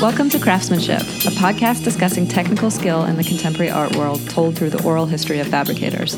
Welcome 0.00 0.30
to 0.30 0.38
Craftsmanship, 0.38 1.00
a 1.00 1.34
podcast 1.34 1.82
discussing 1.82 2.28
technical 2.28 2.70
skill 2.70 3.04
in 3.06 3.16
the 3.16 3.24
contemporary 3.24 3.68
art 3.68 3.96
world 3.96 4.20
told 4.30 4.56
through 4.56 4.70
the 4.70 4.84
oral 4.84 5.06
history 5.06 5.40
of 5.40 5.48
fabricators. 5.48 6.16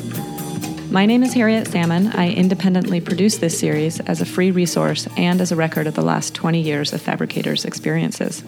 My 0.91 1.07
name 1.07 1.23
is 1.23 1.33
Harriet 1.33 1.67
Salmon. 1.67 2.09
I 2.09 2.31
independently 2.31 3.01
produce 3.01 3.39
this 3.39 3.59
series 3.59 3.99
as 4.01 4.21
a 4.21 4.27
free 4.27 4.51
resource 4.51 5.09
and 5.17 5.41
as 5.41 5.51
a 5.51 5.57
record 5.57 5.87
of 5.87 5.95
the 5.95 6.03
last 6.03 6.35
20 6.35 6.61
years 6.61 6.93
of 6.93 7.01
fabricators' 7.01 7.65
experiences. 7.65 8.45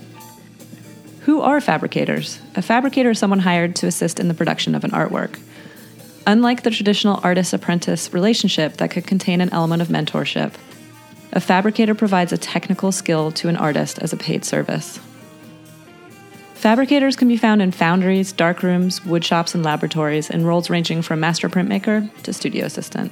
Who 1.20 1.40
are 1.40 1.62
fabricators? 1.62 2.38
A 2.54 2.60
fabricator 2.60 3.12
is 3.12 3.18
someone 3.18 3.40
hired 3.40 3.74
to 3.76 3.86
assist 3.86 4.20
in 4.20 4.28
the 4.28 4.34
production 4.34 4.74
of 4.74 4.84
an 4.84 4.90
artwork. 4.90 5.40
Unlike 6.26 6.62
the 6.62 6.70
traditional 6.70 7.20
artist 7.22 7.54
apprentice 7.54 8.12
relationship 8.12 8.76
that 8.76 8.90
could 8.90 9.06
contain 9.06 9.40
an 9.40 9.48
element 9.48 9.80
of 9.80 9.88
mentorship, 9.88 10.52
a 11.32 11.40
fabricator 11.40 11.94
provides 11.94 12.34
a 12.34 12.38
technical 12.38 12.92
skill 12.92 13.32
to 13.32 13.48
an 13.48 13.56
artist 13.56 13.98
as 13.98 14.12
a 14.12 14.18
paid 14.18 14.44
service. 14.44 15.00
Fabricators 16.62 17.16
can 17.16 17.26
be 17.26 17.36
found 17.36 17.60
in 17.60 17.72
foundries, 17.72 18.32
darkrooms, 18.32 19.00
woodshops, 19.00 19.52
and 19.52 19.64
laboratories 19.64 20.30
in 20.30 20.46
roles 20.46 20.70
ranging 20.70 21.02
from 21.02 21.18
master 21.18 21.48
printmaker 21.48 22.08
to 22.22 22.32
studio 22.32 22.64
assistant. 22.64 23.10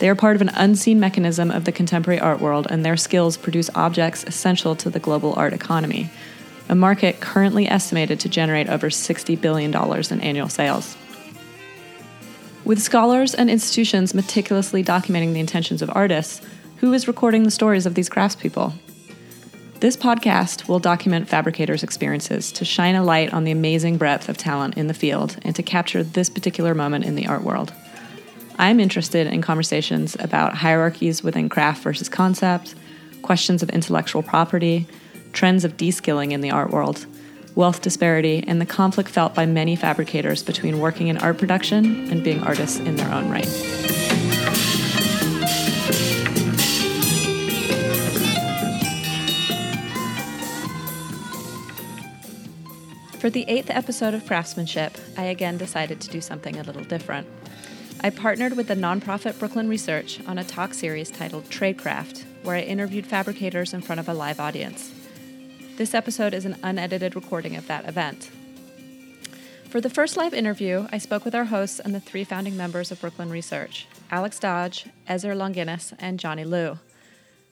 They 0.00 0.08
are 0.08 0.16
part 0.16 0.34
of 0.34 0.42
an 0.42 0.50
unseen 0.56 0.98
mechanism 0.98 1.52
of 1.52 1.66
the 1.66 1.70
contemporary 1.70 2.18
art 2.18 2.40
world, 2.40 2.66
and 2.68 2.84
their 2.84 2.96
skills 2.96 3.36
produce 3.36 3.70
objects 3.76 4.24
essential 4.24 4.74
to 4.74 4.90
the 4.90 4.98
global 4.98 5.34
art 5.34 5.52
economy, 5.52 6.10
a 6.68 6.74
market 6.74 7.20
currently 7.20 7.68
estimated 7.68 8.18
to 8.18 8.28
generate 8.28 8.68
over 8.68 8.90
$60 8.90 9.40
billion 9.40 9.72
in 9.72 10.20
annual 10.20 10.48
sales. 10.48 10.96
With 12.64 12.82
scholars 12.82 13.36
and 13.36 13.48
institutions 13.48 14.14
meticulously 14.14 14.82
documenting 14.82 15.32
the 15.32 15.38
intentions 15.38 15.80
of 15.80 15.92
artists, 15.94 16.44
who 16.78 16.92
is 16.92 17.06
recording 17.06 17.44
the 17.44 17.52
stories 17.52 17.86
of 17.86 17.94
these 17.94 18.10
craftspeople? 18.10 18.72
This 19.84 19.98
podcast 19.98 20.66
will 20.66 20.78
document 20.78 21.28
fabricators' 21.28 21.82
experiences 21.82 22.50
to 22.52 22.64
shine 22.64 22.94
a 22.94 23.04
light 23.04 23.34
on 23.34 23.44
the 23.44 23.50
amazing 23.50 23.98
breadth 23.98 24.30
of 24.30 24.38
talent 24.38 24.78
in 24.78 24.86
the 24.86 24.94
field 24.94 25.36
and 25.42 25.54
to 25.56 25.62
capture 25.62 26.02
this 26.02 26.30
particular 26.30 26.74
moment 26.74 27.04
in 27.04 27.16
the 27.16 27.26
art 27.26 27.42
world. 27.42 27.70
I'm 28.58 28.80
interested 28.80 29.26
in 29.26 29.42
conversations 29.42 30.16
about 30.18 30.54
hierarchies 30.54 31.22
within 31.22 31.50
craft 31.50 31.82
versus 31.82 32.08
concept, 32.08 32.74
questions 33.20 33.62
of 33.62 33.68
intellectual 33.68 34.22
property, 34.22 34.86
trends 35.34 35.66
of 35.66 35.76
deskilling 35.76 36.32
in 36.32 36.40
the 36.40 36.50
art 36.50 36.70
world, 36.70 37.04
wealth 37.54 37.82
disparity, 37.82 38.42
and 38.46 38.62
the 38.62 38.64
conflict 38.64 39.10
felt 39.10 39.34
by 39.34 39.44
many 39.44 39.76
fabricators 39.76 40.42
between 40.42 40.80
working 40.80 41.08
in 41.08 41.18
art 41.18 41.36
production 41.36 42.10
and 42.10 42.24
being 42.24 42.42
artists 42.42 42.78
in 42.78 42.96
their 42.96 43.12
own 43.12 43.28
right. 43.28 44.13
For 53.24 53.30
the 53.30 53.48
eighth 53.48 53.70
episode 53.70 54.12
of 54.12 54.26
Craftsmanship, 54.26 54.98
I 55.16 55.24
again 55.24 55.56
decided 55.56 55.98
to 56.02 56.10
do 56.10 56.20
something 56.20 56.58
a 56.58 56.62
little 56.62 56.84
different. 56.84 57.26
I 58.02 58.10
partnered 58.10 58.54
with 58.54 58.68
the 58.68 58.74
nonprofit 58.74 59.38
Brooklyn 59.38 59.66
Research 59.66 60.20
on 60.26 60.36
a 60.36 60.44
talk 60.44 60.74
series 60.74 61.10
titled 61.10 61.46
Tradecraft, 61.46 62.22
where 62.42 62.56
I 62.56 62.60
interviewed 62.60 63.06
fabricators 63.06 63.72
in 63.72 63.80
front 63.80 63.98
of 63.98 64.10
a 64.10 64.12
live 64.12 64.40
audience. 64.40 64.92
This 65.78 65.94
episode 65.94 66.34
is 66.34 66.44
an 66.44 66.58
unedited 66.62 67.16
recording 67.16 67.56
of 67.56 67.66
that 67.66 67.88
event. 67.88 68.30
For 69.70 69.80
the 69.80 69.88
first 69.88 70.18
live 70.18 70.34
interview, 70.34 70.86
I 70.92 70.98
spoke 70.98 71.24
with 71.24 71.34
our 71.34 71.46
hosts 71.46 71.80
and 71.80 71.94
the 71.94 72.00
three 72.00 72.24
founding 72.24 72.58
members 72.58 72.92
of 72.92 73.00
Brooklyn 73.00 73.30
Research 73.30 73.86
Alex 74.10 74.38
Dodge, 74.38 74.84
Ezer 75.08 75.34
Longinotti, 75.34 75.94
and 75.98 76.20
Johnny 76.20 76.44
Liu. 76.44 76.78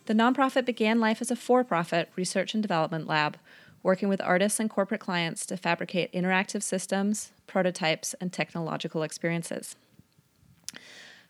The 0.05 0.13
nonprofit 0.13 0.67
began 0.67 1.01
life 1.01 1.23
as 1.23 1.31
a 1.31 1.37
for 1.37 1.65
profit 1.65 2.11
research 2.15 2.53
and 2.53 2.63
development 2.63 3.07
lab, 3.07 3.39
working 3.83 4.09
with 4.09 4.21
artists 4.21 4.61
and 4.61 4.71
corporate 4.71 5.01
clients 5.01 5.45
to 5.47 5.57
fabricate 5.57 6.13
interactive 6.13 6.63
systems, 6.63 7.33
prototypes, 7.47 8.15
and 8.21 8.33
technological 8.33 9.03
experiences. 9.03 9.77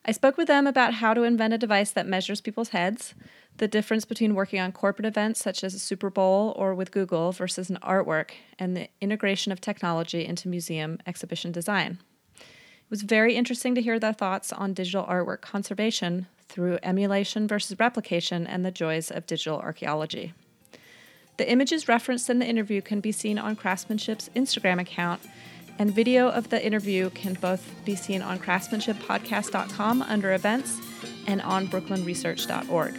I 0.04 0.12
spoke 0.12 0.36
with 0.36 0.48
them 0.48 0.66
about 0.66 0.94
how 0.94 1.14
to 1.14 1.22
invent 1.22 1.54
a 1.54 1.58
device 1.58 1.92
that 1.92 2.08
measures 2.08 2.40
people's 2.40 2.70
heads, 2.70 3.14
the 3.58 3.68
difference 3.68 4.04
between 4.04 4.34
working 4.34 4.58
on 4.58 4.72
corporate 4.72 5.06
events 5.06 5.40
such 5.40 5.62
as 5.62 5.74
a 5.74 5.78
Super 5.78 6.10
Bowl 6.10 6.54
or 6.56 6.74
with 6.74 6.90
Google 6.90 7.30
versus 7.30 7.70
an 7.70 7.78
artwork, 7.82 8.32
and 8.58 8.76
the 8.76 8.88
integration 9.00 9.52
of 9.52 9.60
technology 9.60 10.24
into 10.26 10.48
museum 10.48 10.98
exhibition 11.06 11.52
design. 11.52 11.98
It 12.36 12.90
was 12.90 13.02
very 13.02 13.36
interesting 13.36 13.74
to 13.76 13.82
hear 13.82 13.98
their 14.00 14.12
thoughts 14.12 14.52
on 14.52 14.74
digital 14.74 15.04
artwork 15.04 15.40
conservation 15.40 16.26
through 16.48 16.78
emulation 16.82 17.46
versus 17.46 17.78
replication 17.78 18.46
and 18.46 18.64
the 18.64 18.70
joys 18.72 19.10
of 19.10 19.26
digital 19.26 19.58
archaeology. 19.60 20.34
The 21.38 21.50
images 21.50 21.88
referenced 21.88 22.28
in 22.28 22.38
the 22.38 22.46
interview 22.46 22.82
can 22.82 23.00
be 23.00 23.10
seen 23.10 23.38
on 23.38 23.56
Craftsmanship's 23.56 24.28
Instagram 24.36 24.80
account, 24.80 25.22
and 25.78 25.92
video 25.92 26.28
of 26.28 26.50
the 26.50 26.64
interview 26.64 27.08
can 27.10 27.34
both 27.34 27.72
be 27.84 27.96
seen 27.96 28.20
on 28.20 28.38
craftsmanshippodcast.com 28.38 30.02
under 30.02 30.34
events 30.34 30.78
and 31.26 31.40
on 31.40 31.66
brooklynresearch.org. 31.68 32.98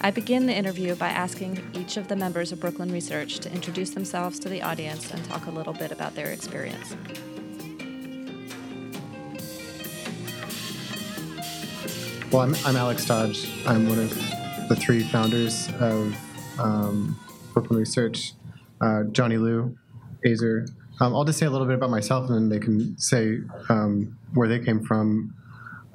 I 0.00 0.10
begin 0.10 0.46
the 0.46 0.54
interview 0.54 0.96
by 0.96 1.10
asking 1.10 1.64
each 1.74 1.96
of 1.96 2.08
the 2.08 2.16
members 2.16 2.50
of 2.50 2.58
Brooklyn 2.58 2.90
Research 2.90 3.38
to 3.38 3.52
introduce 3.52 3.90
themselves 3.90 4.40
to 4.40 4.48
the 4.48 4.60
audience 4.60 5.12
and 5.12 5.24
talk 5.26 5.46
a 5.46 5.50
little 5.50 5.72
bit 5.72 5.92
about 5.92 6.16
their 6.16 6.32
experience. 6.32 6.96
Well, 12.32 12.42
I'm, 12.42 12.56
I'm 12.66 12.76
Alex 12.76 13.04
Dodge. 13.04 13.48
I'm 13.64 13.88
one 13.88 14.00
of 14.00 14.10
the 14.68 14.74
three 14.74 15.04
founders 15.04 15.68
of 15.78 16.16
um, 16.58 17.18
Brooklyn 17.52 17.78
Research. 17.78 18.34
Uh, 18.80 19.04
Johnny 19.12 19.36
Liu, 19.36 19.76
Ezer. 20.26 20.66
Um, 21.00 21.14
I'll 21.14 21.24
just 21.24 21.38
say 21.38 21.46
a 21.46 21.50
little 21.50 21.66
bit 21.66 21.76
about 21.76 21.90
myself, 21.90 22.28
and 22.28 22.36
then 22.36 22.48
they 22.48 22.64
can 22.64 22.98
say 22.98 23.38
um, 23.68 24.18
where 24.34 24.48
they 24.48 24.58
came 24.58 24.84
from. 24.84 25.34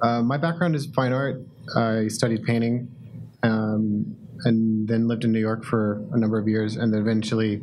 Uh, 0.00 0.22
my 0.22 0.36
background 0.36 0.74
is 0.74 0.86
fine 0.86 1.12
art. 1.12 1.42
I 1.76 2.08
studied 2.08 2.44
painting 2.44 2.88
um, 3.42 4.16
and 4.44 4.88
then 4.88 5.08
lived 5.08 5.24
in 5.24 5.32
New 5.32 5.40
York 5.40 5.64
for 5.64 6.02
a 6.12 6.18
number 6.18 6.38
of 6.38 6.48
years, 6.48 6.76
and 6.76 6.92
then 6.92 7.00
eventually 7.00 7.62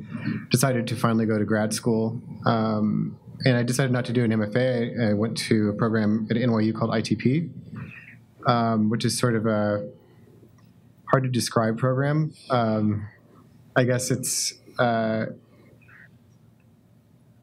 decided 0.51 0.87
to 0.87 0.95
finally 0.95 1.25
go 1.25 1.37
to 1.37 1.45
grad 1.45 1.73
school. 1.73 2.21
Um, 2.45 3.17
and 3.45 3.57
I 3.57 3.63
decided 3.63 3.91
not 3.91 4.05
to 4.05 4.13
do 4.13 4.23
an 4.23 4.31
MFA. 4.31 5.07
I, 5.07 5.09
I, 5.09 5.13
went 5.13 5.37
to 5.49 5.69
a 5.69 5.73
program 5.73 6.27
at 6.29 6.37
NYU 6.37 6.73
called 6.73 6.91
ITP, 6.91 7.49
um, 8.47 8.89
which 8.89 9.03
is 9.03 9.17
sort 9.17 9.35
of 9.35 9.45
a 9.45 9.89
hard 11.11 11.23
to 11.23 11.29
describe 11.29 11.77
program. 11.77 12.33
Um, 12.49 13.07
I 13.75 13.83
guess 13.83 14.11
it's 14.11 14.53
uh, 14.79 15.25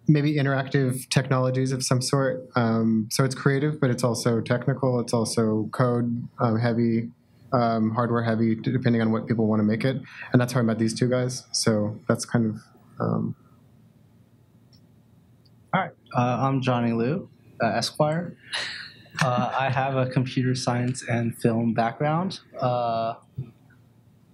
maybe 0.08 0.34
interactive 0.34 1.08
technologies 1.08 1.72
of 1.72 1.82
some 1.82 2.02
sort. 2.02 2.48
Um, 2.56 3.08
so 3.10 3.24
it's 3.24 3.34
creative, 3.34 3.80
but 3.80 3.90
it's 3.90 4.04
also 4.04 4.40
technical. 4.40 5.00
It's 5.00 5.12
also 5.12 5.68
code 5.72 6.28
um, 6.40 6.58
heavy 6.58 7.10
um, 7.52 7.90
hardware 7.90 8.22
heavy, 8.22 8.54
depending 8.54 9.02
on 9.02 9.12
what 9.12 9.26
people 9.26 9.46
want 9.46 9.60
to 9.60 9.64
make 9.64 9.84
it. 9.84 9.96
And 10.32 10.40
that's 10.40 10.52
how 10.52 10.60
I 10.60 10.62
met 10.62 10.78
these 10.78 10.94
two 10.94 11.08
guys. 11.08 11.44
So 11.52 12.00
that's 12.08 12.24
kind 12.24 12.46
of. 12.46 12.60
Um... 12.98 13.36
All 15.74 15.80
right. 15.80 15.92
Uh, 16.16 16.46
I'm 16.46 16.60
Johnny 16.60 16.92
Liu, 16.92 17.28
uh, 17.62 17.66
Esquire. 17.68 18.36
Uh, 19.20 19.52
I 19.58 19.70
have 19.70 19.96
a 19.96 20.06
computer 20.06 20.54
science 20.54 21.02
and 21.08 21.36
film 21.36 21.74
background. 21.74 22.40
Uh, 22.58 23.14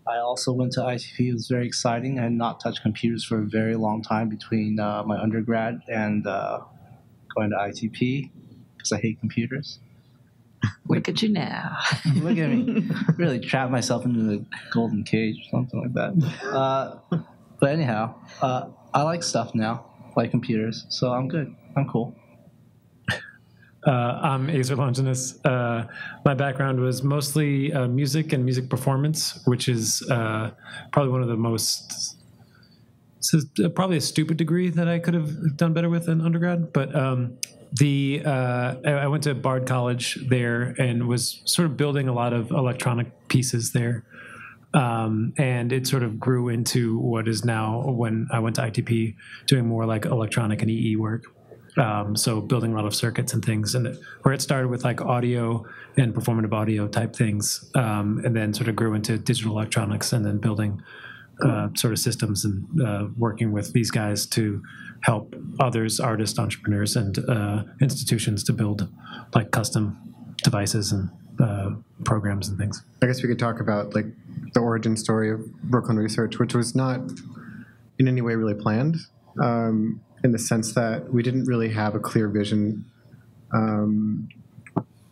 I 0.06 0.18
also 0.18 0.52
went 0.52 0.72
to 0.72 0.80
ITP. 0.80 1.28
It 1.28 1.32
was 1.34 1.48
very 1.48 1.66
exciting. 1.66 2.18
I 2.18 2.24
had 2.24 2.32
not 2.32 2.60
touched 2.60 2.82
computers 2.82 3.24
for 3.24 3.38
a 3.40 3.44
very 3.44 3.76
long 3.76 4.02
time 4.02 4.28
between 4.28 4.80
uh, 4.80 5.02
my 5.04 5.20
undergrad 5.20 5.80
and 5.88 6.26
uh, 6.26 6.60
going 7.34 7.50
to 7.50 7.56
ITP 7.56 8.30
because 8.76 8.92
I 8.92 8.98
hate 8.98 9.20
computers. 9.20 9.80
Look 10.88 11.08
at 11.08 11.22
you 11.22 11.28
now. 11.28 11.76
Look 12.14 12.38
at 12.38 12.48
me. 12.48 12.88
really 13.16 13.38
trap 13.38 13.70
myself 13.70 14.04
into 14.04 14.20
the 14.20 14.44
golden 14.72 15.04
cage 15.04 15.38
or 15.38 15.50
something 15.50 15.80
like 15.80 15.92
that. 15.94 16.44
Uh, 16.44 16.98
but 17.60 17.70
anyhow, 17.70 18.14
uh, 18.40 18.68
I 18.94 19.02
like 19.02 19.22
stuff 19.22 19.54
now, 19.54 19.84
like 20.16 20.30
computers, 20.30 20.86
so 20.88 21.12
I'm 21.12 21.28
good. 21.28 21.54
I'm 21.76 21.88
cool. 21.88 22.14
Uh, 23.86 23.90
I'm 24.22 24.50
Ezer 24.50 24.76
Longinotti. 24.76 25.38
Uh, 25.44 25.86
my 26.24 26.34
background 26.34 26.80
was 26.80 27.02
mostly 27.02 27.72
uh, 27.72 27.86
music 27.86 28.32
and 28.32 28.44
music 28.44 28.68
performance, 28.68 29.40
which 29.44 29.68
is 29.68 30.02
uh, 30.10 30.50
probably 30.92 31.12
one 31.12 31.22
of 31.22 31.28
the 31.28 31.36
most. 31.36 32.16
Is 33.20 33.46
probably 33.74 33.96
a 33.98 34.00
stupid 34.00 34.36
degree 34.36 34.70
that 34.70 34.88
I 34.88 34.98
could 34.98 35.14
have 35.14 35.56
done 35.56 35.74
better 35.74 35.90
with 35.90 36.08
in 36.08 36.20
undergrad, 36.20 36.72
but 36.72 36.94
um, 36.94 37.36
the 37.72 38.22
uh, 38.24 38.76
I 38.86 39.06
went 39.06 39.24
to 39.24 39.34
Bard 39.34 39.66
College 39.66 40.18
there 40.28 40.74
and 40.78 41.06
was 41.06 41.42
sort 41.44 41.66
of 41.66 41.76
building 41.76 42.08
a 42.08 42.12
lot 42.12 42.32
of 42.32 42.50
electronic 42.50 43.28
pieces 43.28 43.72
there. 43.72 44.04
Um, 44.74 45.32
and 45.36 45.72
it 45.72 45.86
sort 45.86 46.02
of 46.02 46.20
grew 46.20 46.48
into 46.48 46.98
what 46.98 47.26
is 47.26 47.44
now 47.44 47.90
when 47.90 48.28
I 48.30 48.38
went 48.38 48.56
to 48.56 48.62
ITP 48.62 49.16
doing 49.46 49.66
more 49.66 49.86
like 49.86 50.04
electronic 50.04 50.62
and 50.62 50.70
EE 50.70 50.96
work. 50.96 51.24
Um, 51.78 52.16
so 52.16 52.40
building 52.40 52.72
a 52.72 52.76
lot 52.76 52.86
of 52.86 52.94
circuits 52.94 53.32
and 53.32 53.44
things, 53.44 53.74
and 53.74 53.98
where 54.22 54.34
it 54.34 54.42
started 54.42 54.68
with 54.68 54.84
like 54.84 55.00
audio 55.00 55.64
and 55.96 56.14
performative 56.14 56.52
audio 56.52 56.88
type 56.88 57.14
things, 57.14 57.70
um, 57.74 58.20
and 58.24 58.34
then 58.34 58.52
sort 58.52 58.68
of 58.68 58.76
grew 58.76 58.94
into 58.94 59.16
digital 59.18 59.52
electronics, 59.52 60.12
and 60.12 60.24
then 60.24 60.38
building 60.38 60.82
uh, 61.44 61.68
sort 61.74 61.92
of 61.92 61.98
systems 61.98 62.44
and 62.44 62.82
uh, 62.82 63.06
working 63.16 63.52
with 63.52 63.72
these 63.72 63.90
guys 63.90 64.26
to 64.26 64.62
help 65.02 65.36
others, 65.60 66.00
artists, 66.00 66.38
entrepreneurs, 66.38 66.96
and 66.96 67.18
uh, 67.28 67.62
institutions 67.80 68.42
to 68.44 68.52
build 68.52 68.88
like 69.34 69.52
custom 69.52 69.96
devices 70.42 70.90
and 70.90 71.10
uh, 71.40 71.70
programs 72.04 72.48
and 72.48 72.58
things. 72.58 72.82
I 73.02 73.06
guess 73.06 73.22
we 73.22 73.28
could 73.28 73.38
talk 73.38 73.60
about 73.60 73.94
like 73.94 74.06
the 74.54 74.60
origin 74.60 74.96
story 74.96 75.30
of 75.30 75.52
Brooklyn 75.62 75.96
Research, 75.96 76.38
which 76.38 76.54
was 76.54 76.74
not 76.74 77.00
in 77.98 78.08
any 78.08 78.20
way 78.20 78.34
really 78.34 78.54
planned, 78.54 78.96
um, 79.40 80.00
in 80.24 80.32
the 80.32 80.38
sense 80.38 80.74
that 80.74 81.12
we 81.12 81.22
didn't 81.22 81.44
really 81.44 81.70
have 81.70 81.94
a 81.94 81.98
clear 81.98 82.28
vision. 82.28 82.84
Um, 83.54 84.28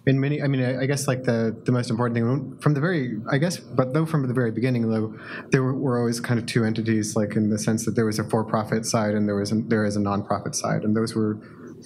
in 0.07 0.21
many, 0.21 0.41
I 0.41 0.47
mean, 0.47 0.63
I, 0.63 0.83
I 0.83 0.87
guess 0.87 1.09
like 1.09 1.25
the 1.25 1.57
the 1.65 1.73
most 1.73 1.91
important 1.91 2.17
thing 2.17 2.59
from 2.61 2.75
the 2.75 2.81
very, 2.81 3.19
I 3.31 3.39
guess, 3.39 3.59
but 3.59 3.93
though 3.93 4.07
from 4.07 4.29
the 4.29 4.35
very 4.35 4.53
beginning, 4.53 4.89
though, 4.89 5.19
there 5.51 5.63
were, 5.63 5.75
were 5.75 5.99
always 5.99 6.21
kind 6.21 6.39
of 6.39 6.47
two 6.47 6.65
entities, 6.65 7.17
like 7.17 7.35
in 7.35 7.51
the 7.51 7.59
sense 7.59 7.85
that 7.87 7.97
there 7.97 8.07
was 8.07 8.19
a 8.19 8.25
for-profit 8.25 8.87
side 8.87 9.15
and 9.15 9.27
there 9.29 9.37
was 9.37 9.51
a, 9.51 9.57
there 9.57 9.85
is 9.85 9.97
a 9.97 10.01
nonprofit 10.01 10.55
side, 10.55 10.85
and 10.85 10.97
those 10.97 11.15
were 11.15 11.39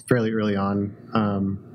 fairly 0.07 0.31
early 0.31 0.55
on. 0.55 0.95
Um, 1.13 1.70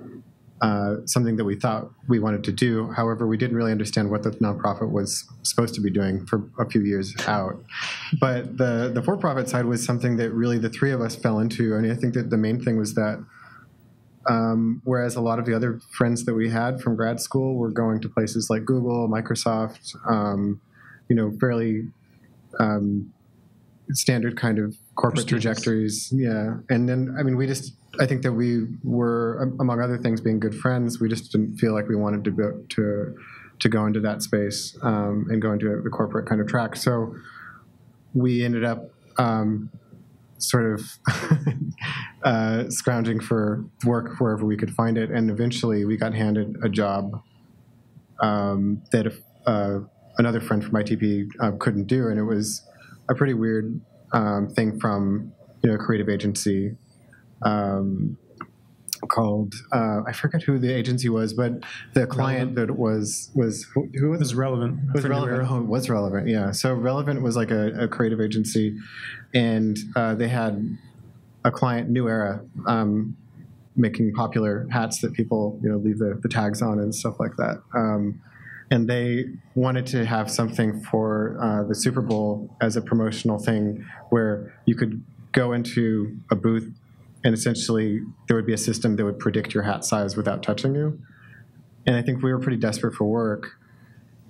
uh, 0.62 0.96
something 1.04 1.36
that 1.36 1.44
we 1.44 1.54
thought 1.54 1.90
we 2.08 2.18
wanted 2.18 2.42
to 2.44 2.52
do. 2.52 2.90
However, 2.92 3.26
we 3.26 3.36
didn't 3.36 3.56
really 3.56 3.72
understand 3.72 4.10
what 4.10 4.22
the 4.22 4.30
nonprofit 4.30 4.90
was 4.90 5.24
supposed 5.42 5.74
to 5.74 5.80
be 5.80 5.90
doing 5.90 6.24
for 6.26 6.48
a 6.58 6.68
few 6.68 6.80
years 6.80 7.14
out. 7.26 7.62
But 8.18 8.56
the 8.56 8.90
the 8.94 9.02
for 9.02 9.16
profit 9.16 9.48
side 9.48 9.66
was 9.66 9.84
something 9.84 10.16
that 10.16 10.30
really 10.30 10.58
the 10.58 10.70
three 10.70 10.92
of 10.92 11.00
us 11.00 11.14
fell 11.14 11.40
into. 11.40 11.78
Mean, 11.78 11.90
I 11.90 11.94
think 11.94 12.14
that 12.14 12.30
the 12.30 12.38
main 12.38 12.60
thing 12.60 12.78
was 12.78 12.94
that. 12.94 13.24
Um, 14.28 14.82
whereas 14.82 15.14
a 15.14 15.20
lot 15.20 15.38
of 15.38 15.46
the 15.46 15.54
other 15.54 15.78
friends 15.92 16.24
that 16.24 16.34
we 16.34 16.50
had 16.50 16.80
from 16.80 16.96
grad 16.96 17.20
school 17.20 17.54
were 17.54 17.70
going 17.70 18.00
to 18.00 18.08
places 18.08 18.50
like 18.50 18.64
Google, 18.64 19.08
Microsoft, 19.08 19.94
um, 20.04 20.60
you 21.08 21.14
know, 21.14 21.30
fairly 21.38 21.92
um, 22.58 23.12
standard 23.92 24.36
kind 24.36 24.58
of 24.58 24.76
corporate 24.94 25.28
trajectories. 25.28 26.12
Yeah, 26.14 26.58
and 26.68 26.88
then 26.88 27.14
I 27.18 27.22
mean, 27.22 27.36
we 27.36 27.46
just 27.46 27.74
I 28.00 28.06
think 28.06 28.22
that 28.22 28.32
we 28.32 28.66
were, 28.82 29.54
among 29.60 29.80
other 29.80 29.98
things, 29.98 30.20
being 30.20 30.40
good 30.40 30.54
friends. 30.54 31.00
We 31.00 31.08
just 31.08 31.32
didn't 31.32 31.56
feel 31.58 31.72
like 31.72 31.88
we 31.88 31.96
wanted 31.96 32.24
to 32.24 32.30
go 32.30 32.64
to 32.70 33.16
to 33.58 33.68
go 33.70 33.86
into 33.86 34.00
that 34.00 34.22
space 34.22 34.76
um, 34.82 35.26
and 35.30 35.40
go 35.40 35.52
into 35.52 35.80
the 35.82 35.88
corporate 35.88 36.26
kind 36.26 36.42
of 36.42 36.46
track. 36.46 36.76
So 36.76 37.14
we 38.12 38.44
ended 38.44 38.64
up 38.64 38.90
um, 39.16 39.70
sort 40.36 40.74
of 40.74 40.82
uh, 42.22 42.68
scrounging 42.68 43.20
for 43.20 43.64
work 43.84 44.20
wherever 44.20 44.44
we 44.44 44.56
could 44.56 44.70
find 44.74 44.98
it, 44.98 45.10
and 45.10 45.30
eventually 45.30 45.84
we 45.84 45.96
got 45.96 46.14
handed 46.14 46.56
a 46.62 46.68
job 46.68 47.22
um, 48.20 48.82
that 48.92 49.12
uh, 49.46 49.80
another 50.18 50.40
friend 50.40 50.64
from 50.64 50.72
ITP 50.74 51.28
uh, 51.40 51.52
couldn't 51.58 51.86
do, 51.86 52.08
and 52.08 52.18
it 52.18 52.24
was 52.24 52.65
a 53.08 53.14
pretty 53.14 53.34
weird 53.34 53.80
um, 54.12 54.48
thing 54.50 54.78
from 54.80 55.32
you 55.62 55.70
know 55.70 55.76
a 55.76 55.78
creative 55.78 56.08
agency 56.08 56.76
um, 57.42 58.16
called 59.08 59.54
uh, 59.72 60.00
I 60.06 60.12
forget 60.12 60.42
who 60.42 60.58
the 60.58 60.72
agency 60.72 61.08
was, 61.08 61.32
but 61.34 61.52
the 61.94 62.06
client 62.06 62.54
that 62.56 62.76
was 62.76 63.30
was 63.34 63.64
who, 63.74 63.88
who 63.98 64.14
It 64.14 64.18
was 64.18 64.34
relevant. 64.34 64.80
was 64.94 65.04
relevant. 65.06 65.46
Oh, 65.50 65.60
was 65.62 65.90
relevant. 65.90 66.28
Yeah. 66.28 66.50
So 66.52 66.72
relevant 66.74 67.22
was 67.22 67.36
like 67.36 67.50
a, 67.50 67.84
a 67.84 67.88
creative 67.88 68.20
agency, 68.20 68.76
and 69.34 69.76
uh, 69.94 70.14
they 70.14 70.28
had 70.28 70.76
a 71.44 71.50
client, 71.50 71.90
New 71.90 72.08
Era, 72.08 72.40
um, 72.66 73.16
making 73.76 74.12
popular 74.14 74.66
hats 74.70 75.00
that 75.02 75.12
people 75.12 75.60
you 75.62 75.68
know 75.68 75.76
leave 75.76 75.98
the, 75.98 76.18
the 76.22 76.28
tags 76.28 76.62
on 76.62 76.78
and 76.78 76.94
stuff 76.94 77.20
like 77.20 77.36
that. 77.36 77.62
Um, 77.74 78.20
and 78.70 78.88
they 78.88 79.26
wanted 79.54 79.86
to 79.86 80.04
have 80.04 80.30
something 80.30 80.80
for 80.82 81.38
uh, 81.40 81.62
the 81.64 81.74
Super 81.74 82.00
Bowl 82.00 82.54
as 82.60 82.76
a 82.76 82.82
promotional 82.82 83.38
thing 83.38 83.86
where 84.10 84.54
you 84.64 84.74
could 84.74 85.04
go 85.32 85.52
into 85.52 86.16
a 86.30 86.34
booth 86.34 86.72
and 87.26 87.34
essentially 87.34 88.00
there 88.28 88.36
would 88.36 88.46
be 88.46 88.52
a 88.52 88.58
system 88.58 88.94
that 88.96 89.04
would 89.04 89.18
predict 89.18 89.52
your 89.52 89.64
hat 89.64 89.84
size 89.84 90.16
without 90.16 90.44
touching 90.44 90.74
you. 90.74 90.98
And 91.84 91.96
I 91.96 92.02
think 92.02 92.22
we 92.22 92.32
were 92.32 92.38
pretty 92.38 92.56
desperate 92.56 92.94
for 92.94 93.04
work, 93.04 93.50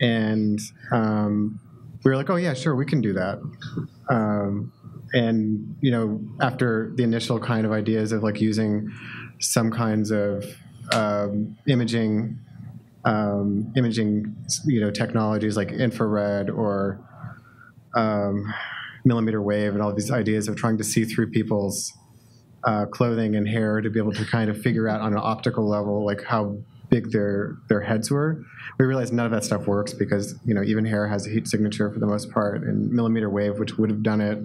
and 0.01 0.59
um, 0.93 1.61
we 2.05 2.11
were 2.11 2.17
like, 2.17 2.31
"Oh 2.31 2.37
yeah, 2.37 2.55
sure, 2.55 2.75
we 2.75 2.87
can 2.87 3.01
do 3.01 3.13
that." 3.15 3.39
Um, 4.09 4.73
and 5.13 5.77
you 5.81 5.91
know, 5.91 6.21
after 6.41 6.93
the 6.95 7.03
initial 7.03 7.39
kind 7.39 7.67
of 7.67 7.73
ideas 7.73 8.13
of 8.13 8.23
like 8.23 8.41
using 8.41 8.91
some 9.41 9.71
kinds 9.71 10.11
of 10.11 10.45
um, 10.93 11.57
imaging, 11.67 12.39
um, 13.07 13.73
imaging, 13.77 14.35
you 14.67 14.81
know, 14.81 14.91
technologies 14.91 15.57
like 15.57 15.71
infrared 15.71 16.51
or 16.51 17.01
um, 17.95 18.53
millimeter 19.05 19.41
wave, 19.41 19.73
and 19.73 19.81
all 19.81 19.95
these 19.95 20.11
ideas 20.11 20.49
of 20.49 20.57
trying 20.57 20.77
to 20.77 20.85
see 20.85 21.05
through 21.05 21.31
people's 21.31 21.93
uh, 22.65 22.85
clothing 22.87 23.37
and 23.37 23.49
hair 23.49 23.81
to 23.81 23.89
be 23.89 24.01
able 24.01 24.13
to 24.13 24.25
kind 24.27 24.51
of 24.51 24.61
figure 24.61 24.89
out 24.89 25.01
on 25.01 25.13
an 25.13 25.21
optical 25.23 25.67
level 25.69 26.05
like 26.05 26.25
how 26.25 26.59
big 26.91 27.13
their 27.13 27.57
their 27.69 27.81
heads 27.81 28.11
were. 28.11 28.45
We 28.79 28.87
realized 28.87 29.13
none 29.13 29.25
of 29.25 29.33
that 29.33 29.45
stuff 29.45 29.67
works 29.69 29.95
because 29.95 30.35
you 30.45 30.53
know 30.53 30.63
even 30.63 30.85
hair 30.85 31.07
has 31.07 31.27
a 31.27 31.31
heat 31.31 31.47
signature 31.47 31.91
for 31.91 32.01
the 32.01 32.07
most 32.07 32.33
part, 32.33 32.63
and 32.63 32.91
millimeter 32.91 33.31
wave, 33.31 33.61
which 33.61 33.79
would 33.79 33.89
have 33.89 34.03
done 34.03 34.21
it, 34.21 34.39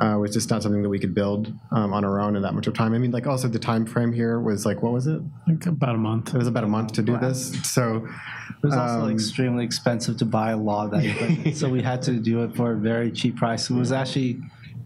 uh, 0.00 0.16
was 0.18 0.32
just 0.32 0.48
not 0.50 0.62
something 0.62 0.82
that 0.82 0.88
we 0.88 0.98
could 0.98 1.14
build 1.14 1.52
um, 1.72 1.92
on 1.92 2.04
our 2.04 2.20
own 2.20 2.36
in 2.36 2.42
that 2.42 2.54
much 2.54 2.66
of 2.66 2.74
time. 2.74 2.94
I 2.94 2.98
mean, 2.98 3.10
like 3.10 3.26
also 3.26 3.48
the 3.48 3.58
time 3.58 3.84
frame 3.84 4.12
here 4.12 4.40
was 4.40 4.64
like 4.64 4.82
what 4.82 4.92
was 4.92 5.06
it? 5.06 5.20
Like 5.48 5.66
about 5.66 5.94
a 5.96 5.98
month. 5.98 6.34
It 6.34 6.38
was 6.38 6.46
about 6.46 6.64
a 6.64 6.68
month 6.68 6.92
to 6.94 7.02
do 7.02 7.12
Wow. 7.14 7.20
this. 7.20 7.52
So 7.64 7.96
It 8.06 8.66
was 8.66 8.74
also 8.76 9.04
Um, 9.04 9.10
extremely 9.10 9.64
expensive 9.64 10.16
to 10.18 10.24
buy 10.24 10.50
a 10.52 10.56
law 10.56 10.84
of 10.86 10.90
that 10.92 11.04
equipment, 11.04 11.56
so 11.56 11.68
we 11.68 11.82
had 11.82 12.02
to 12.02 12.12
do 12.18 12.42
it 12.44 12.56
for 12.56 12.72
a 12.72 12.76
very 12.76 13.10
cheap 13.12 13.36
price. 13.36 13.70
It 13.70 13.74
was 13.74 13.92
actually, 13.92 14.40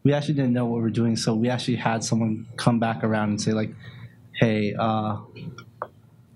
we 0.05 0.13
actually 0.13 0.35
didn't 0.35 0.53
know 0.53 0.65
what 0.67 0.77
we 0.77 0.83
were 0.83 0.91
doing, 0.91 1.17
so 1.17 1.35
we 1.35 1.49
actually 1.49 1.77
had 1.77 2.03
someone 2.05 2.47
come 2.57 2.79
back 2.81 3.05
around 3.05 3.29
and 3.31 3.41
say 3.41 3.53
like, 3.53 3.73
"Hey, 4.41 4.75
uh, 4.79 5.17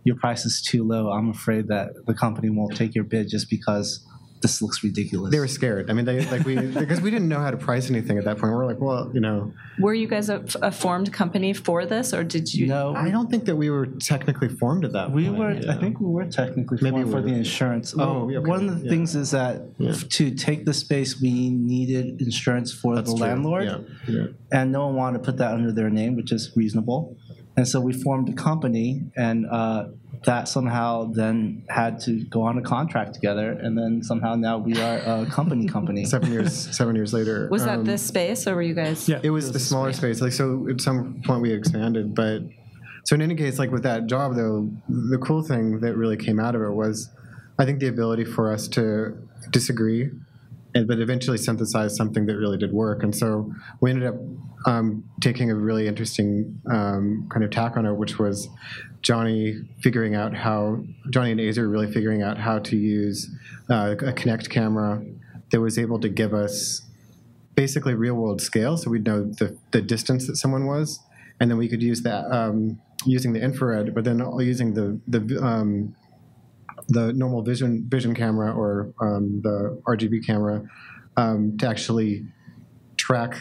your 0.04 0.16
price 0.16 0.44
is 0.44 0.62
too 0.62 0.84
low. 0.84 1.10
I'm 1.10 1.30
afraid 1.30 1.66
that 1.68 1.90
the 2.06 2.14
company 2.14 2.48
won't 2.48 2.76
take 2.76 2.94
your 2.94 3.04
bid 3.04 3.28
just 3.28 3.50
because 3.50 4.05
this 4.42 4.60
looks 4.62 4.82
ridiculous." 4.84 5.30
they 5.32 5.38
were 5.38 5.48
scared. 5.48 5.90
I 5.90 5.92
mean, 5.92 6.04
they 6.04 6.24
like 6.26 6.44
we 6.44 6.56
because 6.84 7.00
we 7.00 7.10
didn't 7.10 7.28
know 7.28 7.38
how 7.40 7.50
to 7.50 7.56
price 7.56 7.90
anything 7.90 8.18
at 8.18 8.24
that 8.24 8.38
point. 8.38 8.52
We're 8.52 8.66
like, 8.66 8.80
well, 8.80 9.10
you 9.12 9.20
know, 9.20 9.52
Were 9.78 9.94
you 9.94 10.06
guys 10.08 10.28
a, 10.30 10.42
a 10.62 10.70
formed 10.72 11.12
company 11.12 11.52
for 11.52 11.84
this, 11.86 12.12
or 12.14 12.24
did 12.24 12.52
you? 12.54 12.66
no, 12.66 12.94
I 12.94 13.10
don't 13.10 13.30
think 13.30 13.44
that 13.46 13.56
we 13.56 13.70
were 13.70 13.86
technically 13.86 14.48
formed 14.48 14.84
at 14.84 14.92
that 14.92 15.10
We 15.12 15.26
point. 15.26 15.38
were, 15.38 15.52
Yeah. 15.52 15.72
I 15.74 15.78
think 15.78 16.00
we 16.00 16.06
were 16.06 16.24
technically 16.26 16.78
Maybe 16.80 16.92
formed 17.02 17.06
we 17.06 17.12
for 17.12 17.20
the 17.22 17.34
insurance. 17.34 17.94
Oh, 17.94 17.98
Well, 17.98 18.30
yeah, 18.30 18.38
okay. 18.38 18.48
One 18.48 18.68
of 18.68 18.78
the 18.80 18.84
Yeah. 18.84 18.90
things 18.90 19.14
is 19.16 19.30
that 19.32 19.62
Yeah. 19.78 19.92
to 20.18 20.30
take 20.30 20.64
the 20.64 20.74
space, 20.74 21.20
we 21.20 21.50
needed 21.50 22.20
insurance 22.20 22.72
for 22.72 22.94
That's 22.96 23.10
the 23.10 23.16
true. 23.18 23.26
landlord, 23.26 23.64
Yeah, 23.64 23.78
yeah. 24.08 24.26
and 24.52 24.72
no 24.72 24.86
one 24.86 24.96
wanted 24.96 25.18
to 25.18 25.24
put 25.24 25.36
that 25.38 25.52
under 25.54 25.72
their 25.72 25.90
name, 25.90 26.16
which 26.16 26.32
is 26.32 26.52
reasonable. 26.56 27.16
And 27.56 27.66
so 27.66 27.80
we 27.80 27.92
formed 27.94 28.28
a 28.28 28.34
company, 28.34 29.10
and 29.16 29.46
uh, 29.46 29.86
that 30.24 30.46
somehow 30.46 31.04
then 31.04 31.64
had 31.68 32.00
to 32.00 32.22
go 32.24 32.42
on 32.42 32.58
a 32.58 32.62
contract 32.62 33.14
together, 33.14 33.50
and 33.52 33.78
then 33.78 34.02
somehow 34.02 34.34
now 34.34 34.58
we 34.58 34.78
are 34.80 34.98
a 34.98 35.26
company 35.30 35.66
company. 35.66 36.04
Seven 36.16 36.32
years, 36.32 36.76
seven 36.76 36.94
years 36.94 37.14
later. 37.14 37.48
Was 37.50 37.64
that 37.64 37.78
um, 37.78 37.84
this 37.84 38.02
space, 38.02 38.46
or 38.46 38.54
were 38.56 38.62
you 38.62 38.74
guys? 38.74 39.08
Yeah. 39.08 39.20
It 39.22 39.30
was 39.30 39.52
the 39.52 39.58
smaller 39.58 39.92
space. 39.92 40.20
Like 40.20 40.32
so, 40.32 40.68
at 40.68 40.80
some 40.80 41.22
point 41.24 41.40
we 41.40 41.52
expanded, 41.52 42.14
but 42.14 42.42
so 43.06 43.14
in 43.14 43.22
any 43.22 43.36
case, 43.36 43.58
like 43.58 43.70
with 43.70 43.84
that 43.84 44.06
job 44.06 44.34
though, 44.34 44.68
the 44.88 45.18
cool 45.18 45.42
thing 45.42 45.80
that 45.80 45.96
really 45.96 46.16
came 46.16 46.40
out 46.40 46.56
of 46.56 46.62
it 46.62 46.72
was, 46.72 47.08
I 47.56 47.64
think 47.64 47.78
the 47.78 47.86
ability 47.86 48.24
for 48.24 48.52
us 48.52 48.66
to 48.68 49.16
disagree, 49.50 50.10
and 50.76 50.86
but 50.86 50.98
eventually 51.00 51.38
synthesized 51.38 51.96
something 51.96 52.26
that 52.26 52.36
really 52.36 52.58
did 52.58 52.72
work. 52.72 53.02
And 53.02 53.16
so 53.16 53.50
we 53.80 53.90
ended 53.90 54.06
up 54.08 54.16
um, 54.66 55.08
taking 55.22 55.50
a 55.50 55.54
really 55.54 55.86
interesting 55.86 56.60
um, 56.70 57.26
kind 57.30 57.42
of 57.44 57.50
tack 57.50 57.78
on 57.78 57.86
it, 57.86 57.94
which 57.94 58.18
was 58.18 58.48
Johnny 59.00 59.62
figuring 59.80 60.14
out 60.14 60.34
how 60.34 60.84
Johnny 61.10 61.30
and 61.30 61.40
Ezer 61.40 61.66
really 61.66 61.90
figuring 61.90 62.22
out 62.22 62.36
how 62.36 62.58
to 62.58 62.76
use 62.76 63.30
uh, 63.70 63.92
a 63.92 64.12
Kinect 64.12 64.50
camera 64.50 65.02
that 65.50 65.60
was 65.60 65.78
able 65.78 65.98
to 66.00 66.10
give 66.10 66.34
us 66.34 66.82
basically 67.54 67.94
real 67.94 68.14
world 68.14 68.42
scale, 68.42 68.76
so 68.76 68.90
we'd 68.90 69.06
know 69.06 69.24
the, 69.24 69.56
the 69.70 69.80
distance 69.80 70.26
that 70.26 70.36
someone 70.36 70.66
was, 70.66 71.00
and 71.40 71.50
then 71.50 71.56
we 71.56 71.68
could 71.68 71.82
use 71.82 72.02
that 72.02 72.30
um, 72.30 72.78
using 73.06 73.32
the 73.32 73.40
infrared, 73.40 73.94
but 73.94 74.04
then 74.04 74.18
using 74.40 74.74
the 74.74 75.00
the 75.08 75.42
um, 75.42 75.94
the 76.88 77.12
normal 77.12 77.42
vision 77.42 77.86
vision 77.88 78.14
camera 78.14 78.52
or 78.52 78.92
um, 79.00 79.40
the 79.42 79.80
RGB 79.86 80.24
camera 80.26 80.62
um, 81.16 81.56
to 81.58 81.68
actually 81.68 82.24
track 82.96 83.40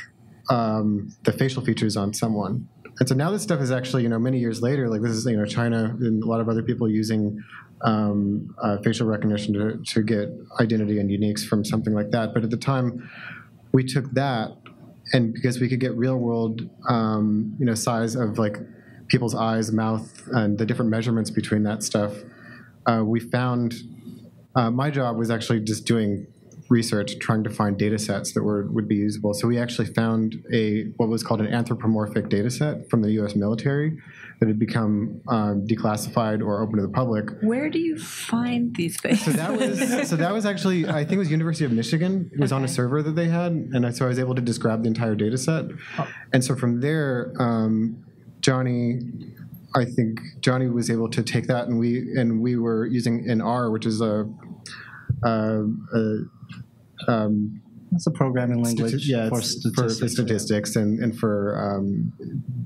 um, 0.49 1.09
the 1.23 1.31
facial 1.31 1.63
features 1.63 1.97
on 1.97 2.13
someone. 2.13 2.67
And 2.99 3.09
so 3.09 3.15
now 3.15 3.29
this 3.29 3.43
stuff 3.43 3.59
is 3.59 3.71
actually, 3.71 4.03
you 4.03 4.09
know, 4.09 4.19
many 4.19 4.39
years 4.39 4.61
later, 4.61 4.87
like 4.87 5.01
this 5.01 5.11
is, 5.11 5.25
you 5.25 5.35
know, 5.35 5.45
China 5.45 5.95
and 5.99 6.23
a 6.23 6.25
lot 6.25 6.39
of 6.39 6.47
other 6.47 6.63
people 6.63 6.89
using 6.89 7.43
um, 7.81 8.55
uh, 8.61 8.77
facial 8.77 9.05
recognition 9.05 9.53
to, 9.53 9.83
to 9.93 10.01
get 10.01 10.29
identity 10.61 10.99
and 10.99 11.09
uniques 11.09 11.45
from 11.45 11.65
something 11.65 11.93
like 11.93 12.11
that. 12.11 12.33
But 12.33 12.43
at 12.43 12.51
the 12.51 12.57
time, 12.57 13.09
we 13.73 13.83
took 13.83 14.09
that 14.11 14.55
and 15.13 15.33
because 15.33 15.59
we 15.59 15.69
could 15.69 15.79
get 15.79 15.95
real 15.95 16.17
world 16.17 16.67
um, 16.89 17.55
you 17.59 17.65
know 17.65 17.75
size 17.75 18.15
of 18.15 18.37
like 18.37 18.57
people's 19.07 19.35
eyes 19.35 19.71
mouth 19.71 20.27
and 20.31 20.57
the 20.57 20.65
different 20.65 20.89
measurements 20.89 21.29
between 21.29 21.63
that 21.63 21.83
stuff 21.83 22.13
uh, 22.85 23.03
we 23.03 23.19
found 23.19 23.75
uh, 24.55 24.71
my 24.71 24.89
job 24.89 25.17
was 25.17 25.29
actually 25.29 25.59
just 25.59 25.85
doing 25.85 26.27
research 26.69 27.19
trying 27.19 27.43
to 27.43 27.49
find 27.49 27.77
data 27.77 27.99
sets 27.99 28.33
that 28.33 28.43
were 28.43 28.65
would 28.71 28.87
be 28.87 28.95
usable. 28.95 29.33
So 29.33 29.47
we 29.47 29.59
actually 29.59 29.87
found 29.87 30.43
a 30.53 30.85
what 30.97 31.09
was 31.09 31.23
called 31.23 31.41
an 31.41 31.47
anthropomorphic 31.47 32.29
data 32.29 32.49
set 32.49 32.89
from 32.89 33.01
the 33.01 33.11
U.S. 33.13 33.35
military 33.35 33.97
that 34.39 34.47
had 34.47 34.59
become 34.59 35.21
um, 35.27 35.65
declassified 35.67 36.41
or 36.41 36.61
open 36.61 36.77
to 36.77 36.81
the 36.81 36.89
public. 36.91 37.29
Where 37.41 37.69
do 37.69 37.79
you 37.79 37.97
find 37.97 38.75
these 38.75 38.99
things? 38.99 39.23
So 39.23 39.31
that 39.31 39.57
was 39.57 40.09
so 40.09 40.15
that 40.15 40.33
was 40.33 40.45
actually 40.45 40.87
I 40.87 41.03
think 41.03 41.13
it 41.13 41.19
was 41.19 41.31
University 41.31 41.65
of 41.65 41.71
Michigan. 41.71 42.29
It 42.33 42.39
was 42.39 42.51
on 42.51 42.63
a 42.63 42.67
server 42.67 43.03
that 43.03 43.15
they 43.15 43.27
had, 43.27 43.51
and 43.51 43.85
I, 43.85 43.91
so 43.91 44.05
I 44.05 44.07
was 44.07 44.19
able 44.19 44.35
to 44.35 44.41
just 44.41 44.59
grab 44.59 44.83
the 44.83 44.87
entire 44.87 45.15
data 45.15 45.37
set. 45.37 45.65
And 46.33 46.43
so 46.43 46.55
from 46.55 46.81
there, 46.81 47.33
um, 47.39 48.03
Johnny, 48.41 48.99
I 49.75 49.85
think 49.85 50.19
Johnny 50.39 50.67
was 50.67 50.89
able 50.89 51.09
to 51.09 51.21
take 51.21 51.47
that, 51.47 51.67
and 51.67 51.77
we 51.79 52.17
and 52.17 52.41
we 52.41 52.55
were 52.55 52.85
using 52.85 53.29
an 53.29 53.41
R, 53.41 53.69
which 53.71 53.85
is 53.85 54.01
a, 54.01 54.25
a, 55.23 55.63
a 55.93 56.17
um, 57.07 57.61
It's 57.93 58.07
a 58.07 58.11
programming 58.11 58.63
language 58.63 59.07
yeah, 59.07 59.29
for 59.29 59.41
statistics. 59.41 59.99
for 59.99 60.07
statistics 60.09 60.75
and, 60.75 60.99
and 60.99 61.17
for 61.17 61.57
um, 61.59 62.13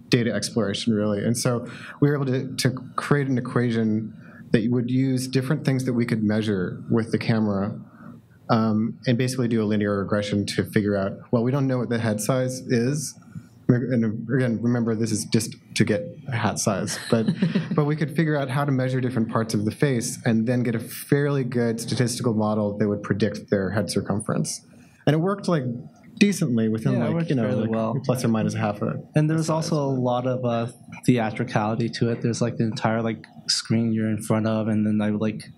data 0.10 0.32
exploration, 0.32 0.94
really. 0.94 1.24
And 1.24 1.38
so 1.38 1.68
we 2.00 2.10
were 2.10 2.16
able 2.16 2.26
to, 2.26 2.56
to 2.56 2.72
create 2.96 3.28
an 3.28 3.38
equation 3.38 4.14
that 4.52 4.68
would 4.70 4.90
use 4.90 5.28
different 5.28 5.66
things 5.66 5.86
that 5.86 5.94
we 5.94 6.06
could 6.06 6.24
measure 6.24 6.84
with 6.90 7.12
the 7.12 7.18
camera 7.20 7.80
um, 8.50 9.00
and 9.06 9.18
basically 9.18 9.48
do 9.48 9.62
a 9.62 9.66
linear 9.66 10.00
regression 10.00 10.46
to 10.48 10.64
figure 10.64 10.98
out, 10.98 11.14
well, 11.32 11.44
we 11.44 11.52
don't 11.52 11.68
know 11.68 11.78
what 11.78 11.90
the 11.90 12.00
head 12.00 12.20
size 12.20 12.62
is. 12.62 13.14
And 13.70 14.30
again, 14.34 14.60
remember, 14.62 14.96
this 14.96 15.12
is 15.12 15.26
just 15.26 15.56
to 15.76 15.86
get 15.86 16.02
a 16.28 16.36
hat 16.36 16.60
size, 16.60 16.98
but 17.12 17.28
but 17.76 17.86
we 17.86 17.96
could 17.96 18.16
figure 18.16 18.36
out 18.36 18.50
how 18.50 18.66
to 18.66 18.72
measure 18.72 19.00
different 19.00 19.30
parts 19.30 19.54
of 19.54 19.66
the 19.66 19.72
face 19.72 20.18
and 20.26 20.48
then 20.48 20.64
get 20.64 20.76
a 20.76 20.80
fairly 20.80 21.44
good 21.44 21.80
statistical 21.80 22.34
model 22.34 22.78
that 22.80 22.88
would 22.88 23.04
predict 23.04 23.50
their 23.50 23.70
head 23.70 23.90
circumference 23.90 24.62
and 25.10 25.16
it 25.16 25.20
worked 25.20 25.48
like 25.48 25.64
decently 26.20 26.70
within 26.70 26.94
Yeah, 26.94 27.08
like 27.08 27.30
you 27.30 27.36
know 27.36 27.42
fairly 27.42 27.62
like 27.62 27.72
well. 27.72 28.00
plus 28.06 28.24
or 28.24 28.28
minus 28.28 28.54
a 28.54 28.60
half 28.60 28.80
a 28.84 29.02
And 29.16 29.28
there's 29.28 29.50
also 29.50 29.76
a 29.76 29.90
lot 29.90 30.28
of 30.28 30.46
uh, 30.46 30.72
theatricality 31.04 31.90
to 31.90 32.10
it. 32.10 32.22
There's 32.22 32.44
like 32.44 32.58
the 32.58 32.66
entire 32.66 33.02
like 33.02 33.26
screen 33.48 33.92
you're 33.92 34.08
in 34.08 34.22
front 34.22 34.46
of, 34.46 34.68
and 34.68 34.86
then 34.86 35.02
I 35.02 35.10
would 35.10 35.22
like 35.22 35.50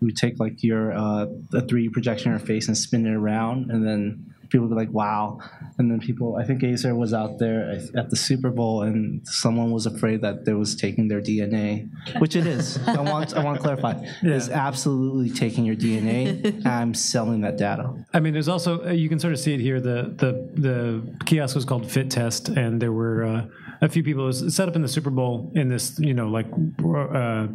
we 0.00 0.06
would 0.06 0.16
take 0.16 0.40
like 0.40 0.64
your 0.64 0.92
uh, 0.92 1.26
a 1.52 1.62
3D 1.62 1.92
projection 1.92 2.32
of 2.32 2.40
your 2.40 2.46
face 2.46 2.66
and 2.66 2.76
spin 2.76 3.06
it 3.06 3.14
around, 3.14 3.70
and 3.70 3.86
then 3.86 4.34
people 4.50 4.66
would 4.68 4.74
be 4.74 4.80
like, 4.84 4.92
"Wow!" 4.92 5.38
And 5.78 5.90
then 5.90 6.00
people, 6.00 6.36
I 6.36 6.44
think 6.44 6.62
Ezer 6.62 6.94
was 6.94 7.14
out 7.14 7.38
there 7.38 7.70
at- 7.96 8.10
the 8.10 8.16
Super 8.16 8.50
Bowl, 8.50 8.82
and 8.82 9.26
someone 9.26 9.70
was 9.70 9.86
afraid 9.86 10.20
that 10.22 10.44
they 10.44 10.52
was 10.52 10.74
taking 10.74 11.08
their 11.08 11.20
DNA, 11.22 11.88
which 12.18 12.34
it 12.36 12.46
is. 12.46 12.78
I 12.86 13.00
want 13.00 13.34
I 13.34 13.42
want 13.44 13.56
to 13.58 13.62
clarify, 13.62 13.94
it's 14.22 14.48
absolutely 14.48 15.30
taking 15.30 15.64
your 15.64 15.76
DNA. 15.76 16.44
and 16.44 16.66
I'm 16.66 16.94
selling 16.94 17.40
that 17.42 17.56
data. 17.56 17.92
I 18.12 18.20
mean, 18.20 18.32
there's 18.32 18.48
also 18.48 18.84
uh, 18.86 18.90
you 18.90 19.08
can 19.08 19.18
sort 19.20 19.32
of 19.32 19.38
see 19.38 19.54
it 19.54 19.60
here. 19.60 19.80
The 19.80 20.12
the 20.16 20.60
the 20.60 21.24
kiosk 21.24 21.54
was 21.54 21.64
called 21.64 21.90
Fit 21.90 22.10
Test, 22.10 22.48
and 22.48 22.82
there 22.82 22.92
were 22.92 23.24
uh, 23.24 23.46
a 23.80 23.88
few 23.88 24.02
people. 24.02 24.24
It 24.24 24.26
was 24.26 24.54
set 24.54 24.68
up 24.68 24.76
in 24.76 24.82
the 24.82 24.88
Super 24.88 25.10
Bowl 25.10 25.50
in 25.54 25.68
this, 25.68 25.98
you 25.98 26.14
know, 26.14 26.28
like, 26.28 26.46
uh, 26.84 27.46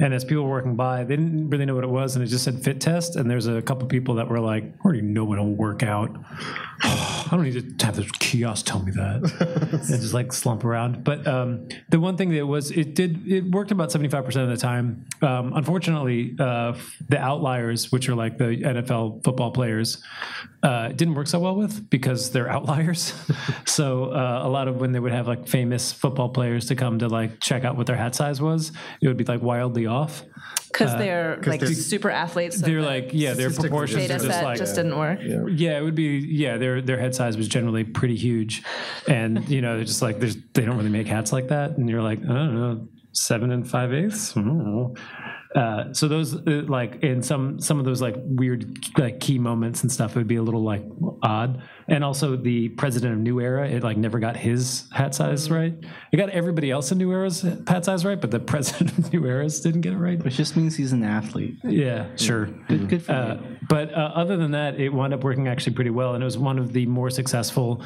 and 0.00 0.14
as 0.14 0.24
people 0.24 0.44
were 0.44 0.50
working 0.50 0.76
by, 0.76 1.04
they 1.04 1.16
didn't 1.16 1.50
really 1.50 1.64
know 1.64 1.74
what 1.74 1.84
it 1.84 1.90
was, 1.90 2.16
and 2.16 2.24
it 2.24 2.28
just 2.28 2.44
said 2.44 2.62
Fit 2.62 2.80
Test. 2.80 3.16
And 3.16 3.30
there's 3.30 3.46
a 3.46 3.62
couple 3.62 3.86
people 3.86 4.14
that 4.16 4.28
were 4.28 4.40
like, 4.40 4.64
"I 4.64 4.84
already 4.84 5.02
know 5.02 5.32
it'll 5.32 5.54
work 5.54 5.82
out. 5.82 6.16
I 6.82 7.28
don't 7.30 7.44
need 7.44 7.78
to 7.78 7.86
have 7.86 7.96
the 7.96 8.04
kiosk 8.18 8.66
tell 8.66 8.82
me 8.82 8.92
that." 8.92 9.80
and 9.90 10.00
just 10.00 10.14
like 10.14 10.32
slump 10.32 10.64
around. 10.64 11.04
But 11.04 11.26
um, 11.26 11.68
the 11.88 12.00
one 12.00 12.16
thing 12.16 12.30
that 12.30 12.46
was, 12.46 12.70
it 12.70 12.94
did, 12.94 13.26
it 13.26 13.50
worked 13.50 13.70
about 13.70 13.90
75% 13.90 14.42
of 14.42 14.48
the 14.48 14.56
time. 14.56 15.06
Um, 15.22 15.52
unfortunately, 15.54 16.34
uh, 16.38 16.74
the 17.08 17.18
outliers, 17.18 17.92
which 17.92 18.08
are 18.08 18.14
like 18.14 18.38
the 18.38 18.56
NFL 18.56 19.22
football 19.24 19.52
players, 19.52 20.02
uh, 20.62 20.88
it 20.90 20.96
didn't 20.96 21.14
work 21.14 21.26
so 21.26 21.38
well 21.38 21.54
with 21.56 21.88
because 21.90 22.30
they're 22.32 22.48
outliers. 22.50 23.14
so 23.66 24.12
uh, 24.12 24.40
a 24.44 24.48
lot 24.48 24.68
of 24.68 24.76
when 24.76 24.92
they 24.92 25.00
would 25.00 25.12
have 25.12 25.26
like 25.26 25.48
famous 25.48 25.92
football 25.92 26.28
players 26.28 26.66
to 26.66 26.74
come 26.76 26.98
to 26.98 27.08
like 27.08 27.40
check 27.40 27.64
out 27.64 27.76
what 27.76 27.86
their 27.86 27.96
hat 27.96 28.14
size 28.14 28.40
was, 28.40 28.72
it 29.00 29.08
would 29.08 29.16
be 29.16 29.24
like 29.24 29.42
wildly 29.42 29.86
off. 29.86 30.22
Because 30.72 30.96
they're 30.98 31.36
like 31.46 31.60
they're- 31.60 31.72
super 31.74 32.10
athletes. 32.10 32.60
so 32.60 32.66
They're 32.66 32.80
the 32.80 32.86
like, 32.86 33.10
yeah, 33.12 33.32
their 33.34 33.50
proportions 33.50 34.02
data 34.02 34.14
are 34.14 34.18
just 34.18 34.30
set 34.30 34.44
like 34.44 34.58
just 34.58 34.74
didn't 34.76 34.96
work. 34.96 35.18
yeah, 35.22 35.78
it 35.78 35.82
would 35.82 35.96
be. 35.96 36.18
Yeah, 36.18 36.58
their 36.58 36.80
their 36.80 36.98
head 36.98 37.14
size 37.14 37.36
was 37.36 37.48
generally 37.48 37.82
pretty 37.82 38.14
huge, 38.16 38.62
and 39.08 39.48
you 39.48 39.60
know, 39.62 39.76
they're 39.76 39.84
just 39.84 40.00
like 40.02 40.20
there's 40.20 40.36
they 40.54 40.64
don't 40.64 40.76
really 40.76 40.88
make 40.90 41.08
hats 41.08 41.32
like 41.32 41.48
that, 41.48 41.72
and 41.76 41.88
you're 41.88 42.02
like, 42.02 42.20
I 42.20 42.28
don't 42.28 42.54
know, 42.54 42.88
seven 43.12 43.50
and 43.50 43.68
five 43.68 43.92
eighths. 43.92 44.36
I 44.36 44.42
don't 44.42 44.58
know. 44.58 44.94
Uh, 45.54 45.92
so 45.92 46.06
those 46.06 46.34
uh, 46.46 46.62
like 46.68 47.02
in 47.02 47.22
some 47.22 47.58
some 47.58 47.78
of 47.80 47.84
those 47.84 48.00
like 48.00 48.14
weird 48.18 48.78
like 48.96 49.18
key 49.18 49.38
moments 49.38 49.82
and 49.82 49.90
stuff 49.90 50.14
it 50.14 50.18
would 50.20 50.28
be 50.28 50.36
a 50.36 50.42
little 50.42 50.62
like 50.62 50.84
odd. 51.22 51.62
And 51.88 52.04
also 52.04 52.36
the 52.36 52.68
president 52.70 53.14
of 53.14 53.18
new 53.18 53.40
era 53.40 53.68
it 53.68 53.82
like 53.82 53.96
never 53.96 54.20
got 54.20 54.36
his 54.36 54.84
hat 54.92 55.14
size 55.14 55.50
right. 55.50 55.74
It 56.12 56.16
got 56.16 56.30
everybody 56.30 56.70
else 56.70 56.92
in 56.92 56.98
new 56.98 57.10
era's 57.12 57.42
hat 57.66 57.84
size 57.84 58.04
right 58.04 58.20
but 58.20 58.30
the 58.30 58.40
president 58.52 58.96
of 58.96 59.12
new 59.12 59.26
era's 59.26 59.60
didn't 59.60 59.80
get 59.80 59.92
it 59.92 59.98
right. 59.98 60.22
Which 60.22 60.36
just 60.36 60.56
means 60.56 60.76
he's 60.76 60.92
an 60.92 61.02
athlete. 61.02 61.56
yeah. 61.64 62.06
Sure. 62.16 62.46
Good, 62.46 62.88
good 62.88 63.02
for 63.02 63.12
uh, 63.12 63.42
but 63.70 63.94
uh, 63.94 64.10
other 64.16 64.36
than 64.36 64.50
that, 64.50 64.80
it 64.80 64.88
wound 64.88 65.14
up 65.14 65.22
working 65.22 65.46
actually 65.46 65.74
pretty 65.74 65.90
well, 65.90 66.14
and 66.14 66.22
it 66.22 66.24
was 66.24 66.36
one 66.36 66.58
of 66.58 66.72
the 66.72 66.86
more 66.86 67.08
successful 67.08 67.82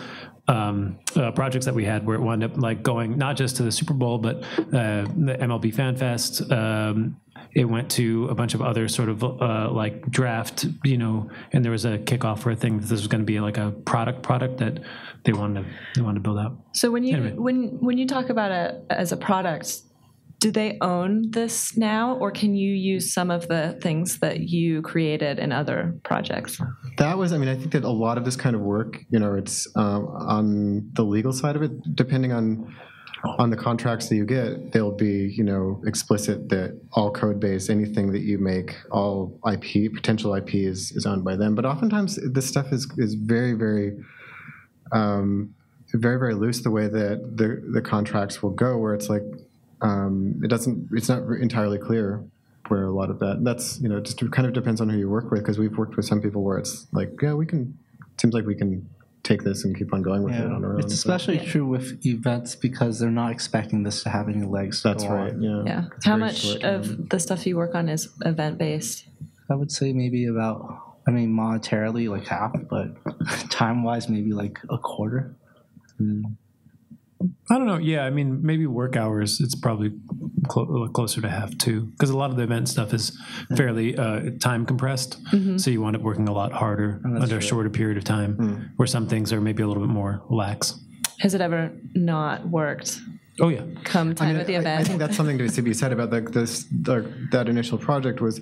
um, 0.49 0.99
uh, 1.15 1.31
projects 1.33 1.67
that 1.67 1.75
we 1.75 1.85
had, 1.85 2.07
where 2.07 2.17
it 2.17 2.23
wound 2.23 2.43
up 2.43 2.57
like 2.57 2.83
going 2.83 3.19
not 3.19 3.37
just 3.37 3.57
to 3.57 3.63
the 3.63 3.71
Super 3.71 3.93
Bowl, 3.93 4.17
but 4.17 4.43
uh, 4.59 5.03
the 5.03 5.37
MLB 5.41 5.75
Fan 5.75 5.95
Fest. 5.95 6.51
Um, 6.51 7.21
it 7.55 7.67
went 7.67 7.91
to 7.93 8.27
a 8.29 8.35
bunch 8.35 8.55
of 8.55 8.63
other 8.63 8.89
sort 8.89 9.09
of 9.09 9.23
uh, 9.23 9.71
like 9.71 10.11
draft, 10.11 10.67
you 10.85 10.99
know, 10.99 11.31
and 11.53 11.65
there 11.65 11.73
was 11.73 11.85
a 11.85 11.99
kickoff 11.99 12.41
for 12.41 12.51
a 12.51 12.57
thing 12.57 12.81
that 12.81 12.87
this 12.87 13.01
was 13.01 13.07
going 13.07 13.21
to 13.21 13.27
be 13.27 13.39
like 13.41 13.57
a 13.59 13.71
product 13.85 14.23
product 14.23 14.59
that 14.59 14.81
they 15.25 15.33
wanted 15.33 15.63
to 15.63 15.71
they 15.95 16.03
wanted 16.03 16.17
to 16.17 16.21
build 16.21 16.39
out. 16.39 16.59
So 16.73 16.91
when 16.91 17.05
you 17.05 17.17
Anyway. 17.17 17.35
when 17.37 17.79
when 17.81 17.99
you 17.99 18.07
talk 18.07 18.29
about 18.29 18.51
it 18.51 18.85
as 18.91 19.13
a 19.13 19.17
product, 19.17 19.83
do 20.41 20.51
they 20.51 20.77
own 20.81 21.31
this 21.31 21.77
now, 21.77 22.17
or 22.17 22.31
can 22.31 22.55
you 22.55 22.75
use 22.75 23.15
some 23.15 23.31
of 23.31 23.49
the 23.49 23.79
things 23.81 24.19
that 24.19 24.41
you 24.41 24.83
created 24.83 25.39
in 25.39 25.53
other 25.53 25.99
projects? 26.03 26.61
that 26.99 27.19
was 27.19 27.33
i 27.33 27.39
mean 27.39 27.49
i 27.49 27.57
think 27.57 27.73
that 27.73 27.83
a 27.83 27.89
lot 27.89 28.19
of 28.19 28.25
this 28.25 28.37
kind 28.37 28.55
of 28.55 28.63
work 28.63 28.99
you 29.11 29.19
know 29.19 29.35
it's 29.35 29.67
um, 29.77 30.07
on 30.07 30.89
the 30.93 31.03
legal 31.03 31.33
side 31.33 31.57
of 31.57 31.63
it 31.63 31.73
depending 31.97 32.33
on 32.33 32.73
on 33.39 33.51
the 33.51 33.57
contracts 33.57 34.09
that 34.09 34.17
you 34.17 34.25
get 34.25 34.73
they'll 34.73 34.91
be 34.91 35.33
you 35.35 35.43
know 35.43 35.81
explicit 35.87 36.49
that 36.49 36.79
all 36.93 37.11
code 37.11 37.41
base 37.41 37.71
anything 37.71 38.13
that 38.13 38.21
you 38.21 38.39
make 38.39 38.77
all 38.91 39.39
ip 39.47 39.93
potential 39.95 40.35
ip 40.35 40.55
is, 40.55 40.93
is 40.93 41.07
owned 41.07 41.25
by 41.25 41.37
them. 41.37 41.55
But 41.55 41.65
oftentimes 41.65 42.19
this 42.33 42.47
stuff 42.47 42.73
is 42.73 42.91
is 42.99 43.15
very 43.15 43.53
very 43.53 43.97
um, 44.93 45.55
very 45.93 46.19
very 46.19 46.35
loose 46.35 46.63
the 46.63 46.71
way 46.71 46.89
that 46.89 47.37
the 47.37 47.63
the 47.73 47.83
contracts 47.83 48.43
will 48.43 48.51
go 48.51 48.79
where 48.79 48.95
it's 48.95 49.09
like 49.09 49.23
um, 49.81 50.41
it 50.43 50.49
doesn't 50.49 50.89
it's 50.93 51.09
not 51.09 51.23
entirely 51.41 51.79
clear 51.79 52.25
where 52.69 52.85
a 52.85 52.93
lot 52.93 53.11
of 53.11 53.19
that 53.19 53.41
that's 53.43 53.81
you 53.81 53.89
know 53.89 53.99
it 53.99 54.05
just 54.05 54.19
kind 54.33 54.47
of 54.47 54.55
depends 54.55 54.81
on 54.81 54.89
who 54.89 54.97
you 54.97 55.09
work 55.09 55.31
with 55.31 55.41
because 55.41 55.59
we've 55.59 55.77
worked 55.77 55.97
with 55.97 56.07
some 56.07 56.21
people 56.21 56.43
where 56.43 56.59
it's 56.59 56.87
like 56.93 57.11
yeah 57.23 57.35
we 57.35 57.47
can 57.47 57.77
seems 58.19 58.33
like 58.33 58.47
we 58.47 58.55
can 58.55 58.89
take 59.25 59.43
this 59.43 59.65
and 59.65 59.77
keep 59.77 59.93
on 59.93 60.03
going 60.03 60.23
with 60.23 60.35
it 60.35 60.45
on 60.47 60.65
our 60.65 60.75
own 60.75 60.79
It's 60.79 60.87
but- 60.87 60.93
especially 60.93 61.39
true 61.39 61.67
with 61.67 62.05
events 62.07 62.55
because 62.55 63.01
they're 63.01 63.11
not 63.11 63.33
expecting 63.33 63.83
this 63.83 64.03
to 64.05 64.11
have 64.11 64.29
any 64.29 64.45
legs. 64.45 64.83
to 64.83 64.89
that's 64.89 65.03
go 65.05 65.11
right 65.15 65.33
on. 65.33 65.43
yeah 65.43 65.63
Yeah. 65.67 65.85
It's 65.97 66.05
How 66.07 66.17
much 66.17 66.37
short 66.43 66.61
term. 66.61 66.75
of 66.81 67.09
the 67.09 67.19
stuff 67.19 67.47
you 67.47 67.57
work 67.57 67.75
on 67.75 67.89
is 67.89 68.09
event 68.25 68.59
based? 68.59 69.09
I 69.51 69.55
would 69.55 69.73
say 69.73 69.93
maybe 69.93 70.27
about, 70.27 70.61
I 71.09 71.11
mean, 71.11 71.33
monetarily 71.35 72.09
like 72.09 72.27
half, 72.27 72.55
but 72.71 72.89
time 73.51 73.83
wise, 73.83 74.09
maybe 74.09 74.33
like 74.33 74.59
a 74.71 74.79
quarter. 74.79 75.35
Hmm. 75.99 76.23
I 77.51 77.57
don't 77.59 77.67
know. 77.67 77.79
Yeah, 77.79 78.05
I 78.05 78.11
mean, 78.11 78.41
maybe 78.45 78.67
work 78.67 78.97
hours. 78.97 79.41
It's 79.41 79.55
probably 79.55 79.93
clo- 80.45 80.85
uh, 80.85 80.89
closer 80.89 81.21
to 81.21 81.29
half 81.29 81.57
two 81.59 81.83
because 81.83 82.11
a 82.11 82.17
lot 82.17 82.31
of 82.31 82.37
the 82.37 82.43
event 82.43 82.69
stuff 82.69 82.93
is 82.93 83.19
hmm. 83.49 83.57
fairly 83.57 83.97
uh, 83.97 84.31
time 84.41 84.67
compressed. 84.67 85.23
Mm-hmm. 85.25 85.59
So 85.59 85.71
you 85.71 85.81
wind 85.81 85.97
up 85.97 86.03
working 86.03 86.29
a 86.29 86.33
lot 86.33 86.53
harder 86.53 87.01
oh, 87.05 87.23
under 87.23 87.39
a 87.39 87.43
shorter 87.43 87.71
period 87.71 87.99
of 87.99 88.05
time, 88.05 88.35
hmm. 88.35 88.63
where 88.77 88.87
some 88.87 89.09
things 89.09 89.33
are 89.33 89.41
maybe 89.41 89.63
a 89.63 89.69
little 89.69 89.83
bit 89.83 89.93
more 89.93 90.23
lax. 90.29 90.79
Has 91.21 91.35
it 91.35 91.41
ever 91.41 91.73
not 91.95 92.49
worked? 92.49 93.01
Oh 93.41 93.49
yeah, 93.49 93.63
Come 93.83 94.15
time 94.15 94.29
I, 94.29 94.33
mean, 94.33 94.41
of 94.41 94.47
the 94.47 94.57
I- 94.57 94.61
event. 94.61 94.81
I 94.81 94.85
think 94.85 94.99
that's 94.99 95.17
something 95.17 95.39
to 95.39 95.63
be 95.63 95.75
said 95.75 95.93
about 95.93 96.11
like 96.11 96.31
this 96.31 96.65
the, 96.71 97.13
that 97.33 97.49
initial 97.49 97.79
project 97.79 98.21
was 98.21 98.41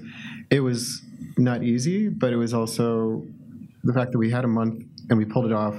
it 0.50 0.60
was 0.60 1.02
not 1.38 1.62
easy, 1.62 2.08
but 2.08 2.32
it 2.32 2.36
was 2.36 2.52
also 2.52 3.24
the 3.84 3.92
fact 3.92 4.12
that 4.12 4.18
we 4.18 4.30
had 4.30 4.44
a 4.44 4.48
month 4.48 4.84
and 5.08 5.18
we 5.18 5.24
pulled 5.24 5.46
it 5.46 5.52
off 5.52 5.74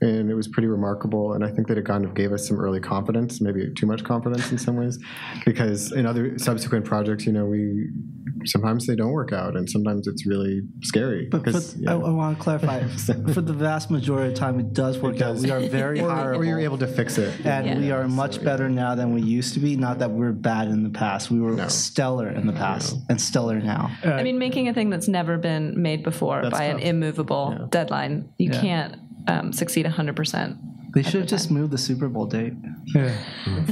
and 0.00 0.30
it 0.30 0.34
was 0.34 0.48
pretty 0.48 0.68
remarkable. 0.68 1.32
And 1.32 1.44
I 1.44 1.50
think 1.50 1.66
that 1.68 1.78
it 1.78 1.84
kind 1.84 2.04
of 2.04 2.14
gave 2.14 2.32
us 2.32 2.46
some 2.46 2.58
early 2.60 2.80
confidence, 2.80 3.40
maybe 3.40 3.72
too 3.74 3.86
much 3.86 4.04
confidence 4.04 4.50
in 4.52 4.58
some 4.58 4.76
ways, 4.76 4.98
because 5.44 5.92
in 5.92 6.06
other 6.06 6.38
subsequent 6.38 6.84
projects, 6.84 7.26
you 7.26 7.32
know, 7.32 7.46
we 7.46 7.88
sometimes 8.44 8.86
they 8.86 8.94
don't 8.94 9.10
work 9.12 9.32
out, 9.32 9.56
and 9.56 9.68
sometimes 9.68 10.06
it's 10.06 10.24
really 10.26 10.60
scary. 10.82 11.26
But, 11.30 11.44
but 11.44 11.52
'cause, 11.52 11.76
I, 11.76 11.80
yeah. 11.80 11.92
I 11.92 12.10
want 12.10 12.36
to 12.38 12.42
clarify. 12.42 12.86
for 13.34 13.40
the 13.40 13.52
vast 13.52 13.90
majority 13.90 14.28
of 14.28 14.34
the 14.34 14.38
time, 14.40 14.60
it 14.60 14.72
does 14.72 14.98
work 14.98 15.14
out. 15.16 15.18
does. 15.34 15.42
We 15.42 15.50
are 15.50 15.60
very 15.68 16.00
or, 16.02 16.34
or 16.34 16.44
you're 16.44 16.60
able 16.60 16.78
to 16.78 16.86
fix 16.86 17.18
it. 17.18 17.34
and 17.44 17.66
Yeah. 17.66 17.78
we 17.78 17.90
are 17.90 18.06
much 18.06 18.42
better 18.42 18.68
now 18.68 18.94
than 18.94 19.12
we 19.14 19.22
used 19.22 19.54
to 19.54 19.60
be. 19.60 19.76
Not 19.76 19.98
that 19.98 20.10
we're 20.12 20.32
bad 20.32 20.68
in 20.68 20.84
the 20.84 20.90
past. 20.90 21.30
We 21.30 21.40
were 21.40 21.52
No. 21.52 21.68
stellar 21.68 22.28
in 22.28 22.46
the 22.46 22.52
past 22.52 22.96
and 23.08 23.20
stellar 23.20 23.58
now. 23.60 23.90
I 24.04 24.22
mean, 24.22 24.38
making 24.38 24.68
a 24.68 24.74
thing 24.74 24.90
that's 24.90 25.08
never 25.08 25.36
been 25.38 25.80
made 25.82 26.04
before 26.04 26.42
That's 26.42 26.56
by 26.56 26.64
an 26.64 26.76
tough. 26.76 26.84
immovable 26.86 27.66
deadline, 27.70 28.28
you 28.38 28.50
Yeah. 28.52 28.60
can't 28.60 28.96
um, 29.28 29.52
succeed 29.52 29.86
100%. 29.86 30.58
They 30.94 31.02
should 31.02 31.20
have 31.20 31.28
just 31.28 31.50
moved 31.50 31.70
the 31.70 31.78
Super 31.78 32.08
Bowl 32.08 32.24
date. 32.26 32.54
Yeah, 32.86 33.14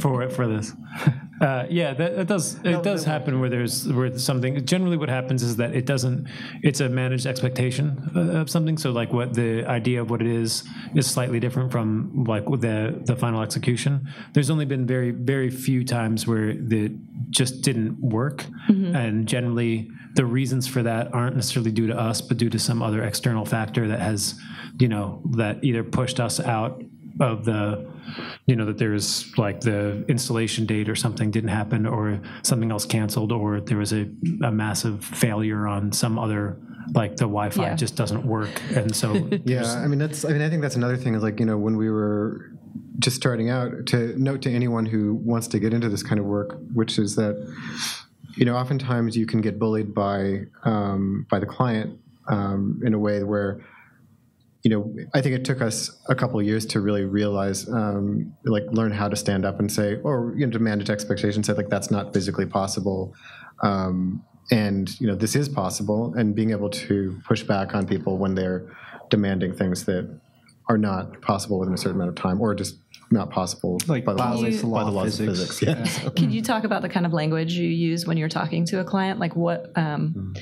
for 0.00 0.28
for 0.30 0.46
this. 0.46 0.72
Uh, 1.40 1.66
yeah, 1.68 1.92
that, 1.92 2.16
that 2.16 2.26
does 2.26 2.54
it 2.64 2.82
does 2.82 3.04
happen 3.04 3.40
where 3.40 3.50
there's 3.50 3.86
where 3.88 4.16
something. 4.18 4.64
Generally, 4.64 4.96
what 4.96 5.08
happens 5.08 5.42
is 5.42 5.56
that 5.56 5.74
it 5.74 5.84
doesn't. 5.84 6.28
It's 6.62 6.80
a 6.80 6.88
managed 6.88 7.26
expectation 7.26 8.10
uh, 8.16 8.40
of 8.40 8.48
something. 8.48 8.78
So, 8.78 8.90
like, 8.90 9.12
what 9.12 9.34
the 9.34 9.64
idea 9.66 10.00
of 10.00 10.10
what 10.10 10.22
it 10.22 10.28
is 10.28 10.64
is 10.94 11.06
slightly 11.06 11.38
different 11.38 11.72
from 11.72 12.24
like 12.24 12.46
the 12.46 13.02
the 13.04 13.16
final 13.16 13.42
execution. 13.42 14.08
There's 14.32 14.50
only 14.50 14.64
been 14.64 14.86
very 14.86 15.10
very 15.10 15.50
few 15.50 15.84
times 15.84 16.26
where 16.26 16.54
the 16.54 16.96
just 17.28 17.60
didn't 17.60 18.00
work, 18.00 18.46
and 18.68 19.26
generally 19.26 19.90
the 20.14 20.24
reasons 20.24 20.66
for 20.66 20.82
that 20.82 21.12
aren't 21.12 21.36
necessarily 21.36 21.70
due 21.70 21.86
to 21.86 21.98
us, 21.98 22.22
but 22.22 22.38
due 22.38 22.48
to 22.48 22.58
some 22.58 22.82
other 22.82 23.02
external 23.02 23.44
factor 23.44 23.86
that 23.88 24.00
has, 24.00 24.34
you 24.78 24.88
know, 24.88 25.20
that 25.32 25.62
either 25.62 25.84
pushed 25.84 26.18
us 26.18 26.40
out 26.40 26.82
of 27.20 27.44
the 27.44 27.86
you 28.46 28.54
know 28.56 28.64
that 28.66 28.78
there's 28.78 29.36
like 29.38 29.60
the 29.60 30.04
installation 30.08 30.66
date 30.66 30.88
or 30.88 30.94
something 30.94 31.30
didn't 31.30 31.48
happen 31.50 31.86
or 31.86 32.20
something 32.42 32.70
else 32.70 32.84
canceled 32.84 33.32
or 33.32 33.60
there 33.60 33.78
was 33.78 33.92
a, 33.92 34.06
a 34.44 34.50
massive 34.52 35.04
failure 35.04 35.66
on 35.66 35.92
some 35.92 36.18
other 36.18 36.58
like 36.94 37.12
the 37.16 37.24
wi-fi 37.24 37.62
Yeah. 37.62 37.74
just 37.74 37.96
doesn't 37.96 38.24
work 38.26 38.60
and 38.74 38.94
so 38.94 39.14
Yeah, 39.44 39.64
I 39.64 39.86
mean 39.88 39.98
that's. 39.98 40.24
I 40.24 40.28
mean, 40.30 40.42
I 40.42 40.48
think 40.48 40.62
that's 40.62 40.76
another 40.76 40.96
thing. 40.96 41.14
Is 41.14 41.22
like 41.22 41.40
you 41.40 41.46
know 41.46 41.58
when 41.58 41.76
we 41.76 41.90
were 41.90 42.52
just 42.98 43.16
starting 43.16 43.50
out. 43.50 43.86
To 43.86 44.14
note 44.20 44.42
to 44.42 44.50
anyone 44.50 44.86
who 44.86 45.14
wants 45.14 45.48
to 45.48 45.58
get 45.58 45.74
into 45.74 45.88
this 45.88 46.02
kind 46.02 46.18
of 46.20 46.26
work, 46.26 46.58
which 46.74 46.98
is 46.98 47.16
that 47.16 47.34
you 48.36 48.44
know 48.44 48.54
oftentimes 48.56 49.16
you 49.16 49.26
can 49.26 49.40
get 49.40 49.58
bullied 49.58 49.94
by 49.94 50.42
um, 50.64 51.26
by 51.30 51.38
the 51.40 51.46
client 51.46 51.98
um, 52.28 52.80
in 52.84 52.94
a 52.94 52.98
way 52.98 53.22
where 53.24 53.60
you 54.66 54.70
know 54.70 54.92
I 55.14 55.20
think 55.22 55.36
it 55.36 55.44
took 55.44 55.62
us 55.62 55.96
a 56.08 56.16
couple 56.16 56.40
of 56.40 56.44
years 56.44 56.66
to 56.66 56.80
really 56.80 57.04
realize 57.04 57.68
um, 57.68 58.34
like 58.44 58.64
learn 58.72 58.90
how 58.90 59.08
to 59.08 59.14
stand 59.14 59.44
up 59.44 59.60
and 59.60 59.70
say 59.70 59.88
or 60.02 60.34
you 60.36 60.44
know 60.44 60.50
to 60.50 60.58
manage 60.58 60.90
expectations 60.90 61.46
say 61.46 61.52
like 61.52 61.68
that's 61.68 61.88
not 61.88 62.12
physically 62.12 62.46
possible. 62.46 63.14
Um, 63.62 64.24
and 64.50 64.84
you 65.00 65.06
know 65.06 65.14
this 65.14 65.36
is 65.36 65.48
possible 65.48 66.12
and 66.18 66.34
being 66.34 66.50
able 66.50 66.68
to 66.70 67.16
push 67.28 67.44
back 67.44 67.76
on 67.76 67.86
people 67.86 68.18
when 68.18 68.34
they're 68.34 68.76
demanding 69.08 69.54
things 69.54 69.84
that 69.84 70.04
are 70.68 70.78
not 70.78 71.20
possible 71.22 71.60
within 71.60 71.74
a 71.74 71.78
certain 71.78 71.94
amount 72.00 72.10
of 72.10 72.16
time 72.16 72.40
or 72.40 72.52
just 72.52 72.74
not 73.12 73.30
possible 73.30 73.78
Like 73.86 74.04
by 74.04 74.14
the 74.14 74.18
laws, 74.18 74.40
violates 74.40 74.60
the 74.62 74.66
law 74.66 74.78
by 74.78 74.82
the 74.82 74.88
of 74.88 74.94
laws 74.94 75.18
physics. 75.18 75.38
of 75.38 75.56
physics. 75.58 76.02
Yeah. 76.02 76.10
Can 76.10 76.32
you 76.32 76.42
talk 76.42 76.64
about 76.64 76.82
the 76.82 76.88
kind 76.88 77.06
of 77.06 77.12
language 77.12 77.52
you 77.52 77.68
use 77.68 78.04
when 78.04 78.16
you're 78.16 78.28
talking 78.28 78.64
to 78.66 78.80
a 78.80 78.84
client? 78.84 79.20
Like 79.20 79.36
what 79.36 79.70
um, 79.76 80.34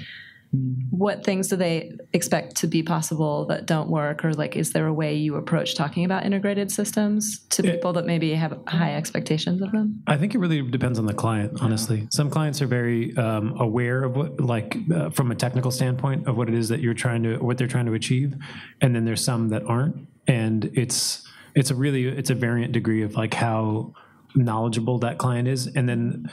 what 0.90 1.24
things 1.24 1.48
do 1.48 1.56
they 1.56 1.92
expect 2.12 2.56
to 2.56 2.66
be 2.66 2.82
possible 2.82 3.46
that 3.46 3.66
don't 3.66 3.88
work, 3.88 4.24
or 4.24 4.32
like 4.32 4.56
is 4.56 4.72
there 4.72 4.86
a 4.86 4.92
way 4.92 5.14
you 5.14 5.36
approach 5.36 5.74
talking 5.74 6.04
about 6.04 6.24
integrated 6.24 6.70
systems 6.70 7.40
to 7.50 7.62
people 7.62 7.92
that 7.94 8.06
maybe 8.06 8.32
have 8.34 8.58
high 8.66 8.94
expectations 8.94 9.60
of 9.62 9.72
them? 9.72 10.02
I 10.06 10.16
think 10.16 10.34
it 10.34 10.38
really 10.38 10.62
depends 10.62 10.98
on 10.98 11.06
the 11.06 11.14
client, 11.14 11.58
honestly. 11.60 12.06
Some 12.12 12.30
clients 12.30 12.62
are 12.62 12.66
very 12.66 13.16
um, 13.16 13.58
aware 13.58 14.04
of 14.04 14.16
what, 14.16 14.40
like, 14.40 14.76
uh, 14.94 15.10
from 15.10 15.30
a 15.30 15.34
technical 15.34 15.70
standpoint, 15.70 16.28
of 16.28 16.36
what 16.36 16.48
it 16.48 16.54
is 16.54 16.68
that 16.68 16.80
you're 16.80 16.94
trying 16.94 17.22
to, 17.24 17.38
what 17.38 17.58
they're 17.58 17.66
trying 17.66 17.86
to 17.86 17.94
achieve, 17.94 18.34
and 18.80 18.94
then 18.94 19.04
there's 19.04 19.24
some 19.24 19.48
that 19.48 19.64
aren't, 19.66 20.08
and 20.26 20.70
it's 20.74 21.26
it's 21.54 21.70
a 21.70 21.74
really 21.74 22.06
it's 22.06 22.30
a 22.30 22.34
variant 22.34 22.72
degree 22.72 23.02
of 23.02 23.14
like 23.14 23.34
how 23.34 23.92
knowledgeable 24.34 24.98
that 24.98 25.18
client 25.18 25.48
is, 25.48 25.66
and 25.66 25.88
then 25.88 26.30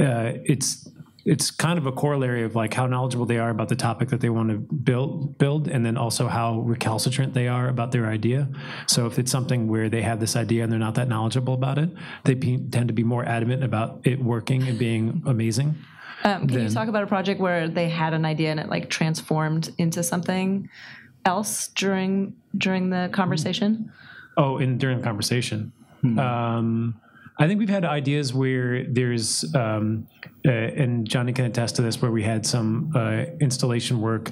uh, 0.00 0.32
it's 0.44 0.88
it's 1.24 1.50
kind 1.50 1.78
of 1.78 1.86
a 1.86 1.92
corollary 1.92 2.42
of 2.42 2.54
like 2.56 2.74
how 2.74 2.86
knowledgeable 2.86 3.26
they 3.26 3.38
are 3.38 3.50
about 3.50 3.68
the 3.68 3.76
topic 3.76 4.08
that 4.08 4.20
they 4.20 4.28
want 4.28 4.50
to 4.50 4.58
build 4.58 5.38
build 5.38 5.68
and 5.68 5.86
then 5.86 5.96
also 5.96 6.28
how 6.28 6.60
recalcitrant 6.60 7.32
they 7.34 7.48
are 7.48 7.68
about 7.68 7.92
their 7.92 8.06
idea 8.06 8.48
so 8.86 9.06
if 9.06 9.18
it's 9.18 9.30
something 9.30 9.68
where 9.68 9.88
they 9.88 10.02
have 10.02 10.18
this 10.20 10.34
idea 10.36 10.62
and 10.62 10.72
they're 10.72 10.78
not 10.78 10.94
that 10.94 11.08
knowledgeable 11.08 11.54
about 11.54 11.78
it 11.78 11.90
they 12.24 12.34
pe- 12.34 12.58
tend 12.70 12.88
to 12.88 12.94
be 12.94 13.04
more 13.04 13.24
adamant 13.24 13.62
about 13.62 14.00
it 14.04 14.22
working 14.22 14.62
and 14.68 14.78
being 14.78 15.22
amazing 15.26 15.74
Um, 16.24 16.46
can 16.46 16.62
you 16.62 16.70
talk 16.70 16.88
about 16.88 17.02
a 17.02 17.06
project 17.08 17.40
where 17.40 17.68
they 17.68 17.88
had 17.88 18.14
an 18.14 18.24
idea 18.24 18.50
and 18.50 18.60
it 18.60 18.68
like 18.68 18.88
transformed 18.88 19.72
into 19.78 20.02
something 20.02 20.68
else 21.24 21.68
during 21.68 22.34
during 22.56 22.90
the 22.90 23.08
conversation? 23.12 23.90
Oh, 24.36 24.58
in 24.58 24.78
during 24.78 24.98
the 24.98 25.04
conversation. 25.04 25.72
Um, 26.18 27.00
I 27.38 27.46
think 27.46 27.58
we've 27.58 27.68
had 27.68 27.84
ideas 27.84 28.34
where 28.34 28.84
there's, 28.84 29.54
um, 29.54 30.06
uh, 30.46 30.50
and 30.50 31.08
Johnny 31.08 31.32
can 31.32 31.46
attest 31.46 31.76
to 31.76 31.82
this, 31.82 32.00
where 32.02 32.10
we 32.10 32.22
had 32.22 32.44
some 32.44 32.92
uh, 32.94 33.24
installation 33.40 34.00
work, 34.00 34.30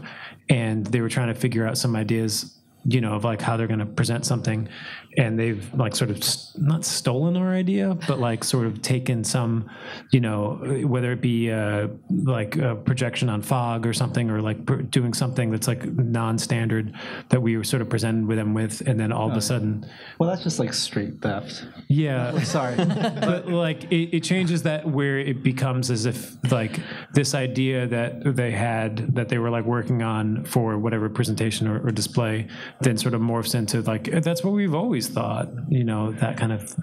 and 0.49 0.87
they 0.87 1.01
were 1.01 1.09
trying 1.09 1.29
to 1.29 1.35
figure 1.35 1.67
out 1.67 1.79
some 1.79 1.97
ideas, 1.97 2.59
you 2.85 3.01
know, 3.01 3.15
of 3.15 3.25
like 3.25 3.41
how 3.41 3.57
they're 3.57 3.67
going 3.67 3.81
to 3.81 3.87
present 3.87 4.27
something, 4.27 4.69
and 5.17 5.39
they've 5.39 5.73
like 5.75 5.97
sort 5.97 6.11
of 6.11 6.19
s- 6.19 6.55
not 6.59 6.85
stolen 6.85 7.37
our 7.37 7.53
idea, 7.53 7.97
but 8.07 8.21
like 8.21 8.45
sort 8.45 8.67
of 8.67 8.81
taken 8.81 9.25
some, 9.25 9.69
you 10.13 10.21
know, 10.21 10.55
whether 10.87 11.11
it 11.13 11.21
be 11.21 11.51
uh, 11.51 11.89
like 12.11 12.57
a 12.57 12.77
projection 12.77 13.29
on 13.29 13.43
fog 13.43 13.87
or 13.87 13.93
something, 13.93 14.31
or 14.31 14.41
like 14.41 14.65
pr- 14.67 14.75
doing 14.83 15.13
something 15.13 15.51
that's 15.51 15.67
like 15.67 15.85
non-standard 15.85 16.93
that 17.31 17.43
we 17.43 17.57
were 17.57 17.65
sort 17.65 17.83
of 17.83 17.89
presented 17.89 18.27
with 18.27 18.39
them 18.39 18.55
with, 18.55 18.83
and 18.87 19.01
then 19.01 19.11
all 19.13 19.31
of 19.31 19.37
a 19.37 19.41
sudden, 19.41 19.85
Well, 20.19 20.29
that's 20.31 20.43
just 20.45 20.59
like 20.61 20.73
straight 20.73 21.21
theft. 21.21 21.65
yeah, 21.89 22.39
Sorry. 22.45 22.77
but 22.85 23.49
like 23.49 23.85
it, 23.91 24.17
it 24.17 24.21
changes 24.23 24.63
that 24.63 24.87
where 24.89 25.19
it 25.19 25.43
becomes 25.43 25.91
as 25.91 26.07
if 26.07 26.37
like 26.53 26.79
this 27.15 27.35
idea 27.35 27.87
that 27.89 28.37
they 28.37 28.51
had 28.53 29.15
that 29.15 29.29
they 29.29 29.39
were 29.39 29.51
like 29.51 29.65
working 29.65 30.03
on 30.03 30.45
for 30.45 30.79
whatever 30.79 31.09
presentation 31.09 31.67
or, 31.67 31.85
or 31.87 31.91
display 31.91 32.47
then 32.81 32.97
sort 32.97 33.15
of 33.15 33.21
morphs 33.21 33.55
into 33.55 33.81
like 33.83 34.07
"Eh, 34.09 34.21
that's 34.21 34.45
what 34.45 34.53
we've 34.53 34.75
always 34.75 35.00
thought 35.09 35.49
you 35.69 35.85
know 35.85 36.13
that 36.13 36.37
kind 36.37 36.53
of 36.53 36.75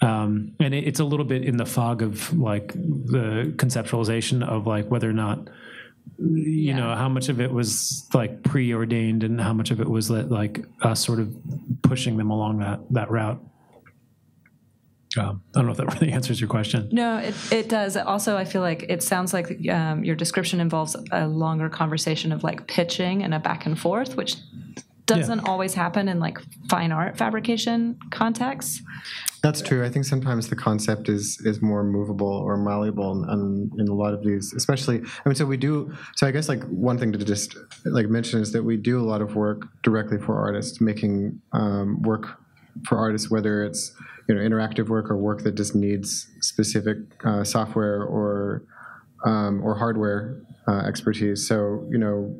um, 0.00 0.54
and 0.60 0.74
it, 0.74 0.84
it's 0.86 1.00
a 1.00 1.04
little 1.04 1.24
bit 1.24 1.44
in 1.44 1.56
the 1.56 1.66
fog 1.66 2.02
of 2.02 2.36
like 2.36 2.72
the 2.74 3.52
conceptualization 3.56 4.46
of 4.46 4.66
like 4.66 4.90
whether 4.90 5.08
or 5.08 5.14
not 5.14 5.48
you 6.18 6.74
know 6.74 6.94
how 6.94 7.08
much 7.08 7.28
of 7.28 7.40
it 7.40 7.52
was 7.52 8.06
like 8.12 8.42
preordained 8.42 9.24
and 9.24 9.40
how 9.40 9.52
much 9.52 9.70
of 9.70 9.80
it 9.80 9.88
was 9.88 10.10
like 10.10 10.64
us 10.82 11.04
sort 11.04 11.20
of 11.20 11.34
pushing 11.82 12.16
them 12.16 12.30
along 12.30 12.58
that 12.58 12.80
that 12.90 13.10
route 13.10 13.40
um, 15.16 15.42
I 15.54 15.60
don't 15.60 15.66
know 15.66 15.72
if 15.72 15.78
that 15.78 16.00
really 16.00 16.12
answers 16.18 16.40
your 16.40 16.48
question. 16.48 16.88
No, 16.92 17.18
it, 17.18 17.34
it 17.52 17.68
does. 17.68 17.96
Also, 17.96 18.36
I 18.36 18.44
feel 18.44 18.62
like 18.62 18.84
it 18.88 19.02
sounds 19.02 19.32
like 19.32 19.68
um, 19.68 20.04
your 20.04 20.16
description 20.16 20.60
involves 20.60 20.96
a 21.12 21.26
longer 21.26 21.68
conversation 21.68 22.32
of 22.32 22.42
like 22.42 22.66
pitching 22.66 23.22
and 23.22 23.34
a 23.34 23.38
back 23.38 23.66
and 23.66 23.78
forth, 23.78 24.16
which 24.16 24.36
doesn't 25.06 25.40
always 25.40 25.74
happen 25.74 26.08
in 26.08 26.18
like 26.18 26.38
fine 26.68 26.92
art 26.92 27.16
fabrication 27.16 27.98
contexts. 28.10 28.82
That's 29.42 29.60
true. 29.60 29.84
I 29.84 29.90
think 29.90 30.06
sometimes 30.06 30.48
the 30.48 30.56
concept 30.56 31.08
is 31.08 31.38
is 31.44 31.60
more 31.60 31.84
movable 31.84 32.26
or 32.26 32.56
malleable, 32.56 33.24
and 33.24 33.70
in, 33.78 33.88
a 33.88 33.94
lot 33.94 34.14
of 34.14 34.24
these, 34.24 34.54
especially. 34.54 35.00
I 35.00 35.28
mean, 35.28 35.34
so 35.34 35.44
we 35.44 35.58
do. 35.58 35.92
So 36.16 36.26
I 36.26 36.30
guess 36.30 36.48
like 36.48 36.64
one 36.64 36.98
thing 36.98 37.12
to 37.12 37.18
just 37.18 37.56
like 37.84 38.08
mention 38.08 38.40
is 38.40 38.52
that 38.52 38.62
we 38.62 38.78
do 38.78 38.98
a 38.98 39.04
lot 39.04 39.20
of 39.20 39.36
work 39.36 39.68
directly 39.82 40.18
for 40.18 40.38
artists, 40.38 40.80
making 40.80 41.40
um, 41.52 42.00
work 42.02 42.38
for 42.88 42.96
artists, 42.96 43.30
whether 43.30 43.62
it's 43.62 43.92
you 44.28 44.34
know 44.34 44.40
interactive 44.40 44.88
work 44.88 45.10
or 45.10 45.18
work 45.18 45.42
that 45.42 45.54
just 45.54 45.74
needs 45.74 46.26
specific 46.40 46.96
uh, 47.24 47.44
software 47.44 48.02
or 48.02 48.64
um, 49.26 49.62
or 49.62 49.76
hardware 49.76 50.40
uh, 50.66 50.78
expertise. 50.86 51.46
So 51.46 51.86
you 51.90 51.98
know 51.98 52.34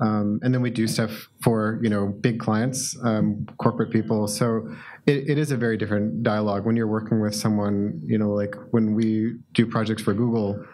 um, 0.00 0.38
and 0.42 0.54
then 0.54 0.62
we 0.62 0.70
do 0.70 0.86
stuff 0.86 1.28
for 1.42 1.80
you 1.82 1.90
know 1.90 2.06
big 2.06 2.38
clients, 2.38 2.96
um, 3.04 3.46
corporate 3.58 3.90
people. 3.90 4.28
So 4.28 4.68
it, 5.06 5.30
it 5.30 5.38
is 5.38 5.50
a 5.50 5.56
very 5.56 5.76
different 5.76 6.22
dialogue 6.22 6.64
when 6.66 6.76
you're 6.76 6.86
working 6.88 7.20
with 7.20 7.34
someone. 7.34 8.00
You 8.04 8.18
know, 8.18 8.30
like 8.30 8.54
when 8.70 8.94
we 8.94 9.38
do 9.54 9.66
projects 9.66 10.02
for 10.02 10.14
Google, 10.14 10.64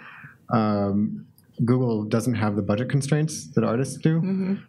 um, 0.52 1.26
Google 1.64 2.04
doesn't 2.04 2.34
have 2.34 2.56
the 2.56 2.62
budget 2.62 2.90
constraints 2.90 3.50
that 3.54 3.64
artists 3.64 3.96
do. 3.96 4.20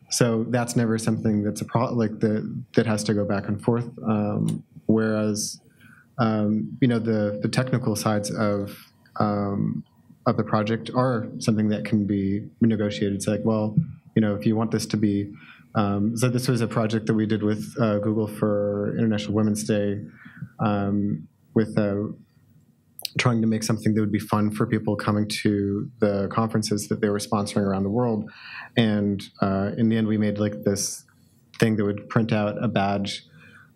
So 0.09 0.45
that's 0.49 0.75
never 0.75 0.97
something 0.97 1.43
that's 1.43 1.61
a 1.61 1.65
pro- 1.65 1.93
like 1.93 2.19
the 2.19 2.63
that 2.75 2.85
has 2.85 3.03
to 3.05 3.13
go 3.13 3.25
back 3.25 3.47
and 3.47 3.61
forth. 3.61 3.89
Um, 4.07 4.63
whereas 4.85 5.59
um, 6.17 6.77
you 6.81 6.87
know 6.87 6.99
the 6.99 7.39
the 7.41 7.49
technical 7.49 7.97
sides 7.97 8.31
of 8.31 8.77
um, 9.19 9.83
of 10.25 10.37
the 10.37 10.43
project 10.43 10.89
are 10.95 11.27
something 11.39 11.69
that 11.69 11.85
can 11.85 12.05
be 12.05 12.47
negotiated. 12.61 13.15
It's 13.15 13.27
like, 13.27 13.41
well, 13.43 13.75
you 14.15 14.21
know, 14.21 14.35
if 14.35 14.45
you 14.45 14.55
want 14.55 14.71
this 14.71 14.85
to 14.87 14.97
be 14.97 15.31
um, 15.75 16.15
so 16.15 16.29
this 16.29 16.47
was 16.47 16.61
a 16.61 16.67
project 16.67 17.05
that 17.07 17.13
we 17.13 17.25
did 17.25 17.43
with 17.43 17.75
uh, 17.79 17.99
Google 17.99 18.27
for 18.27 18.95
International 18.97 19.33
Women's 19.33 19.63
Day, 19.65 19.99
um, 20.59 21.27
with 21.53 21.77
uh, 21.77 21.95
trying 23.19 23.41
to 23.41 23.47
make 23.47 23.61
something 23.61 23.93
that 23.93 24.01
would 24.01 24.11
be 24.11 24.19
fun 24.19 24.51
for 24.51 24.65
people 24.65 24.95
coming 24.95 25.27
to 25.27 25.89
the 25.99 26.29
conferences 26.31 26.87
that 26.87 27.01
they 27.01 27.09
were 27.09 27.19
sponsoring 27.19 27.63
around 27.63 27.83
the 27.83 27.89
world. 27.89 28.31
And 28.77 29.21
uh, 29.41 29.71
in 29.77 29.89
the 29.89 29.97
end, 29.97 30.07
we 30.07 30.17
made 30.17 30.37
like 30.37 30.63
this 30.63 31.03
thing 31.59 31.75
that 31.75 31.83
would 31.83 32.07
print 32.09 32.31
out 32.31 32.61
a 32.63 32.69
badge, 32.69 33.25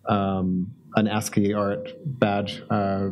um, 0.08 0.72
an 0.96 1.06
ASCII 1.06 1.52
art 1.52 1.90
badge 2.18 2.62
uh, 2.70 3.10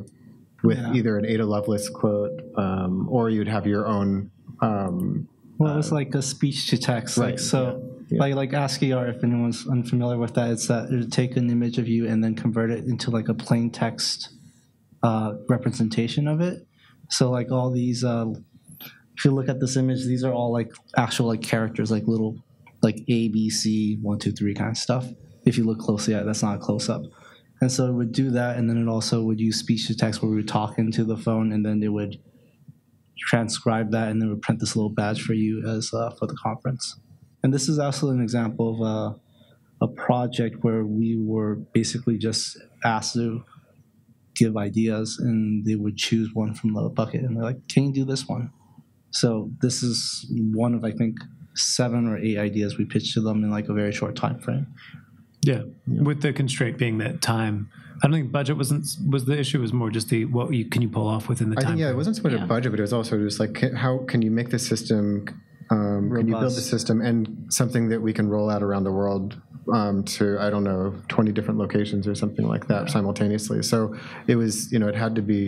with 0.63 0.79
Yeah. 0.79 0.95
either 0.95 1.19
an 1.19 1.27
Ada 1.27 1.45
Lovelace 1.45 1.91
quote, 1.91 2.41
um, 2.57 3.07
or 3.11 3.29
you'd 3.29 3.49
have 3.49 3.67
your 3.67 3.87
own. 3.87 4.31
Um, 4.61 5.29
Well, 5.59 5.75
it 5.75 5.77
was 5.77 5.91
like 5.93 6.15
a 6.15 6.23
speech 6.23 6.69
to 6.69 6.79
text. 6.79 7.19
Like 7.19 7.31
right, 7.31 7.41
so, 7.41 8.03
yeah. 8.09 8.21
like 8.21 8.35
like 8.35 8.53
ASCII 8.53 8.93
art. 8.93 9.09
If 9.09 9.25
anyone's 9.25 9.67
unfamiliar 9.67 10.17
with 10.17 10.35
that, 10.35 10.51
it's 10.51 10.69
that 10.69 10.91
it 10.91 10.97
would 10.97 11.13
take 11.13 11.37
an 11.37 11.51
image 11.51 11.79
of 11.79 11.89
you 11.89 12.07
and 12.07 12.23
then 12.23 12.35
convert 12.35 12.71
it 12.71 12.85
into 12.85 13.11
like 13.11 13.29
a 13.29 13.35
plain 13.35 13.71
text 13.71 14.31
uh, 15.03 15.35
representation 15.49 16.29
of 16.29 16.41
it. 16.41 16.67
So 17.11 17.31
like 17.31 17.51
all 17.51 17.71
these, 17.71 18.05
uh, 18.05 18.27
if 19.17 19.25
you 19.25 19.33
look 19.33 19.49
at 19.49 19.59
this 19.59 19.77
image, 19.77 20.05
these 20.07 20.23
are 20.23 20.33
all 20.33 20.53
like 20.53 20.71
actual 20.97 21.27
like 21.27 21.43
characters, 21.43 21.91
like 21.91 22.07
little 22.07 22.37
like 22.83 22.99
A 23.09 23.29
B 23.29 23.51
C 23.51 23.99
one 24.01 24.19
two 24.19 24.31
three 24.31 24.55
kind 24.55 24.71
of 24.71 24.77
stuff. 24.77 25.07
If 25.45 25.59
you 25.59 25.65
look 25.65 25.79
closely 25.79 26.15
at, 26.15 26.23
it, 26.23 26.27
that's 26.27 26.43
not 26.43 26.57
a 26.57 26.59
close 26.59 26.89
up. 26.89 27.03
And 27.61 27.73
so 27.73 27.87
it 27.87 27.93
would 27.93 28.13
do 28.13 28.31
that, 28.31 28.57
and 28.57 28.71
then 28.71 28.77
it 28.77 28.89
also 28.89 29.23
would 29.23 29.41
use 29.41 29.59
speech 29.59 29.89
to 29.89 29.97
text 29.97 30.23
where 30.23 30.31
we 30.31 30.37
would 30.37 30.47
talk 30.47 30.79
into 30.79 31.03
the 31.03 31.17
phone, 31.17 31.51
and 31.51 31.67
then 31.67 31.83
it 31.83 31.89
would 31.89 32.21
transcribe 33.19 33.91
that 33.93 34.09
and 34.09 34.21
then 34.21 34.31
we 34.31 34.37
print 34.37 34.61
this 34.61 34.77
little 34.77 34.91
badge 34.91 35.23
for 35.23 35.35
you 35.35 35.67
as 35.69 35.93
uh, 35.93 36.11
for 36.19 36.27
the 36.27 36.37
conference. 36.43 36.97
And 37.43 37.53
this 37.53 37.69
is 37.69 37.79
also 37.79 38.11
an 38.11 38.21
example 38.21 38.75
of 38.75 38.83
uh, 38.83 39.19
a 39.81 39.89
project 39.89 40.63
where 40.63 40.85
we 40.85 41.17
were 41.21 41.57
basically 41.73 42.19
just 42.19 42.59
asked 42.85 43.15
to 43.15 43.45
give 44.35 44.57
ideas, 44.57 45.19
and 45.19 45.65
they 45.65 45.75
would 45.75 45.97
choose 45.97 46.31
one 46.33 46.55
from 46.55 46.73
the 46.73 46.89
bucket, 46.89 47.23
and 47.23 47.37
they're 47.37 47.45
like, 47.45 47.69
"Can 47.69 47.85
you 47.85 47.93
do 47.93 48.05
this 48.05 48.27
one?" 48.27 48.51
So 49.11 49.51
this 49.61 49.83
is 49.83 50.27
one 50.53 50.75
of 50.75 50.85
I 50.85 50.93
think 50.93 51.19
seven 51.55 52.07
or 52.07 52.19
eight 52.19 52.39
ideas 52.39 52.79
we 52.79 52.85
pitched 52.85 53.15
to 53.15 53.21
them 53.21 53.43
in 53.43 53.51
like 53.51 53.69
a 53.69 53.73
very 53.73 53.93
short 53.93 54.17
time 54.17 54.39
frame. 54.41 54.67
Yeah, 55.49 55.63
with 55.87 56.21
the 56.23 56.33
constraint 56.33 56.79
being 56.79 56.99
that 56.99 57.23
time. 57.23 57.71
I 58.03 58.07
don't 58.07 58.13
think 58.13 58.31
budget 58.31 58.57
wasn't 58.57 58.87
was 59.15 59.25
the 59.25 59.37
issue. 59.39 59.59
It 59.59 59.63
was 59.63 59.73
more 59.73 59.91
just 59.91 60.09
the 60.09 60.25
what 60.27 60.53
you 60.53 60.65
can 60.73 60.83
you 60.83 60.89
pull 60.89 61.09
off 61.09 61.29
within 61.29 61.51
the 61.51 61.57
I 61.59 61.63
time. 61.63 61.71
think 61.73 61.81
yeah, 61.81 61.91
it 61.91 61.97
wasn't 61.97 62.17
so 62.17 62.23
much 62.23 62.33
Yeah. 62.33 62.45
a 62.45 62.47
budget, 62.47 62.71
but 62.73 62.79
it 62.79 62.83
was 62.89 62.93
also 62.93 63.19
just 63.19 63.41
like 63.41 63.55
how 63.75 63.99
can 64.11 64.23
you 64.23 64.31
make 64.31 64.51
the 64.51 64.59
system, 64.59 65.25
um, 65.71 66.11
can 66.15 66.29
you 66.29 66.35
build 66.39 66.55
the 66.55 66.61
system 66.75 67.01
and 67.01 67.47
something 67.61 67.89
that 67.89 68.01
we 68.01 68.13
can 68.13 68.29
roll 68.29 68.49
out 68.51 68.63
around 68.63 68.85
the 68.85 68.93
world 68.93 69.41
um, 69.75 70.05
to 70.05 70.39
I 70.39 70.49
don't 70.51 70.65
know 70.65 70.95
twenty 71.09 71.33
different 71.33 71.59
locations 71.59 72.07
or 72.07 72.15
something 72.15 72.47
like 72.47 72.69
that 72.69 72.91
simultaneously. 72.91 73.63
So 73.63 73.95
it 74.27 74.37
was 74.37 74.71
you 74.73 74.79
know 74.79 74.89
it 74.89 74.95
had 74.95 75.15
to 75.17 75.23
be 75.23 75.43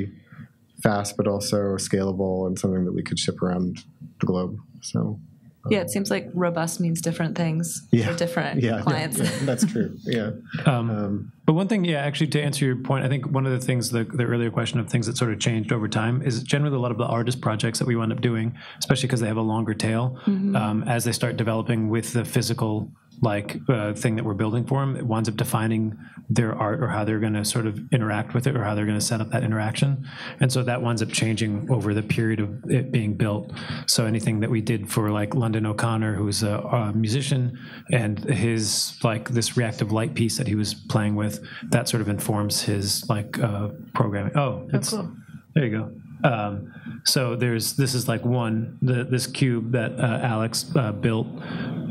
fast, 0.83 1.17
but 1.19 1.27
also 1.29 1.77
scalable 1.77 2.47
and 2.47 2.59
something 2.59 2.85
that 2.87 2.93
we 2.93 3.03
could 3.03 3.19
ship 3.19 3.41
around 3.43 3.79
the 4.21 4.27
globe. 4.27 4.57
So 4.81 5.21
Yeah, 5.69 5.81
it 5.81 5.91
seems 5.91 6.11
like 6.11 6.31
robust 6.33 6.81
means 6.81 7.01
different 7.03 7.37
things 7.37 7.87
Yeah. 7.93 8.07
for 8.07 8.17
different 8.17 8.63
yeah, 8.63 8.77
yeah, 8.77 8.83
clients. 8.83 9.19
yeah, 9.19 9.31
that's 9.43 9.67
true. 9.67 9.95
Yeah. 10.05 10.31
Um, 10.65 10.91
Um, 10.91 11.33
But 11.45 11.53
one 11.55 11.69
thing, 11.69 11.85
yeah, 11.85 11.99
actually, 11.99 12.29
to 12.29 12.41
answer 12.43 12.65
your 12.65 12.77
point, 12.77 13.05
I 13.05 13.09
think 13.09 13.31
one 13.31 13.45
of 13.45 13.53
the 13.53 13.59
things, 13.59 13.91
the, 13.91 14.05
the 14.05 14.25
earlier 14.25 14.51
question 14.51 14.79
of 14.81 14.89
things 14.89 15.07
that 15.07 15.17
sort 15.19 15.33
of 15.33 15.39
changed 15.41 15.73
over 15.73 15.89
time 15.89 16.23
is 16.23 16.43
generally 16.45 16.77
a 16.77 16.81
lot 16.81 16.93
of 16.93 16.99
the 16.99 17.05
artist 17.07 17.41
projects 17.41 17.79
that 17.81 17.87
we 17.89 17.97
wind 17.97 18.13
up 18.13 18.21
doing, 18.21 18.55
especially 18.79 19.09
because 19.09 19.21
they 19.21 19.27
have 19.27 19.37
a 19.37 19.43
longer 19.43 19.75
tail, 19.75 20.17
um, 20.27 20.85
as 20.87 21.05
they 21.05 21.13
start 21.13 21.37
developing 21.37 21.89
with 21.91 22.13
the 22.13 22.25
physical 22.25 22.91
like 23.23 23.57
uh, 23.69 23.93
thing 23.93 24.17
that 24.17 24.25
we're 24.25 24.35
building 24.35 24.67
for 24.67 24.81
them, 24.81 24.97
it 24.97 25.07
winds 25.07 25.29
up 25.29 25.37
defining 25.37 25.99
their 26.29 26.55
art 26.55 26.81
or 26.83 26.89
how 26.89 27.05
they're 27.05 27.19
going 27.19 27.35
to 27.35 27.45
sort 27.45 27.67
of 27.67 27.79
interact 27.93 28.35
with 28.35 28.47
it 28.47 28.57
or 28.57 28.63
how 28.63 28.75
they're 28.75 28.87
going 28.87 28.99
to 28.99 29.05
set 29.05 29.21
up 29.21 29.31
that 29.31 29.43
interaction. 29.43 30.09
And 30.39 30.51
so 30.51 30.63
that 30.63 30.81
winds 30.81 31.03
up 31.03 31.11
changing 31.11 31.69
over 31.71 31.93
the 31.93 32.03
period 32.03 32.41
of 32.41 32.71
it 32.71 32.93
being 32.93 33.15
built. 33.15 33.53
So 33.87 34.07
anything 34.07 34.41
that 34.41 34.51
we 34.51 34.61
did 34.61 34.91
for 34.91 35.11
like 35.11 35.35
London 35.35 35.67
O'Connor, 35.67 36.15
who's 36.15 36.43
a, 36.43 36.59
a 36.59 36.93
musician, 36.93 37.59
and 37.93 38.19
his 38.25 38.97
like 39.03 39.29
this 39.31 39.57
reactive 39.57 39.91
light 39.91 40.15
piece 40.15 40.39
that 40.39 40.47
he 40.47 40.55
was 40.55 40.73
playing 40.73 41.17
with, 41.17 41.45
that 41.71 41.89
sort 41.89 42.01
of 42.01 42.09
informs 42.09 42.63
his 42.63 43.09
like 43.09 43.39
uh, 43.41 43.69
programming. 43.95 44.37
Oh, 44.37 44.69
it's, 44.73 44.91
cool. 44.91 45.13
there 45.55 45.67
you 45.67 45.79
go. 45.79 45.93
Um, 46.25 46.73
so 47.05 47.35
there's 47.37 47.75
this 47.75 47.95
is 47.95 48.09
like 48.09 48.25
one 48.25 48.79
the, 48.83 49.05
this 49.05 49.27
cube 49.27 49.73
that 49.73 49.99
uh, 49.99 50.21
Alex 50.23 50.71
uh, 50.77 50.93
built, 50.93 51.27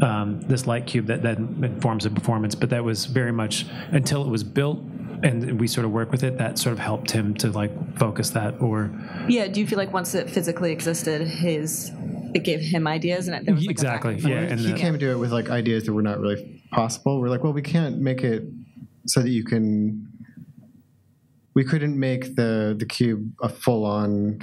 um, 0.02 0.42
this 0.42 0.68
light 0.68 0.86
cube 0.86 1.08
that 1.08 1.22
then 1.22 1.62
informs 1.64 2.04
the 2.04 2.10
performance. 2.10 2.56
But 2.56 2.70
that 2.70 2.84
was 2.84 3.06
very 3.06 3.32
much 3.32 3.66
until 3.92 4.24
it 4.24 4.30
was 4.30 4.44
built 4.44 4.80
and 5.24 5.60
we 5.60 5.68
sort 5.68 5.86
of 5.86 5.92
work 5.92 6.12
with 6.12 6.24
it. 6.24 6.38
That 6.38 6.58
sort 6.60 6.74
of 6.74 6.80
helped 6.80 7.12
him 7.12 7.34
to 7.36 7.52
like 7.52 7.98
focus 7.98 8.30
that 8.32 8.62
or 8.62 8.92
Yeah, 9.28 9.48
do 9.48 9.60
you 9.60 9.68
feel 9.68 9.78
like 9.78 9.92
once 9.94 10.16
it 10.16 10.30
physically 10.30 10.72
existed, 10.72 11.28
his 11.28 11.92
it 12.34 12.44
gave 12.44 12.62
him 12.62 12.88
ideas 12.88 13.28
and 13.28 13.36
it, 13.36 13.46
there 13.46 13.56
was 13.56 13.64
like 13.66 13.72
exactly 13.72 14.16
a 14.16 14.18
yeah. 14.18 14.40
And 14.42 14.60
he 14.60 14.72
the- 14.72 14.78
came 14.78 14.98
to 15.00 15.12
it 15.12 15.16
with 15.16 15.32
like 15.32 15.50
ideas 15.50 15.86
that 15.86 15.94
were 15.94 16.04
not 16.04 16.20
really 16.20 16.62
possible. 16.72 17.20
We're 17.20 17.30
like, 17.30 17.44
well, 17.44 17.54
we 17.54 17.62
can't 17.62 18.00
make 18.00 18.24
it 18.24 18.44
so 19.06 19.22
that 19.22 19.30
you 19.30 19.44
can. 19.44 20.09
We 21.60 21.66
couldn't 21.66 22.00
make 22.00 22.38
the 22.38 22.74
the 22.80 22.86
cube 22.86 23.34
a 23.42 23.50
full 23.50 23.84
on 23.86 24.40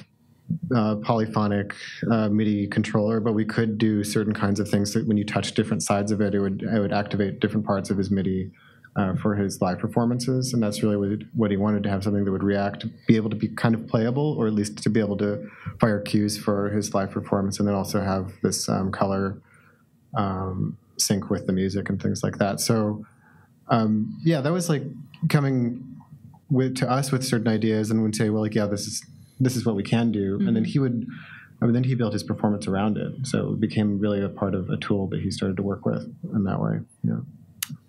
uh, 0.77 0.97
polyphonic 0.97 1.75
uh, 2.11 2.29
MIDI 2.29 2.67
controller, 2.67 3.21
but 3.21 3.33
we 3.33 3.47
could 3.47 3.79
do 3.79 4.05
certain 4.05 4.35
kinds 4.35 4.61
of 4.61 4.69
things 4.69 4.93
that 4.93 5.07
when 5.09 5.17
you 5.17 5.25
touch 5.25 5.55
different 5.55 5.83
sides 5.83 6.13
of 6.13 6.21
it, 6.21 6.35
it 6.35 6.41
would 6.41 6.61
it 6.63 6.79
would 6.79 6.93
activate 6.93 7.41
different 7.41 7.65
parts 7.65 7.89
of 7.89 7.97
his 7.97 8.11
MIDI. 8.11 8.51
Uh, 8.97 9.15
for 9.15 9.35
his 9.35 9.61
live 9.61 9.79
performances, 9.79 10.55
and 10.55 10.63
that's 10.63 10.83
really 10.83 10.97
what, 10.97 11.19
what 11.35 11.51
he 11.51 11.57
wanted 11.59 11.83
to 11.83 11.91
have 11.91 12.03
something 12.03 12.25
that 12.25 12.33
would 12.33 12.43
react, 12.43 12.87
be 13.07 13.17
able 13.17 13.29
to 13.29 13.37
be 13.37 13.49
kind 13.49 13.75
of 13.75 13.87
playable, 13.87 14.35
or 14.39 14.47
at 14.47 14.55
least 14.55 14.83
to 14.83 14.89
be 14.89 15.01
able 15.01 15.19
to 15.19 15.47
fire 15.79 16.01
cues 16.01 16.39
for 16.39 16.71
his 16.71 16.95
live 16.95 17.11
performance, 17.11 17.59
and 17.59 17.69
then 17.69 17.75
also 17.75 18.01
have 18.01 18.33
this 18.43 18.71
um, 18.71 18.91
color 18.91 19.39
um, 20.17 20.79
sync 20.97 21.29
with 21.29 21.47
the 21.47 21.53
music 21.53 21.91
and 21.91 22.01
things 22.01 22.23
like 22.23 22.39
that. 22.39 22.59
So 22.59 23.05
um, 23.69 24.19
yeah, 24.25 24.41
that 24.41 24.51
was 24.51 24.71
like 24.71 24.85
coming 25.29 25.96
with 26.51 26.77
to 26.77 26.91
us 26.91 27.11
with 27.11 27.25
certain 27.25 27.49
ideas 27.49 27.91
and 27.91 28.03
would 28.03 28.15
say, 28.15 28.31
well, 28.31 28.43
like 28.43 28.55
yeah, 28.55 28.67
this 28.67 28.87
is 28.87 29.05
this 29.41 29.57
is 29.57 29.67
what 29.67 29.75
we 29.75 29.83
can 29.83 30.13
do, 30.13 30.39
and 30.41 30.57
then 30.57 30.65
he 30.65 30.79
would. 30.79 31.07
I 31.61 31.65
mean, 31.65 31.73
then 31.73 31.85
he 31.85 31.95
built 31.95 32.13
his 32.13 32.23
performance 32.23 32.67
around 32.67 32.99
it, 32.99 33.27
so 33.27 33.55
it 33.55 33.61
became 33.61 33.99
really 33.99 34.23
a 34.23 34.29
part 34.29 34.55
of 34.55 34.69
a 34.69 34.77
tool 34.77 35.07
that 35.09 35.21
he 35.21 35.31
started 35.31 35.57
to 35.57 35.63
work 35.63 35.87
with 35.87 36.03
in 36.35 36.45
that 36.45 36.61
way. 36.61 36.81
Yeah, 37.03 37.21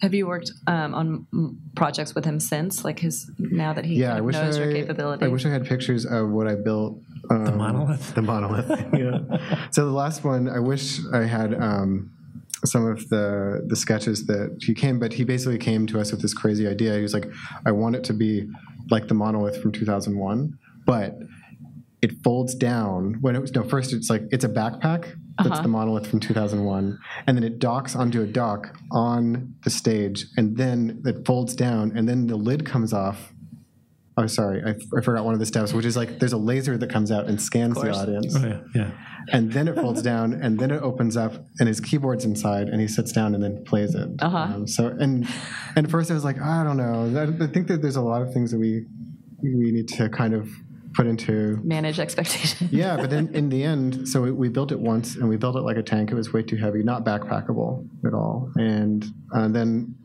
Have 0.02 0.14
you 0.14 0.26
worked 0.26 0.52
um, 0.68 0.94
on 0.96 1.58
projects 1.76 2.16
with 2.16 2.24
him 2.24 2.40
since? 2.40 2.86
Like 2.86 3.00
his 3.00 3.30
now 3.38 3.74
that 3.74 3.84
he 3.84 3.96
yeah. 3.96 4.08
kind 4.08 4.16
I 4.16 4.20
of 4.20 4.26
wish 4.26 4.36
knows 4.36 4.58
I, 4.58 4.64
your 4.64 4.72
capability. 4.72 5.26
I 5.26 5.28
wish 5.28 5.46
I 5.46 5.50
had 5.50 5.66
pictures 5.66 6.06
of 6.06 6.30
what 6.30 6.48
I 6.48 6.56
built. 6.56 7.02
Um, 7.30 7.44
the 7.44 7.52
monolith? 7.52 8.16
The 8.16 8.22
monolith. 8.22 8.70
yeah. 8.94 9.68
So 9.72 9.86
the 9.86 9.92
last 9.92 10.24
one, 10.24 10.48
I 10.50 10.60
wish 10.60 11.00
I 11.14 11.26
had. 11.26 11.54
Um, 11.54 12.17
some 12.66 12.86
of 12.86 13.08
the 13.10 13.64
the 13.68 13.76
sketches 13.76 14.26
that 14.26 14.58
he 14.62 14.74
came, 14.74 15.00
but 15.00 15.14
he 15.14 15.24
basically 15.24 15.58
came 15.58 15.86
to 15.88 16.00
us 16.00 16.12
with 16.12 16.22
this 16.22 16.34
crazy 16.34 16.68
idea. 16.68 16.96
He 16.96 17.02
was 17.02 17.14
like, 17.14 17.30
"I 17.66 17.72
want 17.72 17.96
it 17.96 18.04
to 18.06 18.14
be 18.14 18.48
like 18.90 19.08
the 19.08 19.14
monolith 19.14 19.62
from 19.62 19.72
2001, 19.72 20.58
but 20.86 21.18
it 22.02 22.12
folds 22.24 22.54
down 22.56 23.16
when 23.22 23.36
it 23.36 23.42
was 23.42 23.54
no 23.54 23.64
first. 23.64 23.92
It's 23.94 24.10
like 24.10 24.24
it's 24.32 24.46
a 24.46 24.50
backpack 24.50 25.06
that's 25.38 25.50
Uh-huh. 25.50 25.62
the 25.62 25.68
monolith 25.68 26.08
from 26.08 26.20
2001, 26.20 26.98
and 27.26 27.38
then 27.38 27.44
it 27.44 27.60
docks 27.60 27.96
onto 27.96 28.22
a 28.22 28.26
dock 28.28 28.76
on 28.92 29.54
the 29.64 29.70
stage, 29.70 30.26
and 30.38 30.58
then 30.58 31.02
it 31.06 31.26
folds 31.26 31.56
down, 31.56 31.92
and 31.96 32.08
then 32.10 32.28
the 32.28 32.36
lid 32.38 32.66
comes 32.66 32.94
off." 32.94 33.34
Oh, 34.20 34.26
sorry, 34.26 34.64
I, 34.66 34.72
I 34.98 35.02
forgot 35.02 35.26
one 35.26 35.36
of 35.36 35.40
the 35.40 35.46
steps, 35.46 35.74
which 35.74 35.86
is 35.86 35.96
like 35.96 36.18
there's 36.18 36.34
a 36.34 36.38
laser 36.38 36.76
that 36.78 36.90
comes 36.90 37.12
out 37.12 37.28
and 37.28 37.40
scans 37.40 37.76
the 37.76 37.92
audience 37.92 38.36
oh, 38.36 38.48
yeah, 38.48 38.60
yeah. 38.74 38.92
and 39.32 39.54
then 39.54 39.68
it 39.68 39.76
folds 39.76 40.02
down, 40.02 40.34
and 40.34 40.58
then 40.58 40.72
it 40.72 40.82
opens 40.82 41.16
up, 41.16 41.34
and 41.60 41.68
his 41.68 41.80
keyboard's 41.80 42.26
inside, 42.26 42.68
and 42.68 42.82
he 42.82 42.88
sits 42.88 43.12
down 43.12 43.36
and 43.36 43.44
then 43.44 43.64
plays 43.64 43.94
it. 43.94 44.10
Uh-huh. 44.20 44.38
Um, 44.38 44.68
so, 44.68 44.88
and 44.88 45.28
and 45.76 45.86
at 45.86 45.92
first 45.92 46.10
I 46.10 46.16
was 46.16 46.24
like, 46.24 46.42
I 46.42 46.64
don't 46.64 46.78
know. 46.78 47.20
I, 47.20 47.44
I 47.44 47.48
think 47.48 47.68
that 47.68 47.84
there's 47.84 47.96
a 47.96 48.02
lot 48.02 48.24
of 48.24 48.34
things 48.34 48.52
that 48.52 48.58
we 48.58 48.86
we 49.44 49.72
need 49.72 49.88
to 49.90 50.10
kind 50.10 50.34
of 50.34 50.50
put 50.98 51.06
into. 51.06 51.60
Manage 51.64 52.00
expectations. 52.00 52.72
Yeah, 52.72 52.98
but 52.98 53.10
then 53.10 53.30
in 53.34 53.50
the 53.50 53.64
end, 53.64 54.10
so 54.10 54.24
we, 54.24 54.32
we 54.32 54.50
built 54.50 54.72
it 54.72 54.80
once, 54.80 55.16
and 55.16 55.30
we 55.30 55.38
built 55.38 55.56
it 55.56 55.62
like 55.62 55.78
a 55.78 55.84
tank. 55.84 56.12
It 56.12 56.16
was 56.16 56.34
way 56.34 56.42
too 56.42 56.58
heavy, 56.58 56.84
not 56.84 57.06
backpackable 57.06 57.88
at 58.06 58.14
all. 58.14 58.52
And 58.56 59.06
uh, 59.34 59.48
then 59.48 59.96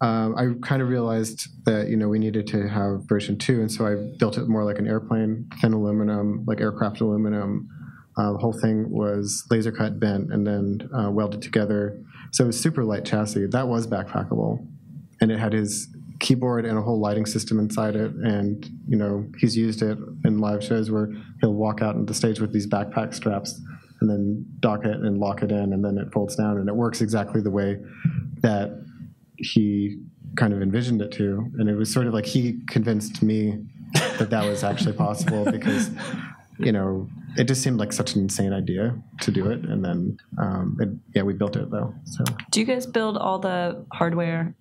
um, 0.00 0.36
I 0.36 0.66
kind 0.66 0.80
of 0.80 0.88
realized 0.88 1.48
that 1.64 1.88
you 1.88 1.96
know 1.96 2.08
we 2.08 2.18
needed 2.18 2.46
to 2.48 2.68
have 2.68 3.02
version 3.08 3.36
two, 3.36 3.60
and 3.60 3.70
so 3.70 3.86
I 3.86 3.96
built 4.18 4.38
it 4.38 4.48
more 4.48 4.64
like 4.64 4.78
an 4.78 4.86
airplane, 4.86 5.50
thin 5.60 5.72
aluminum, 5.72 6.44
like 6.46 6.60
aircraft 6.60 7.00
aluminum. 7.00 7.68
Uh, 8.16 8.32
the 8.32 8.38
whole 8.38 8.52
thing 8.52 8.90
was 8.90 9.44
laser 9.50 9.72
cut, 9.72 9.98
bent, 9.98 10.32
and 10.32 10.46
then 10.46 10.88
uh, 10.96 11.10
welded 11.10 11.42
together. 11.42 12.00
So 12.32 12.44
it 12.44 12.48
was 12.48 12.60
super 12.60 12.84
light 12.84 13.04
chassis. 13.04 13.46
That 13.46 13.66
was 13.66 13.86
backpackable, 13.88 14.64
and 15.20 15.32
it 15.32 15.38
had 15.38 15.52
his 15.52 15.88
keyboard 16.20 16.64
and 16.64 16.76
a 16.76 16.82
whole 16.82 17.00
lighting 17.00 17.26
system 17.26 17.58
inside 17.58 17.96
it. 17.96 18.12
And 18.12 18.64
you 18.86 18.96
know 18.96 19.26
he's 19.38 19.56
used 19.56 19.82
it 19.82 19.98
in 20.24 20.38
live 20.38 20.62
shows 20.62 20.92
where 20.92 21.12
he'll 21.40 21.54
walk 21.54 21.82
out 21.82 21.96
on 21.96 22.06
the 22.06 22.14
stage 22.14 22.40
with 22.40 22.52
these 22.52 22.68
backpack 22.68 23.14
straps 23.14 23.60
and 24.00 24.08
then 24.08 24.46
dock 24.60 24.84
it 24.84 24.94
and 24.94 25.18
lock 25.18 25.42
it 25.42 25.50
in, 25.50 25.72
and 25.72 25.84
then 25.84 25.98
it 25.98 26.12
folds 26.12 26.36
down, 26.36 26.58
and 26.58 26.68
it 26.68 26.76
works 26.76 27.00
exactly 27.00 27.40
the 27.40 27.50
way 27.50 27.78
that 28.42 28.84
he 29.38 29.98
kind 30.36 30.52
of 30.52 30.60
envisioned 30.62 31.00
it 31.00 31.10
to. 31.12 31.50
And 31.58 31.68
it 31.68 31.74
was 31.76 31.92
sort 31.92 32.06
of 32.06 32.14
like 32.14 32.26
he 32.26 32.60
convinced 32.68 33.22
me 33.22 33.64
that 34.18 34.30
that 34.30 34.44
was 34.44 34.62
actually 34.64 34.92
possible 34.94 35.44
because, 35.50 35.90
you 36.58 36.72
know, 36.72 37.08
it 37.36 37.44
just 37.44 37.62
seemed 37.62 37.78
like 37.78 37.92
such 37.92 38.14
an 38.14 38.22
insane 38.22 38.52
idea 38.52 38.94
to 39.22 39.30
do 39.30 39.48
it. 39.50 39.60
And 39.64 39.84
then, 39.84 40.18
um, 40.38 40.76
it, 40.80 40.88
yeah, 41.14 41.22
we 41.22 41.32
built 41.32 41.56
it 41.56 41.70
though. 41.70 41.94
So 42.04 42.24
Do 42.50 42.60
you 42.60 42.66
guys 42.66 42.86
build 42.86 43.16
all 43.16 43.38
the 43.38 43.84
hardware 43.92 44.54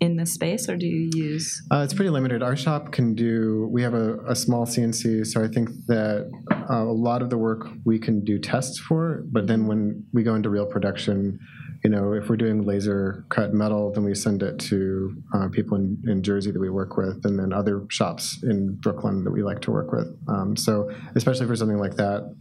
in 0.00 0.16
this 0.16 0.32
space, 0.34 0.68
or 0.68 0.76
do 0.76 0.84
you 0.84 1.10
use? 1.14 1.62
uh, 1.70 1.82
it's 1.84 1.94
pretty 1.94 2.10
limited. 2.10 2.42
Our 2.42 2.56
shop 2.56 2.90
can 2.90 3.14
do. 3.14 3.68
We 3.70 3.82
have 3.82 3.94
a, 3.94 4.18
a 4.26 4.34
small 4.34 4.66
CNC, 4.66 5.24
so 5.28 5.44
I 5.44 5.46
think 5.46 5.68
that 5.86 6.28
uh, 6.68 6.82
a 6.82 6.92
lot 6.92 7.22
of 7.22 7.30
the 7.30 7.38
work 7.38 7.68
we 7.84 8.00
can 8.00 8.24
do 8.24 8.40
tests 8.40 8.80
for. 8.80 9.22
But 9.30 9.46
then 9.46 9.68
when 9.68 10.04
we 10.12 10.24
go 10.24 10.34
into 10.34 10.50
real 10.50 10.66
production, 10.66 11.38
you 11.84 11.90
know, 11.90 12.12
if 12.12 12.28
we're 12.28 12.36
doing 12.36 12.62
laser 12.62 13.24
cut 13.28 13.52
metal, 13.52 13.92
then 13.92 14.04
we 14.04 14.14
send 14.14 14.42
it 14.42 14.58
to 14.60 15.16
uh, 15.34 15.48
people 15.48 15.76
in, 15.76 16.00
in 16.06 16.22
Jersey 16.22 16.50
that 16.52 16.60
we 16.60 16.70
work 16.70 16.96
with, 16.96 17.24
and 17.24 17.38
then 17.38 17.52
other 17.52 17.84
shops 17.88 18.38
in 18.42 18.76
Brooklyn 18.76 19.24
that 19.24 19.32
we 19.32 19.42
like 19.42 19.60
to 19.62 19.70
work 19.72 19.90
with. 19.92 20.06
Um, 20.28 20.56
so 20.56 20.90
especially 21.16 21.46
for 21.46 21.56
something 21.56 21.78
like 21.78 21.96
that, 21.96 22.32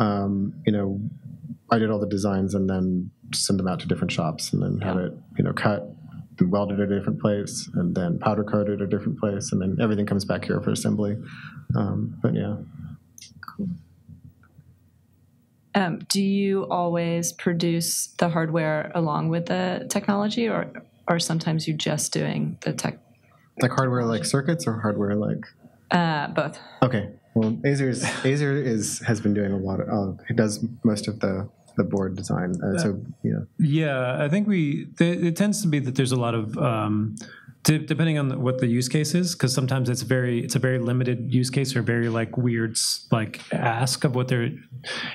um, 0.00 0.54
you 0.66 0.72
know, 0.72 1.00
I 1.70 1.78
did 1.78 1.90
all 1.90 2.00
the 2.00 2.08
designs 2.08 2.54
and 2.54 2.68
then 2.68 3.10
send 3.32 3.58
them 3.58 3.68
out 3.68 3.80
to 3.80 3.86
different 3.88 4.10
shops, 4.12 4.52
and 4.52 4.62
then 4.62 4.80
have 4.80 4.96
Yeah. 4.96 5.06
it, 5.06 5.12
you 5.38 5.44
know, 5.44 5.52
cut 5.52 5.88
and 6.40 6.50
welded 6.50 6.80
at 6.80 6.90
a 6.90 6.98
different 6.98 7.20
place, 7.20 7.70
and 7.74 7.94
then 7.94 8.18
powder 8.18 8.42
coated 8.42 8.80
at 8.80 8.86
a 8.88 8.90
different 8.90 9.18
place, 9.18 9.52
and 9.52 9.62
then 9.62 9.76
everything 9.80 10.06
comes 10.06 10.24
back 10.24 10.44
here 10.44 10.60
for 10.60 10.70
assembly. 10.72 11.16
Um, 11.76 12.18
but 12.20 12.34
yeah. 12.34 12.56
Um, 15.74 16.00
do 16.08 16.22
you 16.22 16.66
always 16.70 17.32
produce 17.32 18.08
the 18.18 18.28
hardware 18.28 18.92
along 18.94 19.30
with 19.30 19.46
the 19.46 19.86
technology, 19.88 20.48
or 20.48 20.66
or 21.08 21.18
sometimes 21.18 21.66
you 21.66 21.74
just 21.74 22.12
doing 22.12 22.58
the 22.62 22.72
tech? 22.72 22.98
Like 23.60 23.70
hardware 23.72 24.04
like 24.04 24.24
circuits 24.24 24.66
or 24.66 24.78
hardware 24.80 25.14
like 25.14 25.44
Uh, 25.90 26.28
both. 26.28 26.58
okay. 26.82 27.10
Well 27.34 27.52
Ezer's 27.64 28.04
Ezer 28.24 28.56
is 28.56 28.98
has 29.06 29.20
been 29.20 29.32
doing 29.34 29.52
a 29.52 29.56
lot 29.56 29.80
of 29.80 29.88
uh, 29.88 30.22
it 30.28 30.36
does 30.36 30.64
most 30.84 31.08
of 31.08 31.20
the 31.20 31.48
the 31.76 31.84
board 31.84 32.16
design. 32.16 32.52
Uh, 32.62 32.76
so 32.78 33.00
yeah. 33.24 33.40
Yeah, 33.58 34.22
I 34.22 34.28
think 34.28 34.46
we. 34.46 34.88
Th- 34.98 35.18
it 35.18 35.36
tends 35.36 35.62
to 35.62 35.68
be 35.68 35.78
that 35.78 35.94
there's 35.94 36.12
a 36.12 36.16
lot 36.16 36.34
of. 36.34 36.56
Um, 36.58 37.16
depending 37.62 38.18
on 38.18 38.28
the, 38.28 38.38
what 38.38 38.58
the 38.58 38.66
use 38.66 38.88
case 38.88 39.14
is, 39.14 39.34
because 39.34 39.54
sometimes 39.54 39.88
it's 39.88 40.02
very 40.02 40.42
it's 40.44 40.56
a 40.56 40.58
very 40.58 40.78
limited 40.78 41.32
use 41.32 41.48
case 41.48 41.76
or 41.76 41.82
very 41.82 42.08
like 42.08 42.36
weird 42.36 42.76
like 43.10 43.40
ask 43.52 44.04
of 44.04 44.14
what 44.14 44.28
they're, 44.28 44.50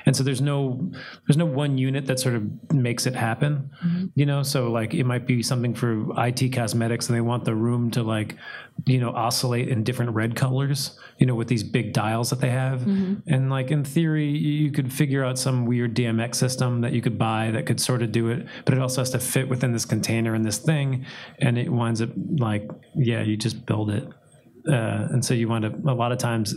and 0.06 0.16
so 0.16 0.22
there's 0.22 0.40
no 0.40 0.90
there's 1.26 1.36
no 1.36 1.44
one 1.44 1.76
unit 1.76 2.06
that 2.06 2.18
sort 2.18 2.34
of 2.34 2.72
makes 2.72 3.06
it 3.06 3.14
happen, 3.14 3.70
mm-hmm. 3.84 4.06
you 4.14 4.24
know. 4.24 4.42
So 4.42 4.70
like 4.70 4.94
it 4.94 5.04
might 5.04 5.26
be 5.26 5.42
something 5.42 5.74
for 5.74 6.06
IT 6.16 6.52
cosmetics, 6.54 7.08
and 7.08 7.16
they 7.16 7.20
want 7.20 7.44
the 7.44 7.54
room 7.54 7.90
to 7.92 8.02
like, 8.02 8.36
you 8.86 9.00
know, 9.00 9.10
oscillate 9.10 9.68
in 9.68 9.84
different 9.84 10.12
red 10.12 10.36
colors, 10.36 10.98
you 11.18 11.26
know, 11.26 11.34
with 11.34 11.48
these 11.48 11.62
big 11.62 11.92
dials 11.92 12.30
that 12.30 12.40
they 12.40 12.50
have, 12.50 12.80
mm-hmm. 12.80 13.14
and 13.26 13.50
like 13.50 13.70
in 13.70 13.84
theory, 13.84 14.28
you 14.28 14.70
could 14.70 14.92
figure 14.92 15.24
out 15.24 15.38
some 15.38 15.66
weird 15.66 15.94
DMX 15.94 16.36
system 16.36 16.80
that 16.80 16.92
you 16.92 17.02
could 17.02 17.18
buy 17.18 17.50
that 17.50 17.66
could 17.66 17.80
sort 17.80 18.02
of 18.02 18.12
do 18.12 18.28
it, 18.28 18.46
but 18.64 18.74
it 18.74 18.80
also 18.80 19.00
has 19.00 19.10
to 19.10 19.18
fit 19.18 19.48
within 19.48 19.72
this 19.72 19.84
container 19.84 20.34
and 20.34 20.44
this 20.44 20.58
thing, 20.58 21.04
and 21.38 21.58
it 21.58 21.70
winds 21.70 22.00
up 22.00 22.10
like, 22.38 22.68
yeah, 22.94 23.22
you 23.22 23.36
just 23.36 23.66
build 23.66 23.90
it. 23.90 24.08
Uh, 24.68 25.08
and 25.10 25.24
so 25.24 25.34
you 25.34 25.48
wind 25.48 25.64
up 25.64 25.72
a 25.86 25.92
lot 25.92 26.12
of 26.12 26.18
times, 26.18 26.54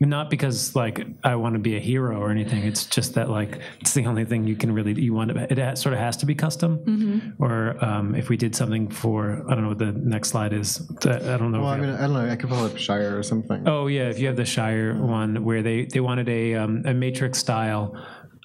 not 0.00 0.28
because 0.30 0.76
like 0.76 1.06
I 1.24 1.34
want 1.36 1.54
to 1.54 1.58
be 1.58 1.76
a 1.76 1.80
hero 1.80 2.20
or 2.20 2.30
anything. 2.30 2.64
It's 2.64 2.84
just 2.84 3.14
that 3.14 3.30
like 3.30 3.60
it's 3.80 3.94
the 3.94 4.06
only 4.06 4.24
thing 4.24 4.46
you 4.46 4.54
can 4.56 4.72
really 4.72 4.92
you 5.00 5.14
want 5.14 5.34
to. 5.34 5.50
It 5.50 5.58
ha- 5.58 5.74
sort 5.74 5.94
of 5.94 5.98
has 5.98 6.16
to 6.18 6.26
be 6.26 6.34
custom. 6.34 7.34
Or 7.38 7.82
um, 7.84 8.14
if 8.14 8.28
we 8.28 8.36
did 8.36 8.54
something 8.54 8.88
for 8.90 9.44
I 9.48 9.54
don't 9.54 9.62
know 9.62 9.68
what 9.70 9.78
the 9.78 9.92
next 9.92 10.28
slide 10.30 10.52
is. 10.52 10.80
I 11.04 11.36
don't 11.36 11.52
know. 11.52 11.62
Well, 11.62 11.72
if 11.72 11.78
I 11.78 11.80
we 11.80 11.86
mean, 11.86 11.96
I 11.96 12.00
don't 12.02 12.12
know. 12.12 12.30
I 12.30 12.36
could 12.36 12.48
pull 12.50 12.64
up 12.64 12.76
Shire 12.76 13.18
or 13.18 13.22
something. 13.22 13.66
Oh 13.66 13.86
yeah, 13.86 14.08
if 14.08 14.18
you 14.18 14.26
have 14.26 14.36
the 14.36 14.44
Shire 14.44 14.94
one 14.94 15.42
where 15.44 15.62
they 15.62 15.86
they 15.86 16.00
wanted 16.00 16.28
a 16.28 16.54
um, 16.54 16.82
a 16.84 16.92
matrix 16.94 17.38
style. 17.38 17.96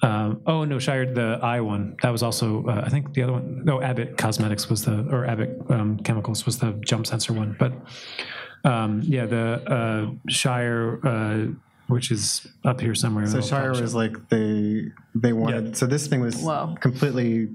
Um, 0.02 0.42
oh 0.46 0.64
no, 0.64 0.78
Shire 0.78 1.06
the 1.06 1.38
I 1.42 1.60
one 1.60 1.96
that 2.02 2.10
was 2.10 2.22
also 2.22 2.64
uh, 2.66 2.82
I 2.84 2.90
think 2.90 3.14
the 3.14 3.22
other 3.22 3.32
one. 3.32 3.64
No, 3.64 3.80
Abbott 3.80 4.18
Cosmetics 4.18 4.68
was 4.68 4.84
the 4.84 5.06
or 5.10 5.24
Abbott 5.24 5.60
um, 5.70 5.98
Chemicals 5.98 6.44
was 6.44 6.58
the 6.58 6.72
jump 6.84 7.06
sensor 7.06 7.32
one. 7.32 7.56
But 7.58 7.72
um, 8.64 9.02
yeah, 9.04 9.26
the 9.26 9.62
uh, 9.70 10.10
Shire. 10.28 11.00
Uh, 11.06 11.46
which 11.86 12.10
is 12.10 12.46
up 12.64 12.80
here 12.80 12.94
somewhere. 12.94 13.26
So 13.26 13.42
Shire 13.42 13.70
was 13.70 13.92
show- 13.92 13.98
like 13.98 14.28
they 14.30 14.86
they 15.14 15.32
wanted. 15.32 15.76
So 15.76 15.86
this 15.86 16.06
thing 16.06 16.20
was 16.20 16.36
Whoa. 16.42 16.74
completely 16.80 17.48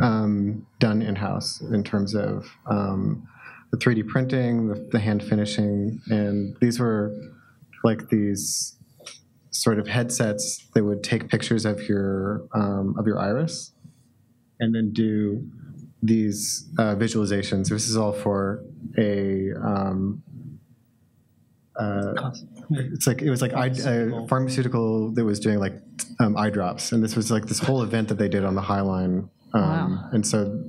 um, 0.00 0.66
done 0.78 1.02
in 1.02 1.16
house 1.16 1.60
in 1.60 1.84
terms 1.84 2.14
of 2.14 2.46
um, 2.66 3.28
the 3.70 3.78
3D 3.78 4.08
printing, 4.08 4.68
the, 4.68 4.88
the 4.92 4.98
hand 4.98 5.22
finishing, 5.22 6.00
and 6.08 6.56
these 6.60 6.80
were 6.80 7.14
like 7.84 8.08
these 8.08 8.76
sort 9.50 9.78
of 9.78 9.86
headsets 9.86 10.66
that 10.74 10.84
would 10.84 11.02
take 11.02 11.28
pictures 11.28 11.64
of 11.64 11.88
your 11.88 12.46
um, 12.54 12.94
of 12.98 13.06
your 13.06 13.18
iris, 13.18 13.72
and 14.60 14.74
then 14.74 14.92
do 14.92 15.48
these 16.02 16.68
uh, 16.78 16.94
visualizations. 16.94 17.68
This 17.68 17.88
is 17.88 17.96
all 17.96 18.12
for 18.12 18.64
a 18.98 19.52
um, 19.54 20.22
uh, 21.78 22.30
it's 22.70 23.06
like 23.06 23.22
it 23.22 23.30
was 23.30 23.42
like 23.42 23.52
eye, 23.54 23.66
a 23.66 24.26
pharmaceutical 24.28 25.10
that 25.12 25.24
was 25.24 25.38
doing 25.40 25.58
like 25.58 25.74
um, 26.20 26.36
eye 26.36 26.50
drops, 26.50 26.92
and 26.92 27.02
this 27.02 27.16
was 27.16 27.30
like 27.30 27.46
this 27.46 27.58
whole 27.58 27.82
event 27.82 28.08
that 28.08 28.18
they 28.18 28.28
did 28.28 28.44
on 28.44 28.54
the 28.54 28.62
High 28.62 28.80
Line. 28.82 29.28
Um, 29.54 29.62
Wow. 29.62 30.08
And 30.12 30.26
so 30.26 30.64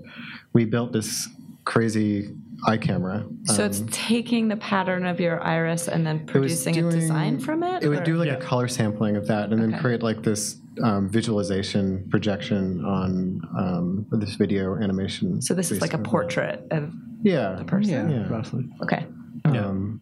we 0.54 0.66
built 0.66 0.94
this 0.94 1.28
crazy 1.66 2.34
eye 2.66 2.78
camera. 2.78 3.26
So 3.44 3.66
it's 3.66 3.82
Um, 3.82 3.88
taking 3.90 4.48
the 4.48 4.56
pattern 4.58 5.06
of 5.06 5.20
your 5.20 5.42
iris 5.44 5.88
and 5.88 6.06
then 6.08 6.26
producing 6.26 6.78
a 6.78 6.90
design 6.90 7.40
from 7.40 7.64
it. 7.64 7.84
It 7.84 7.90
would 7.90 8.00
or- 8.02 8.04
do 8.04 8.16
like 8.18 8.28
Yeah. 8.28 8.36
a 8.36 8.42
color 8.42 8.68
sampling 8.68 9.16
of 9.18 9.28
that, 9.28 9.52
and 9.52 9.62
then 9.62 9.74
Okay. 9.74 9.82
create 9.82 10.04
like 10.04 10.24
this 10.24 10.60
um, 10.84 11.10
visualization 11.10 12.06
projection 12.12 12.86
on 12.86 13.42
um, 13.58 14.06
this 14.12 14.36
video 14.36 14.76
animation. 14.78 15.42
So 15.42 15.56
this 15.56 15.72
is 15.72 15.82
like 15.82 15.94
a 15.94 15.98
basically. 15.98 16.12
portrait 16.12 16.68
of 16.70 16.92
Yeah. 17.24 17.56
the 17.58 17.64
person. 17.66 17.92
Yeah, 18.12 18.18
Yeah. 18.20 18.30
roughly. 18.30 18.70
Okay. 18.84 19.06
Um, 19.46 20.02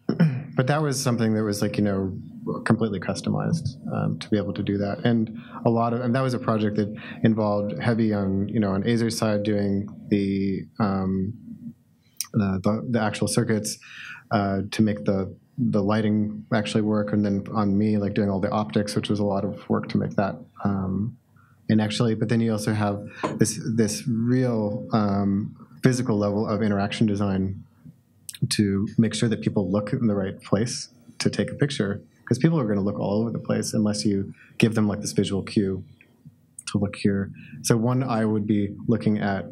but 0.56 0.66
that 0.68 0.80
was 0.82 1.00
something 1.00 1.34
that 1.34 1.44
was 1.44 1.60
like 1.60 1.76
you 1.76 1.84
know 1.84 2.18
completely 2.64 2.98
customized 2.98 3.68
um, 3.92 4.18
to 4.18 4.28
be 4.30 4.38
able 4.38 4.54
to 4.54 4.62
do 4.62 4.78
that, 4.78 5.04
and 5.04 5.38
a 5.64 5.70
lot 5.70 5.92
of 5.92 6.00
and 6.00 6.14
that 6.14 6.22
was 6.22 6.34
a 6.34 6.38
project 6.38 6.76
that 6.76 6.92
involved 7.22 7.78
heavy 7.80 8.12
on 8.14 8.48
you 8.48 8.58
know 8.58 8.72
on 8.72 8.82
Ezer's 8.82 9.16
side 9.16 9.42
doing 9.42 9.86
the 10.08 10.62
um, 10.80 11.34
uh, 12.34 12.58
the, 12.62 12.86
the 12.90 13.00
actual 13.00 13.28
circuits 13.28 13.78
uh, 14.30 14.60
to 14.70 14.82
make 14.82 15.04
the 15.04 15.36
the 15.58 15.82
lighting 15.82 16.44
actually 16.52 16.82
work, 16.82 17.12
and 17.12 17.24
then 17.24 17.44
on 17.54 17.76
me 17.76 17.98
like 17.98 18.14
doing 18.14 18.30
all 18.30 18.40
the 18.40 18.50
optics, 18.50 18.96
which 18.96 19.10
was 19.10 19.18
a 19.20 19.24
lot 19.24 19.44
of 19.44 19.68
work 19.68 19.88
to 19.90 19.98
make 19.98 20.16
that. 20.16 20.36
Um, 20.64 21.18
and 21.68 21.80
actually, 21.80 22.14
but 22.14 22.28
then 22.28 22.40
you 22.40 22.52
also 22.52 22.72
have 22.72 23.04
this 23.38 23.60
this 23.76 24.04
real 24.08 24.88
um, 24.92 25.54
physical 25.82 26.16
level 26.16 26.48
of 26.48 26.62
interaction 26.62 27.06
design 27.06 27.65
to 28.50 28.86
make 28.98 29.14
sure 29.14 29.28
that 29.28 29.40
people 29.40 29.70
look 29.70 29.92
in 29.92 30.06
the 30.06 30.14
right 30.14 30.40
place 30.42 30.88
to 31.18 31.30
take 31.30 31.50
a 31.50 31.54
picture 31.54 32.02
because 32.20 32.38
people 32.38 32.58
are 32.58 32.64
going 32.64 32.76
to 32.76 32.82
look 32.82 32.98
all 32.98 33.20
over 33.20 33.30
the 33.30 33.38
place 33.38 33.72
unless 33.72 34.04
you 34.04 34.34
give 34.58 34.74
them 34.74 34.88
like 34.88 35.00
this 35.00 35.12
visual 35.12 35.42
cue 35.42 35.84
to 36.66 36.78
look 36.78 36.96
here 36.96 37.30
so 37.62 37.76
one 37.76 38.02
eye 38.02 38.24
would 38.24 38.46
be 38.46 38.74
looking 38.88 39.18
at 39.18 39.46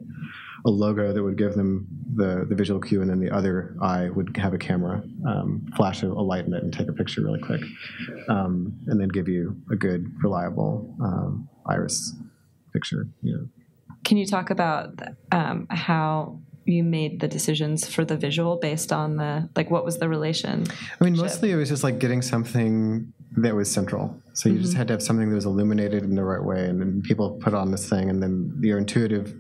a 0.66 0.70
logo 0.70 1.12
that 1.12 1.22
would 1.22 1.36
give 1.36 1.54
them 1.54 1.86
the, 2.14 2.46
the 2.48 2.54
visual 2.54 2.80
cue 2.80 3.02
and 3.02 3.10
then 3.10 3.20
the 3.20 3.30
other 3.30 3.76
eye 3.82 4.08
would 4.10 4.36
have 4.36 4.54
a 4.54 4.58
camera 4.58 5.02
um, 5.26 5.66
flash 5.76 6.02
a, 6.02 6.06
a 6.06 6.24
light 6.24 6.46
in 6.46 6.54
it 6.54 6.62
and 6.62 6.72
take 6.72 6.88
a 6.88 6.92
picture 6.92 7.22
really 7.22 7.40
quick 7.40 7.60
um, 8.28 8.72
and 8.86 9.00
then 9.00 9.08
give 9.08 9.28
you 9.28 9.56
a 9.70 9.76
good 9.76 10.10
reliable 10.22 10.94
um, 11.02 11.48
iris 11.66 12.14
picture 12.72 13.06
know. 13.22 13.46
Can 14.04 14.16
you 14.18 14.26
talk 14.26 14.50
about 14.50 15.00
um, 15.32 15.66
how 15.70 16.38
you 16.64 16.82
made 16.82 17.20
the 17.20 17.28
decisions 17.28 17.86
for 17.88 18.04
the 18.04 18.16
visual 18.16 18.56
based 18.56 18.92
on 18.92 19.16
the 19.16 19.48
like 19.56 19.70
what 19.70 19.84
was 19.84 19.98
the 19.98 20.08
relation? 20.08 20.66
I 21.00 21.04
mean, 21.04 21.16
mostly 21.16 21.50
it 21.50 21.56
was 21.56 21.68
just 21.68 21.84
like 21.84 21.98
getting 21.98 22.22
something 22.22 23.12
that 23.36 23.54
was 23.54 23.70
central. 23.70 24.20
So 24.34 24.48
you 24.48 24.58
just 24.60 24.74
had 24.74 24.88
to 24.88 24.94
have 24.94 25.02
something 25.02 25.28
that 25.28 25.34
was 25.34 25.44
illuminated 25.46 26.02
in 26.02 26.14
the 26.16 26.24
right 26.24 26.42
way, 26.42 26.66
and 26.68 26.80
then 26.80 27.02
people 27.02 27.38
put 27.40 27.54
on 27.54 27.70
this 27.70 27.88
thing, 27.88 28.10
and 28.10 28.22
then 28.22 28.58
your 28.60 28.78
intuitive. 28.78 29.32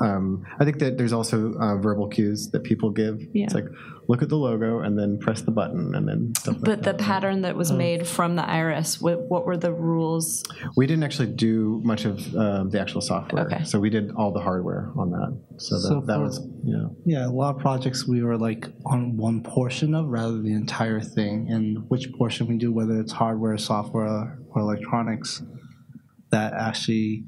Um, 0.00 0.44
I 0.58 0.64
think 0.64 0.78
that 0.80 0.98
there's 0.98 1.12
also 1.12 1.54
uh, 1.54 1.76
verbal 1.76 2.08
cues 2.08 2.50
that 2.50 2.64
people 2.64 2.90
give. 2.90 3.20
Yeah. 3.32 3.44
It's 3.44 3.54
like 3.54 3.66
look 4.06 4.20
at 4.20 4.28
the 4.28 4.36
logo 4.36 4.80
and 4.80 4.98
then 4.98 5.16
press 5.18 5.40
the 5.42 5.50
button, 5.52 5.94
and 5.94 6.06
then 6.06 6.34
stuff 6.36 6.56
like 6.56 6.64
But 6.64 6.82
the 6.82 6.92
that. 6.92 6.98
pattern 6.98 7.40
that 7.42 7.54
Oh. 7.54 7.58
was 7.58 7.72
made 7.72 8.06
from 8.06 8.36
the 8.36 8.46
iris, 8.46 9.00
what, 9.00 9.22
what 9.30 9.46
were 9.46 9.56
the 9.56 9.72
rules? 9.72 10.42
we 10.76 10.86
didn't 10.86 11.04
actually 11.04 11.28
do 11.32 11.80
much 11.84 12.04
of 12.04 12.34
uh, 12.36 12.64
the 12.64 12.78
actual 12.80 13.00
software. 13.00 13.46
Okay. 13.46 13.64
So 13.64 13.78
we 13.80 13.88
did 13.88 14.10
all 14.12 14.32
the 14.32 14.40
hardware 14.40 14.90
on 14.98 15.10
that. 15.12 15.38
So 15.58 15.76
that, 15.76 15.80
So 15.88 16.00
that 16.02 16.16
for- 16.16 16.20
was 16.22 16.40
you 16.64 16.76
know. 16.76 16.96
Yeah, 17.06 17.26
a 17.26 17.30
lot 17.30 17.54
of 17.54 17.60
projects 17.62 18.06
we 18.06 18.22
were 18.22 18.36
like 18.36 18.66
on 18.84 19.16
one 19.16 19.42
portion 19.42 19.94
of 19.94 20.08
rather 20.08 20.32
than 20.32 20.44
the 20.44 20.52
entire 20.54 21.00
thing, 21.00 21.48
and 21.48 21.88
which 21.88 22.12
portion 22.12 22.46
we 22.48 22.58
do, 22.58 22.72
whether 22.72 22.98
it's 23.00 23.12
hardware, 23.12 23.52
or 23.52 23.58
software, 23.58 23.93
or 24.02 24.60
electronics. 24.60 25.42
that 26.30 26.52
actually 26.54 27.24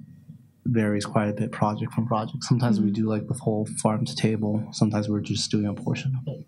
varies 0.64 1.06
quite 1.06 1.28
a 1.28 1.32
bit 1.32 1.52
project 1.52 1.92
from 1.92 2.06
project. 2.08 2.42
Sometimes 2.42 2.80
we 2.80 2.90
do 2.90 3.08
like 3.08 3.28
the 3.28 3.34
whole 3.34 3.66
farm 3.80 4.04
to 4.04 4.14
table. 4.16 4.66
Sometimes 4.72 5.08
we're 5.08 5.20
just 5.20 5.48
doing 5.50 5.66
a 5.66 5.72
portion 5.74 6.12
of 6.18 6.26
it. 6.34 6.44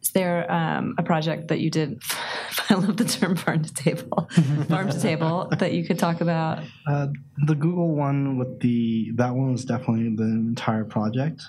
Is 0.00 0.10
there 0.10 0.50
um, 0.52 0.94
a 0.96 1.02
project 1.02 1.48
that 1.48 1.58
you 1.60 1.70
did? 1.70 2.00
I 2.70 2.74
love 2.74 2.96
the 2.96 3.04
term 3.04 3.34
farm 3.36 3.62
to 3.64 3.74
table, 3.74 4.28
farm 4.68 4.88
to 4.90 5.00
table 5.00 5.48
that 5.58 5.72
you 5.72 5.84
could 5.84 5.98
talk 5.98 6.20
about. 6.20 6.62
Uh, 6.86 7.08
the 7.46 7.54
Google 7.56 7.94
one 7.96 8.38
with 8.38 8.60
the 8.60 9.10
that 9.16 9.34
one 9.34 9.50
was 9.52 9.64
definitely 9.64 10.14
the 10.14 10.22
entire 10.22 10.84
project, 10.84 11.42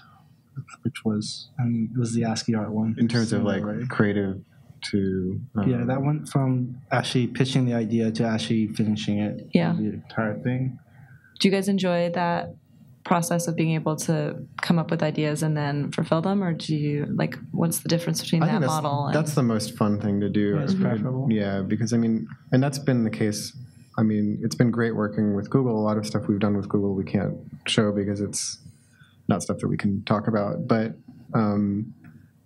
which 0.81 1.05
was 1.05 1.49
I 1.59 1.63
mean 1.65 1.91
it 1.95 1.99
was 1.99 2.13
the 2.15 2.23
ASCII 2.23 2.55
art 2.55 2.71
one 2.71 2.95
In 2.97 3.07
terms 3.07 3.31
of 3.33 3.43
like 3.43 3.63
Right. 3.63 3.87
creative 3.87 4.41
to 4.91 5.39
um, 5.55 5.69
Yeah, 5.69 5.83
that 5.85 6.01
went 6.01 6.29
from 6.29 6.81
actually 6.91 7.27
pitching 7.27 7.65
the 7.65 7.73
idea 7.73 8.11
to 8.11 8.23
actually 8.23 8.67
finishing 8.67 9.19
it. 9.19 9.47
Yeah. 9.53 9.73
The 9.73 9.85
entire 9.85 10.37
thing. 10.39 10.79
Do 11.39 11.47
you 11.47 11.51
guys 11.51 11.67
enjoy 11.67 12.11
that 12.11 12.55
process 13.05 13.47
of 13.47 13.55
being 13.55 13.71
able 13.71 13.95
to 13.95 14.35
come 14.61 14.79
up 14.79 14.89
with 14.89 15.03
ideas 15.03 15.43
and 15.43 15.55
then 15.55 15.91
fulfill 15.91 16.21
them, 16.21 16.43
or 16.43 16.53
do 16.53 16.75
you 16.75 17.05
like 17.15 17.37
what's 17.51 17.79
the 17.79 17.87
difference 17.87 18.21
between 18.21 18.43
I 18.43 18.47
that 18.47 18.51
think 18.53 18.61
that's, 18.63 18.73
model? 18.73 19.05
and, 19.05 19.15
that's 19.15 19.35
the 19.35 19.43
most 19.43 19.77
fun 19.77 20.01
thing 20.01 20.19
to 20.19 20.29
do. 20.29 20.55
Yeah, 20.55 20.63
it's 20.63 20.73
preferable. 20.73 21.27
Yeah, 21.29 21.61
because 21.61 21.93
I 21.93 21.97
mean, 21.97 22.27
and 22.51 22.61
that's 22.61 22.79
been 22.79 23.03
the 23.03 23.09
case. 23.09 23.55
I 23.97 24.03
mean, 24.03 24.39
it's 24.43 24.55
been 24.55 24.71
great 24.71 24.95
working 24.95 25.35
with 25.35 25.49
Google. 25.49 25.79
A 25.79 25.83
lot 25.83 25.97
of 25.97 26.05
stuff 26.05 26.27
we've 26.27 26.39
done 26.39 26.57
with 26.57 26.67
Google 26.67 26.93
we 26.93 27.05
can't 27.05 27.37
show 27.65 27.93
because 27.93 28.19
it's 28.19 28.57
not 29.29 29.41
stuff 29.41 29.59
that 29.59 29.67
we 29.67 29.77
can 29.77 30.03
talk 30.03 30.27
about. 30.27 30.67
But 30.67 30.95
um, 31.33 31.93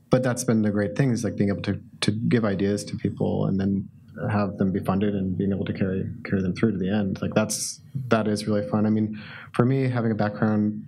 but 0.09 0.23
that's 0.23 0.43
been 0.43 0.61
the 0.61 0.71
great 0.71 0.95
thing 0.95 1.11
is 1.11 1.23
like 1.23 1.35
being 1.35 1.49
able 1.49 1.61
to 1.63 1.79
to 2.01 2.11
give 2.11 2.45
ideas 2.45 2.83
to 2.85 2.95
people 2.95 3.45
and 3.45 3.59
then 3.59 3.89
have 4.31 4.57
them 4.57 4.71
be 4.71 4.79
funded 4.79 5.15
and 5.15 5.37
being 5.37 5.51
able 5.51 5.65
to 5.65 5.73
carry 5.73 6.05
carry 6.25 6.41
them 6.41 6.53
through 6.53 6.71
to 6.71 6.77
the 6.77 6.89
end. 6.89 7.21
Like 7.21 7.33
that's 7.33 7.79
that 8.07 8.27
is 8.27 8.47
really 8.47 8.67
fun. 8.67 8.85
I 8.85 8.89
mean, 8.89 9.21
for 9.53 9.65
me, 9.65 9.87
having 9.87 10.11
a 10.11 10.15
background 10.15 10.85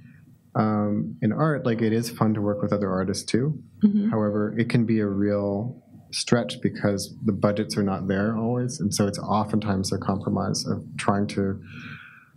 um, 0.56 1.18
in 1.22 1.32
art, 1.32 1.66
like 1.66 1.82
it 1.82 1.94
is 1.94 2.10
fun 2.10 2.34
to 2.34 2.42
work 2.42 2.62
with 2.62 2.74
other 2.74 2.92
artists 2.92 3.24
too. 3.24 3.62
However, 4.10 4.54
it 4.58 4.70
can 4.70 4.86
be 4.86 5.00
a 5.00 5.08
real 5.08 5.82
stretch 6.12 6.60
because 6.62 7.16
the 7.24 7.32
budgets 7.32 7.78
are 7.78 7.84
not 7.84 8.08
there 8.08 8.38
always, 8.38 8.80
and 8.80 8.94
so 8.94 9.08
it's 9.08 9.20
oftentimes 9.20 9.94
a 9.94 9.98
compromise 9.98 10.66
of 10.66 10.84
trying 10.98 11.28
to, 11.28 11.62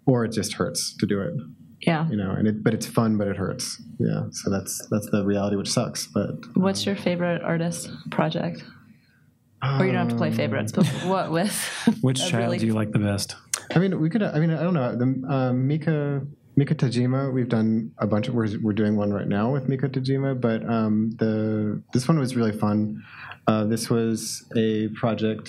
or 0.07 0.25
it 0.25 0.33
just 0.33 0.55
hurts 0.55 0.95
to 0.99 1.07
do 1.07 1.21
it, 1.21 1.35
yeah. 1.81 2.09
you 2.09 2.17
know. 2.17 2.31
And 2.31 2.49
it, 2.49 2.63
but 2.63 2.75
it's 2.75 2.87
fun, 2.87 3.17
but 3.17 3.29
it 3.29 3.37
hurts. 3.37 3.83
Yeah. 3.99 4.25
So 4.31 4.51
that's 4.51 4.87
that's 4.91 5.09
the 5.11 5.25
reality, 5.25 5.57
which 5.57 5.71
sucks. 5.71 6.07
But 6.07 6.35
What's 6.55 6.87
your 6.87 6.97
favorite 6.97 7.43
artist 7.43 7.91
project? 8.11 8.63
Or 9.63 9.87
you 9.87 9.93
don't 9.93 10.03
have 10.03 10.11
to 10.11 10.17
play 10.17 10.31
favorites, 10.31 10.73
but 10.73 10.87
what 11.07 11.31
with? 11.31 11.55
Which 12.03 12.19
child 12.19 12.45
really- 12.45 12.59
do 12.59 12.67
you 12.67 12.75
like 12.75 12.93
the 12.93 12.99
best? 12.99 13.37
I 13.75 13.79
mean, 13.79 13.99
we 13.99 14.11
could. 14.11 14.23
I 14.23 14.39
mean, 14.39 14.51
I 14.51 14.63
don't 14.63 14.75
know. 14.75 14.95
The 14.95 15.35
um, 15.35 15.67
Mika 15.67 16.27
Mika 16.57 16.75
Tajima. 16.75 17.33
We've 17.33 17.49
done 17.49 17.93
a 17.99 18.07
bunch 18.07 18.29
of. 18.29 18.35
We're, 18.35 18.49
we're 18.63 18.73
doing 18.75 18.97
one 18.97 19.13
right 19.13 19.27
now 19.27 19.51
with 19.51 19.69
Mika 19.69 19.89
Tajima, 19.89 20.39
but 20.39 20.69
um, 20.69 21.13
the 21.19 21.83
this 21.93 22.07
one 22.07 22.19
was 22.19 22.37
really 22.37 22.53
fun. 22.53 23.03
Uh, 23.47 23.65
this 23.65 23.91
was 23.91 24.45
a 24.57 24.89
project 24.89 25.49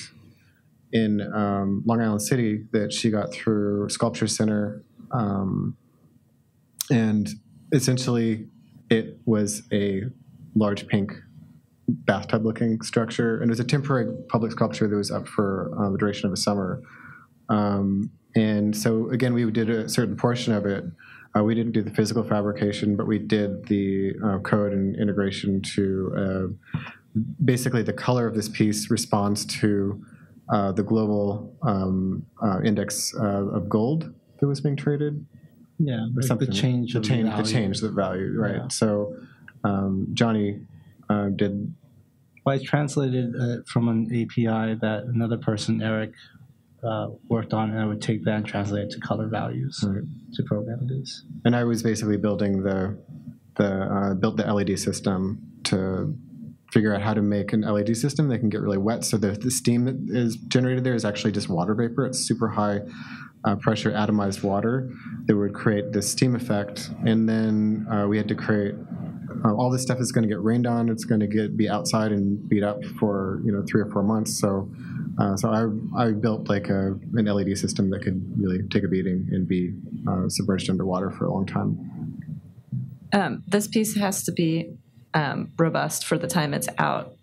in 0.91 1.21
um, 1.33 1.83
Long 1.85 2.01
Island 2.01 2.21
City 2.21 2.65
that 2.71 2.93
she 2.93 3.09
got 3.09 3.33
through 3.33 3.89
Sculpture 3.89 4.27
Center, 4.27 4.83
um, 5.11 5.75
and 6.89 7.29
essentially, 7.71 8.47
it 8.89 9.17
was 9.25 9.63
a 9.71 10.03
large 10.55 10.87
pink 10.87 11.13
bathtub-looking 11.87 12.81
structure, 12.81 13.39
and 13.41 13.49
it 13.49 13.51
was 13.51 13.59
a 13.59 13.65
temporary 13.65 14.11
public 14.29 14.51
sculpture 14.51 14.87
that 14.87 14.95
was 14.95 15.11
up 15.11 15.27
for 15.27 15.71
uh, 15.79 15.89
the 15.91 15.97
duration 15.97 16.25
of 16.25 16.31
the 16.31 16.37
summer. 16.37 16.81
Um, 17.49 18.11
and 18.35 18.75
so 18.75 19.09
again, 19.11 19.33
we 19.33 19.49
did 19.51 19.69
a 19.69 19.87
certain 19.87 20.15
portion 20.15 20.53
of 20.53 20.65
it. 20.65 20.83
Uh, 21.37 21.43
we 21.43 21.53
didn't 21.53 21.73
do 21.73 21.81
the 21.81 21.91
physical 21.91 22.23
fabrication, 22.23 22.95
but 22.95 23.07
we 23.07 23.19
did 23.19 23.65
the 23.67 24.13
uh, 24.23 24.39
code 24.39 24.71
and 24.71 24.95
integration 24.95 25.61
to 25.61 26.13
uh, 26.17 27.19
basically 27.43 27.83
the 27.83 27.93
color 27.93 28.27
of 28.27 28.35
this 28.35 28.49
piece 28.49 28.89
responds 28.89 29.45
to 29.45 30.03
uh, 30.53 30.71
the 30.71 30.83
global 30.83 31.55
um, 31.63 32.25
uh, 32.41 32.61
index 32.63 33.13
of 33.13 33.67
gold 33.67 34.13
that 34.39 34.47
was 34.47 34.61
being 34.61 34.75
traded 34.75 35.25
Yeah, 35.77 35.95
or 35.95 36.05
like 36.07 36.15
the 36.15 36.23
something. 36.23 36.51
change 36.51 36.93
the 36.93 37.01
change, 37.01 37.27
value. 37.29 37.43
the 37.43 37.49
change, 37.51 37.79
the 37.81 37.89
value, 37.89 38.33
right? 38.39 38.55
Yeah. 38.55 38.67
So 38.69 39.15
um, 39.63 40.07
Johnny 40.13 40.61
uh, 41.09 41.29
did 41.29 41.73
Well, 42.45 42.55
I 42.59 42.63
translated 42.63 43.33
it 43.35 43.67
from 43.67 43.89
an 43.89 44.05
API 44.07 44.75
that 44.81 45.03
another 45.13 45.37
person, 45.37 45.81
Eric, 45.81 46.11
uh, 46.83 47.07
worked 47.29 47.53
on, 47.53 47.71
and 47.71 47.79
I 47.79 47.85
would 47.85 48.01
take 48.01 48.23
that 48.25 48.35
and 48.35 48.45
translate 48.45 48.83
it 48.85 48.91
to 48.91 48.99
color 48.99 49.27
values 49.27 49.83
Right. 49.85 50.03
to 50.33 50.43
program 50.43 50.87
this. 50.87 51.23
and 51.43 51.55
I 51.55 51.63
was 51.63 51.81
basically 51.83 52.17
building 52.17 52.63
the 52.63 52.97
the 53.57 53.69
uh, 53.83 54.13
built 54.15 54.37
the 54.37 54.43
LED 54.53 54.77
system 54.77 55.41
to 55.63 56.15
figure 56.71 56.93
out 56.93 57.01
how 57.01 57.13
to 57.13 57.21
make 57.21 57.53
an 57.53 57.61
LED 57.61 57.95
system 57.95 58.27
that 58.27 58.39
can 58.39 58.49
get 58.49 58.59
really 58.59 58.77
wet. 58.77 59.05
So 59.05 59.15
the, 59.17 59.31
the 59.31 59.49
steam 59.49 59.85
that 59.85 59.95
is 60.09 60.35
generated 60.35 60.83
there 60.83 60.93
is 60.95 61.05
actually 61.05 61.31
just 61.31 61.47
water 61.47 61.73
vapor. 61.73 62.05
It's 62.05 62.19
super 62.19 62.49
high 62.49 62.81
uh, 63.45 63.55
pressure 63.55 63.91
atomized 63.91 64.43
water 64.43 64.89
that 65.25 65.35
would 65.35 65.53
create 65.53 65.91
this 65.91 66.11
steam 66.11 66.35
effect. 66.35 66.89
And 67.05 67.29
then 67.29 67.87
uh, 67.91 68.07
we 68.07 68.17
had 68.17 68.27
to 68.27 68.35
create 68.35 68.75
uh, 69.43 69.53
all 69.53 69.69
this 69.69 69.81
stuff 69.81 69.99
is 69.99 70.11
going 70.11 70.23
to 70.23 70.27
get 70.27 70.41
rained 70.41 70.65
on. 70.65 70.89
It's 70.89 71.05
going 71.05 71.21
to 71.21 71.27
get 71.27 71.55
be 71.55 71.69
outside 71.69 72.11
and 72.11 72.47
beat 72.49 72.63
up 72.63 72.83
for 72.99 73.41
you 73.45 73.51
know 73.51 73.63
three 73.69 73.81
or 73.81 73.89
four 73.91 74.03
months. 74.03 74.39
So. 74.39 74.69
Uh, 75.17 75.37
so 75.37 75.49
I, 75.49 76.07
I 76.07 76.11
built 76.11 76.49
like 76.49 76.67
a, 76.67 76.87
an 77.13 77.25
LED 77.25 77.57
system 77.57 77.89
that 77.91 78.01
could 78.01 78.21
really 78.37 78.61
take 78.67 78.83
a 78.83 78.89
beating 78.89 79.29
and 79.31 79.47
be 79.47 79.73
uh, 80.09 80.27
submerged 80.27 80.69
underwater 80.69 81.09
for 81.09 81.25
a 81.25 81.31
long 81.31 81.45
time. 81.45 82.21
Um, 83.13 83.41
this 83.47 83.65
piece 83.65 83.95
has 83.95 84.23
to 84.23 84.33
be 84.33 84.75
um, 85.13 85.53
robust 85.57 86.05
for 86.05 86.17
the 86.17 86.27
time 86.27 86.53
it's 86.53 86.67
out, 86.77 87.15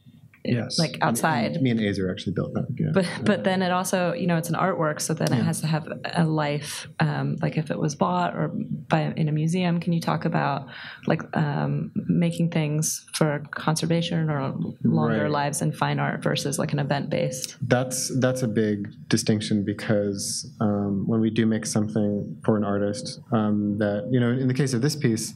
Yes. 0.44 0.78
like 0.78 0.98
outside. 1.00 1.60
Me 1.62 1.70
and 1.70 1.80
Ezer 1.80 2.10
actually 2.10 2.32
built 2.32 2.52
that. 2.54 2.66
Yeah. 2.76 2.90
But 2.92 3.06
but 3.24 3.44
then 3.44 3.62
it 3.62 3.70
also 3.70 4.12
you 4.12 4.26
know 4.26 4.36
it's 4.36 4.48
an 4.48 4.56
artwork, 4.56 5.00
so 5.00 5.14
then 5.14 5.32
it 5.32 5.42
has 5.44 5.60
to 5.60 5.66
have 5.68 5.86
a 6.04 6.24
life. 6.24 6.88
Um, 7.00 7.36
like 7.40 7.56
if 7.56 7.70
it 7.70 7.78
was 7.78 7.94
bought 7.94 8.34
or 8.34 8.50
by 8.88 9.12
in 9.16 9.28
a 9.28 9.32
museum, 9.32 9.78
can 9.80 9.92
you 9.92 10.00
talk 10.00 10.24
about 10.24 10.66
like 11.06 11.22
um, 11.36 11.92
making 11.94 12.50
things 12.50 13.06
for 13.14 13.42
conservation 13.52 14.28
or 14.30 14.54
longer 14.82 15.22
Right. 15.22 15.30
lives 15.30 15.62
in 15.62 15.70
fine 15.72 15.98
art 16.00 16.22
versus 16.22 16.58
like 16.58 16.72
an 16.72 16.78
event 16.80 17.08
based? 17.10 17.56
that's 17.68 18.10
that's 18.20 18.42
a 18.42 18.48
big 18.48 18.88
distinction 19.08 19.64
because 19.64 20.50
um, 20.60 21.04
when 21.06 21.20
we 21.20 21.30
do 21.30 21.46
make 21.46 21.66
something 21.66 22.36
for 22.44 22.56
an 22.56 22.64
artist, 22.64 23.20
um, 23.32 23.78
that 23.78 24.08
you 24.10 24.18
know, 24.18 24.30
in 24.30 24.48
the 24.48 24.54
case 24.54 24.74
of 24.74 24.82
this 24.82 24.96
piece, 24.96 25.34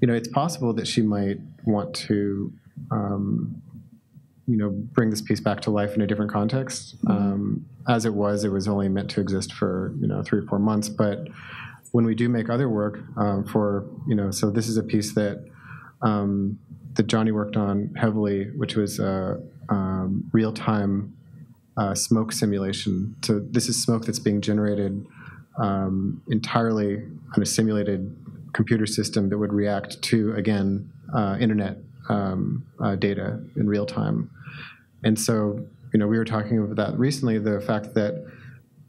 you 0.00 0.06
know, 0.08 0.14
it's 0.14 0.28
possible 0.28 0.72
that 0.72 0.86
she 0.86 1.02
might 1.02 1.38
want 1.66 1.94
to. 2.08 2.52
Um, 2.90 3.62
you 4.46 4.56
know, 4.56 4.70
bring 4.70 5.10
this 5.10 5.20
piece 5.20 5.40
back 5.40 5.60
to 5.62 5.70
life 5.70 5.94
in 5.94 6.00
a 6.00 6.06
different 6.06 6.30
context. 6.30 6.96
Um, 7.08 7.66
as 7.88 8.04
it 8.04 8.14
was, 8.14 8.44
it 8.44 8.50
was 8.50 8.68
only 8.68 8.88
meant 8.88 9.10
to 9.10 9.20
exist 9.20 9.52
for 9.52 9.94
you 10.00 10.06
know 10.06 10.22
three 10.22 10.40
or 10.40 10.46
four 10.46 10.58
months. 10.58 10.88
But 10.88 11.28
when 11.92 12.04
we 12.04 12.14
do 12.14 12.28
make 12.28 12.48
other 12.48 12.68
work 12.68 13.00
um, 13.16 13.44
for 13.44 13.86
you 14.06 14.14
know, 14.14 14.30
so 14.30 14.50
this 14.50 14.68
is 14.68 14.76
a 14.76 14.82
piece 14.82 15.14
that 15.14 15.44
um, 16.02 16.58
that 16.94 17.06
Johnny 17.06 17.32
worked 17.32 17.56
on 17.56 17.92
heavily, 17.96 18.44
which 18.56 18.76
was 18.76 18.98
a 18.98 19.40
um, 19.68 20.28
real 20.32 20.52
time 20.52 21.16
uh, 21.76 21.94
smoke 21.94 22.32
simulation. 22.32 23.16
So 23.22 23.40
this 23.40 23.68
is 23.68 23.82
smoke 23.82 24.06
that's 24.06 24.18
being 24.18 24.40
generated 24.40 25.06
um, 25.58 26.22
entirely 26.28 27.02
on 27.34 27.42
a 27.42 27.46
simulated 27.46 28.14
computer 28.52 28.86
system 28.86 29.28
that 29.28 29.38
would 29.38 29.52
react 29.52 30.00
to 30.02 30.32
again 30.34 30.90
uh, 31.14 31.36
internet 31.40 31.78
um, 32.08 32.64
uh, 32.80 32.94
data 32.94 33.40
in 33.56 33.66
real 33.66 33.86
time. 33.86 34.30
And 35.06 35.16
so, 35.20 35.64
you 35.92 36.00
know, 36.00 36.08
we 36.08 36.18
were 36.18 36.24
talking 36.24 36.58
about 36.58 36.74
that 36.74 36.98
recently. 36.98 37.38
The 37.38 37.60
fact 37.60 37.94
that 37.94 38.26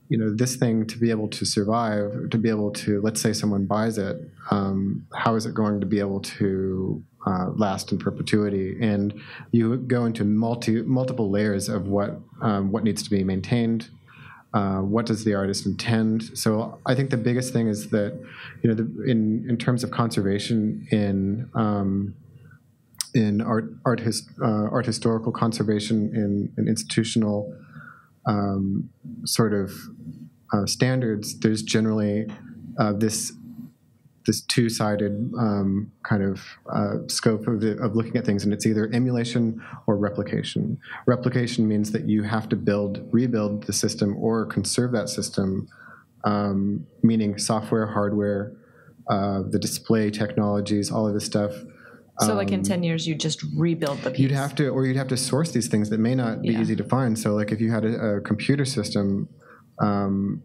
you 0.10 0.18
know 0.18 0.34
this 0.34 0.56
thing 0.56 0.88
to 0.88 0.98
be 0.98 1.12
able 1.12 1.28
to 1.28 1.46
survive, 1.46 2.32
to 2.32 2.38
be 2.40 2.50
able 2.50 2.72
to, 2.72 3.02
let's 3.02 3.22
say, 3.22 3.34
someone 3.34 3.66
buys 3.68 4.00
it, 4.00 4.18
um, 4.50 5.06
how 5.14 5.36
is 5.36 5.46
it 5.46 5.54
going 5.54 5.80
to 5.80 5.86
be 5.86 6.00
able 6.00 6.22
to 6.22 7.04
uh, 7.28 7.50
last 7.56 7.92
in 7.92 8.00
perpetuity? 8.00 8.78
And 8.82 9.14
you 9.52 9.78
go 9.78 10.06
into 10.06 10.24
multi 10.24 10.82
multiple 10.82 11.30
layers 11.30 11.70
of 11.70 11.88
what 11.88 12.20
um, 12.42 12.72
what 12.72 12.84
needs 12.84 13.04
to 13.04 13.12
be 13.12 13.24
maintained. 13.24 13.90
Uh, 14.56 14.80
what 14.80 15.06
does 15.06 15.24
the 15.24 15.36
artist 15.36 15.68
intend? 15.68 16.36
So 16.36 16.80
I 16.88 16.96
think 16.96 17.12
the 17.12 17.18
biggest 17.18 17.54
thing 17.54 17.68
is 17.68 17.92
that 17.92 18.20
you 18.64 18.70
know 18.70 18.74
the, 18.74 19.04
in 19.04 19.48
in 19.48 19.58
terms 19.58 19.84
of 19.84 19.92
conservation 19.92 20.88
in 20.90 21.48
um, 21.54 22.16
in 23.18 23.42
art 23.42 23.74
art, 23.86 24.00
his, 24.00 24.30
uh, 24.42 24.70
art 24.72 24.86
historical 24.86 25.32
conservation 25.32 26.12
in, 26.16 26.54
in 26.58 26.68
institutional 26.68 27.54
um, 28.26 28.90
sort 29.26 29.54
of 29.54 29.72
uh, 30.54 30.66
standards, 30.66 31.40
there's 31.40 31.64
generally 31.64 32.28
uh, 32.80 32.94
this 32.94 33.34
this 34.26 34.42
two-sided 34.42 35.32
um, 35.40 35.90
kind 36.04 36.22
of 36.22 36.42
uh, 36.70 36.96
scope 37.08 37.48
of, 37.48 37.62
the, 37.62 37.78
of 37.78 37.96
looking 37.96 38.18
at 38.18 38.26
things, 38.26 38.44
and 38.44 38.54
it's 38.54 38.66
either 38.66 38.90
emulation 38.94 39.64
or 39.88 39.96
replication. 39.96 40.78
Replication 41.06 41.66
means 41.66 41.94
that 41.94 42.10
you 42.10 42.24
have 42.24 42.50
to 42.50 42.58
build, 42.58 43.08
rebuild 43.14 43.64
the 43.64 43.72
system, 43.72 44.18
or 44.18 44.46
conserve 44.46 44.92
that 44.92 45.08
system, 45.08 45.70
um, 46.26 46.86
meaning 47.04 47.38
software, 47.38 47.88
hardware, 47.88 48.52
uh, 49.10 49.44
the 49.50 49.58
display 49.58 50.12
technologies, 50.12 50.92
all 50.92 51.08
of 51.08 51.14
this 51.14 51.24
stuff. 51.26 51.54
So, 52.20 52.34
like 52.34 52.52
in 52.52 52.64
10 52.64 52.82
years, 52.84 53.08
you 53.08 53.14
just 53.16 53.44
rebuild 53.56 54.00
the 54.00 54.10
piece. 54.12 54.20
You'd 54.22 54.32
have 54.32 54.56
to, 54.56 54.70
or 54.70 54.86
you'd 54.86 54.98
have 54.98 55.08
to 55.10 55.18
source 55.18 55.52
these 55.52 55.68
things 55.68 55.90
that 55.92 56.00
may 56.00 56.16
not 56.16 56.42
be 56.42 56.50
Yeah. 56.50 56.62
easy 56.62 56.76
to 56.76 56.84
find. 56.84 57.18
So, 57.18 57.34
like 57.36 57.52
if 57.52 57.62
you 57.62 57.70
had 57.72 57.86
a, 57.86 58.16
a 58.18 58.22
computer 58.22 58.66
system 58.66 59.30
um, 59.80 60.42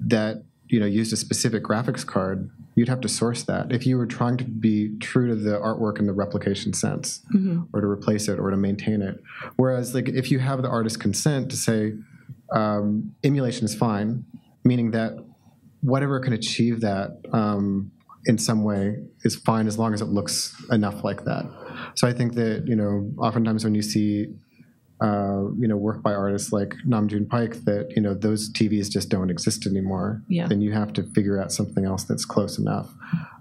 that 0.00 0.44
you 0.68 0.80
know 0.80 0.86
used 0.86 1.12
a 1.12 1.16
specific 1.16 1.62
graphics 1.62 2.04
card, 2.04 2.50
you'd 2.74 2.88
have 2.88 3.00
to 3.00 3.08
source 3.08 3.42
that. 3.44 3.72
If 3.72 3.86
you 3.86 3.96
were 3.96 4.06
trying 4.06 4.36
to 4.38 4.44
be 4.44 4.96
true 4.98 5.28
to 5.28 5.34
the 5.34 5.56
artwork 5.58 5.98
in 5.98 6.06
the 6.06 6.12
replication 6.12 6.74
sense, 6.74 7.22
or 7.72 7.80
to 7.80 7.86
replace 7.86 8.28
it, 8.28 8.38
or 8.38 8.50
to 8.50 8.56
maintain 8.56 9.00
it. 9.00 9.18
Whereas, 9.56 9.94
like 9.94 10.08
if 10.10 10.30
you 10.30 10.40
have 10.40 10.60
the 10.62 10.68
artist's 10.68 10.98
consent 10.98 11.50
to 11.52 11.56
say 11.56 11.94
um, 12.52 13.14
emulation 13.24 13.64
is 13.64 13.74
fine, 13.74 14.24
meaning 14.64 14.90
that 14.90 15.16
whatever 15.80 16.20
can 16.20 16.32
achieve 16.32 16.80
that 16.82 17.18
um, 17.32 17.90
in 18.26 18.38
some 18.38 18.64
way 18.64 18.96
is 19.24 19.36
fine 19.36 19.66
as 19.66 19.78
long 19.78 19.94
as 19.94 20.00
it 20.00 20.06
looks 20.06 20.54
enough 20.70 21.04
like 21.04 21.24
that. 21.24 21.44
So 21.96 22.08
I 22.08 22.12
think 22.12 22.34
that 22.34 22.64
you 22.66 22.76
know, 22.76 23.10
oftentimes 23.18 23.64
when 23.64 23.74
you 23.74 23.82
see 23.82 24.28
uh, 25.02 25.50
you 25.58 25.68
know 25.68 25.76
work 25.76 26.02
by 26.02 26.14
artists 26.14 26.52
like 26.52 26.74
Nam 26.84 27.08
June 27.08 27.26
Paik, 27.26 27.64
that 27.64 27.92
you 27.96 28.02
know 28.02 28.14
those 28.14 28.50
TVs 28.52 28.90
just 28.90 29.08
don't 29.08 29.30
exist 29.30 29.66
anymore. 29.66 30.22
Yeah. 30.28 30.46
Then 30.46 30.60
you 30.60 30.72
have 30.72 30.92
to 30.94 31.02
figure 31.14 31.40
out 31.42 31.52
something 31.52 31.84
else 31.84 32.04
that's 32.04 32.24
close 32.24 32.58
enough. 32.58 32.92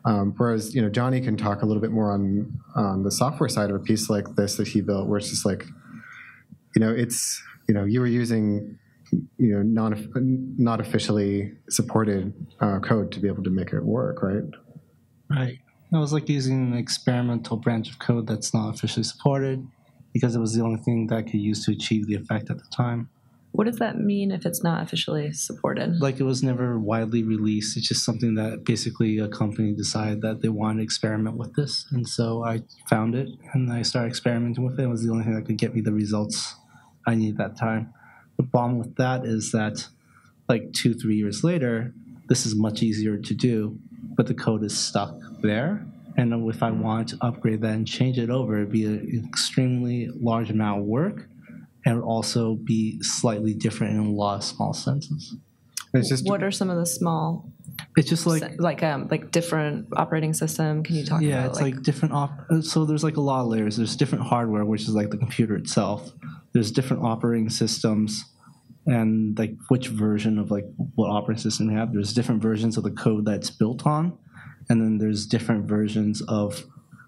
Um, 0.05 0.33
whereas 0.35 0.75
you 0.75 0.81
know 0.81 0.89
Johnny 0.89 1.21
can 1.21 1.37
talk 1.37 1.61
a 1.61 1.65
little 1.65 1.81
bit 1.81 1.91
more 1.91 2.11
on 2.11 2.59
on 2.75 3.03
the 3.03 3.11
software 3.11 3.49
side 3.49 3.69
of 3.69 3.75
a 3.75 3.79
piece 3.79 4.09
like 4.09 4.35
this 4.35 4.55
that 4.55 4.67
he 4.67 4.81
built, 4.81 5.07
where 5.07 5.17
it's 5.17 5.29
just 5.29 5.45
like 5.45 5.65
you 6.75 6.79
know 6.79 6.91
it's 6.91 7.41
you 7.67 7.73
know 7.73 7.85
you 7.85 7.99
were 7.99 8.07
using 8.07 8.77
you 9.37 9.53
know 9.53 9.61
non 9.61 10.09
not 10.57 10.81
officially 10.81 11.53
supported 11.69 12.33
uh, 12.59 12.79
code 12.79 13.11
to 13.11 13.19
be 13.19 13.27
able 13.27 13.43
to 13.43 13.49
make 13.49 13.73
it 13.73 13.83
work, 13.83 14.21
right? 14.23 14.43
Right. 15.35 15.59
That 15.91 15.99
was 15.99 16.13
like 16.13 16.29
using 16.29 16.71
an 16.71 16.77
experimental 16.77 17.57
branch 17.57 17.89
of 17.89 17.99
code 17.99 18.27
that's 18.27 18.53
not 18.53 18.73
officially 18.73 19.03
supported 19.03 19.67
because 20.11 20.35
it 20.35 20.39
was 20.39 20.53
the 20.53 20.63
only 20.63 20.81
thing 20.81 21.07
that 21.07 21.15
I 21.15 21.21
could 21.23 21.39
use 21.39 21.65
to 21.65 21.71
achieve 21.71 22.07
the 22.07 22.15
effect 22.15 22.49
at 22.49 22.57
the 22.57 22.67
time. 22.75 23.09
What 23.51 23.65
does 23.65 23.77
that 23.77 23.99
mean 23.99 24.31
if 24.31 24.47
it's 24.47 24.63
not 24.63 24.81
officially 24.81 25.31
supported? 25.31 26.01
Like 26.01 26.19
it 26.19 26.23
was 26.23 26.41
never 26.41 26.79
widely 26.79 27.21
released. 27.21 27.77
It's 27.77 27.87
just 27.87 28.03
something 28.03 28.33
that 28.33 28.65
basically 28.65 29.19
a 29.19 29.27
company 29.27 29.73
decided 29.73 30.21
that 30.21 30.41
they 30.41 30.49
wanted 30.49 30.77
to 30.77 30.83
experiment 30.83 31.37
with 31.37 31.53
this. 31.53 31.85
And 31.91 32.07
so 32.09 32.43
I 32.43 32.63
found 32.89 33.13
it 33.13 33.29
and 33.53 33.71
I 33.71 33.83
started 33.83 34.09
experimenting 34.09 34.65
with 34.65 34.79
it. 34.79 34.83
It 34.83 34.87
was 34.87 35.03
the 35.03 35.11
only 35.11 35.23
thing 35.23 35.35
that 35.35 35.45
could 35.45 35.57
get 35.59 35.75
me 35.75 35.81
the 35.81 35.91
results 35.91 36.55
I 37.05 37.13
needed 37.13 37.39
at 37.39 37.49
that 37.49 37.59
time. 37.59 37.93
The 38.37 38.43
problem 38.43 38.79
with 38.79 38.95
that 38.95 39.23
is 39.23 39.51
that 39.51 39.87
like 40.49 40.73
two, 40.73 40.95
three 40.95 41.15
years 41.15 41.43
later, 41.43 41.93
this 42.29 42.47
is 42.47 42.55
much 42.55 42.81
easier 42.81 43.17
to 43.17 43.33
do, 43.35 43.77
but 44.15 44.27
the 44.27 44.33
code 44.33 44.63
is 44.63 44.77
stuck 44.77 45.15
there. 45.41 45.85
And 46.15 46.47
if 46.49 46.61
I 46.61 46.69
wanted 46.69 47.07
to 47.09 47.17
upgrade 47.25 47.61
that 47.61 47.73
and 47.73 47.87
change 47.87 48.19
it 48.19 48.29
over, 48.29 48.57
it'd 48.57 48.71
be 48.71 48.85
an 48.85 49.25
extremely 49.27 50.09
large 50.13 50.51
amount 50.51 50.81
of 50.81 50.85
work 50.85 51.27
and 51.85 51.93
it 51.93 51.95
would 51.97 52.05
also 52.05 52.55
be 52.55 53.01
slightly 53.01 53.53
different 53.53 53.93
in 53.93 53.99
a 53.99 54.11
lot 54.11 54.37
of 54.37 54.43
small 54.43 54.73
senses. 54.73 55.35
It's 55.93 56.09
just 56.09 56.25
what 56.25 56.41
are 56.41 56.49
some 56.49 56.71
of 56.71 56.77
the 56.77 56.87
small, 56.87 57.51
It's 57.95 58.09
just 58.09 58.25
like 58.25 58.41
like, 58.41 58.59
like 58.59 58.83
um, 58.83 59.07
like 59.11 59.29
different 59.29 59.89
operating 59.95 60.33
system? 60.33 60.81
Can 60.83 60.95
you 60.95 61.05
talk 61.05 61.19
about 61.19 61.23
it? 61.23 61.29
yeah, 61.29 61.39
about 61.41 61.51
it's 61.51 61.61
like, 61.61 61.83
different 61.83 62.15
op- 62.15 62.47
uh, 62.49 62.61
so 62.61 62.85
there's 62.85 63.03
like 63.03 63.17
a 63.17 63.21
lot 63.21 63.41
of 63.41 63.47
layers. 63.47 63.77
There's 63.77 63.95
different 63.95 64.23
hardware, 64.23 64.65
which 64.65 64.83
is 64.83 64.89
like 64.89 65.11
the 65.11 65.17
computer 65.17 65.55
itself. 65.55 66.11
There's 66.53 66.71
different 66.71 67.03
operating 67.03 67.49
systems 67.49 68.23
and 68.85 69.37
like 69.37 69.55
which 69.69 69.87
version 69.87 70.37
of 70.37 70.51
like 70.51 70.65
what 70.95 71.09
operating 71.09 71.41
system 71.41 71.69
you 71.69 71.77
have. 71.77 71.93
There's 71.93 72.13
different 72.13 72.41
versions 72.41 72.77
of 72.77 72.83
the 72.83 72.91
code 72.91 73.25
that's 73.25 73.49
built 73.49 73.85
on, 73.85 74.17
and 74.69 74.81
then 74.81 74.97
there's 74.97 75.25
different 75.25 75.65
versions 75.67 76.21
of 76.23 76.65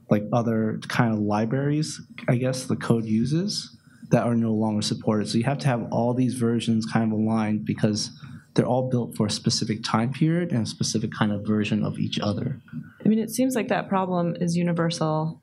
like 0.09 0.23
other 0.31 0.79
kind 0.87 1.13
of 1.13 1.19
libraries, 1.19 2.01
I 2.27 2.35
guess 2.35 2.65
the 2.65 2.75
code 2.75 3.05
uses 3.05 3.75
that 4.11 4.23
are 4.23 4.35
no 4.35 4.53
longer 4.53 4.81
supported. 4.81 5.27
So 5.27 5.37
you 5.37 5.43
have 5.45 5.57
to 5.59 5.67
have 5.67 5.87
all 5.91 6.13
these 6.13 6.35
versions 6.35 6.85
kind 6.85 7.11
of 7.11 7.17
aligned 7.17 7.65
because 7.65 8.11
they're 8.53 8.67
all 8.67 8.89
built 8.89 9.15
for 9.15 9.25
a 9.25 9.31
specific 9.31 9.83
time 9.83 10.13
period 10.13 10.51
and 10.51 10.63
a 10.63 10.65
specific 10.65 11.11
kind 11.11 11.31
of 11.31 11.45
version 11.45 11.83
of 11.83 11.97
each 11.97 12.19
other. 12.19 12.61
I 13.03 13.09
mean, 13.09 13.19
it 13.19 13.31
seems 13.31 13.55
like 13.55 13.67
that 13.69 13.89
problem 13.89 14.35
is 14.39 14.55
universal, 14.55 15.41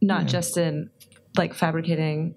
not 0.00 0.26
just 0.26 0.56
in 0.56 0.90
like 1.36 1.54
fabricating 1.54 2.34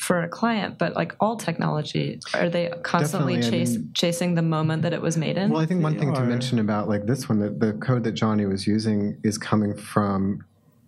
for 0.00 0.22
a 0.22 0.28
client, 0.28 0.78
but 0.78 0.96
like 0.96 1.14
all 1.20 1.36
technology. 1.36 2.18
Are 2.32 2.48
they 2.48 2.72
constantly 2.82 3.36
Definitely, 3.36 3.62
I 3.62 3.64
mean- 3.66 3.90
chasing 3.94 4.34
the 4.34 4.42
moment 4.42 4.80
that 4.82 4.94
it 4.94 5.02
was 5.02 5.16
made 5.18 5.36
in? 5.36 5.50
Well, 5.50 5.60
I 5.60 5.66
think 5.66 5.82
one 5.82 5.98
thing 5.98 6.14
to 6.14 6.22
mention 6.24 6.58
about 6.58 6.88
like 6.88 7.04
this 7.06 7.28
one, 7.28 7.38
that 7.40 7.60
the 7.60 7.74
code 7.74 8.04
that 8.04 8.12
Johnny 8.12 8.46
was 8.46 8.66
using 8.66 9.18
is 9.22 9.36
coming 9.36 9.76
from 9.76 10.44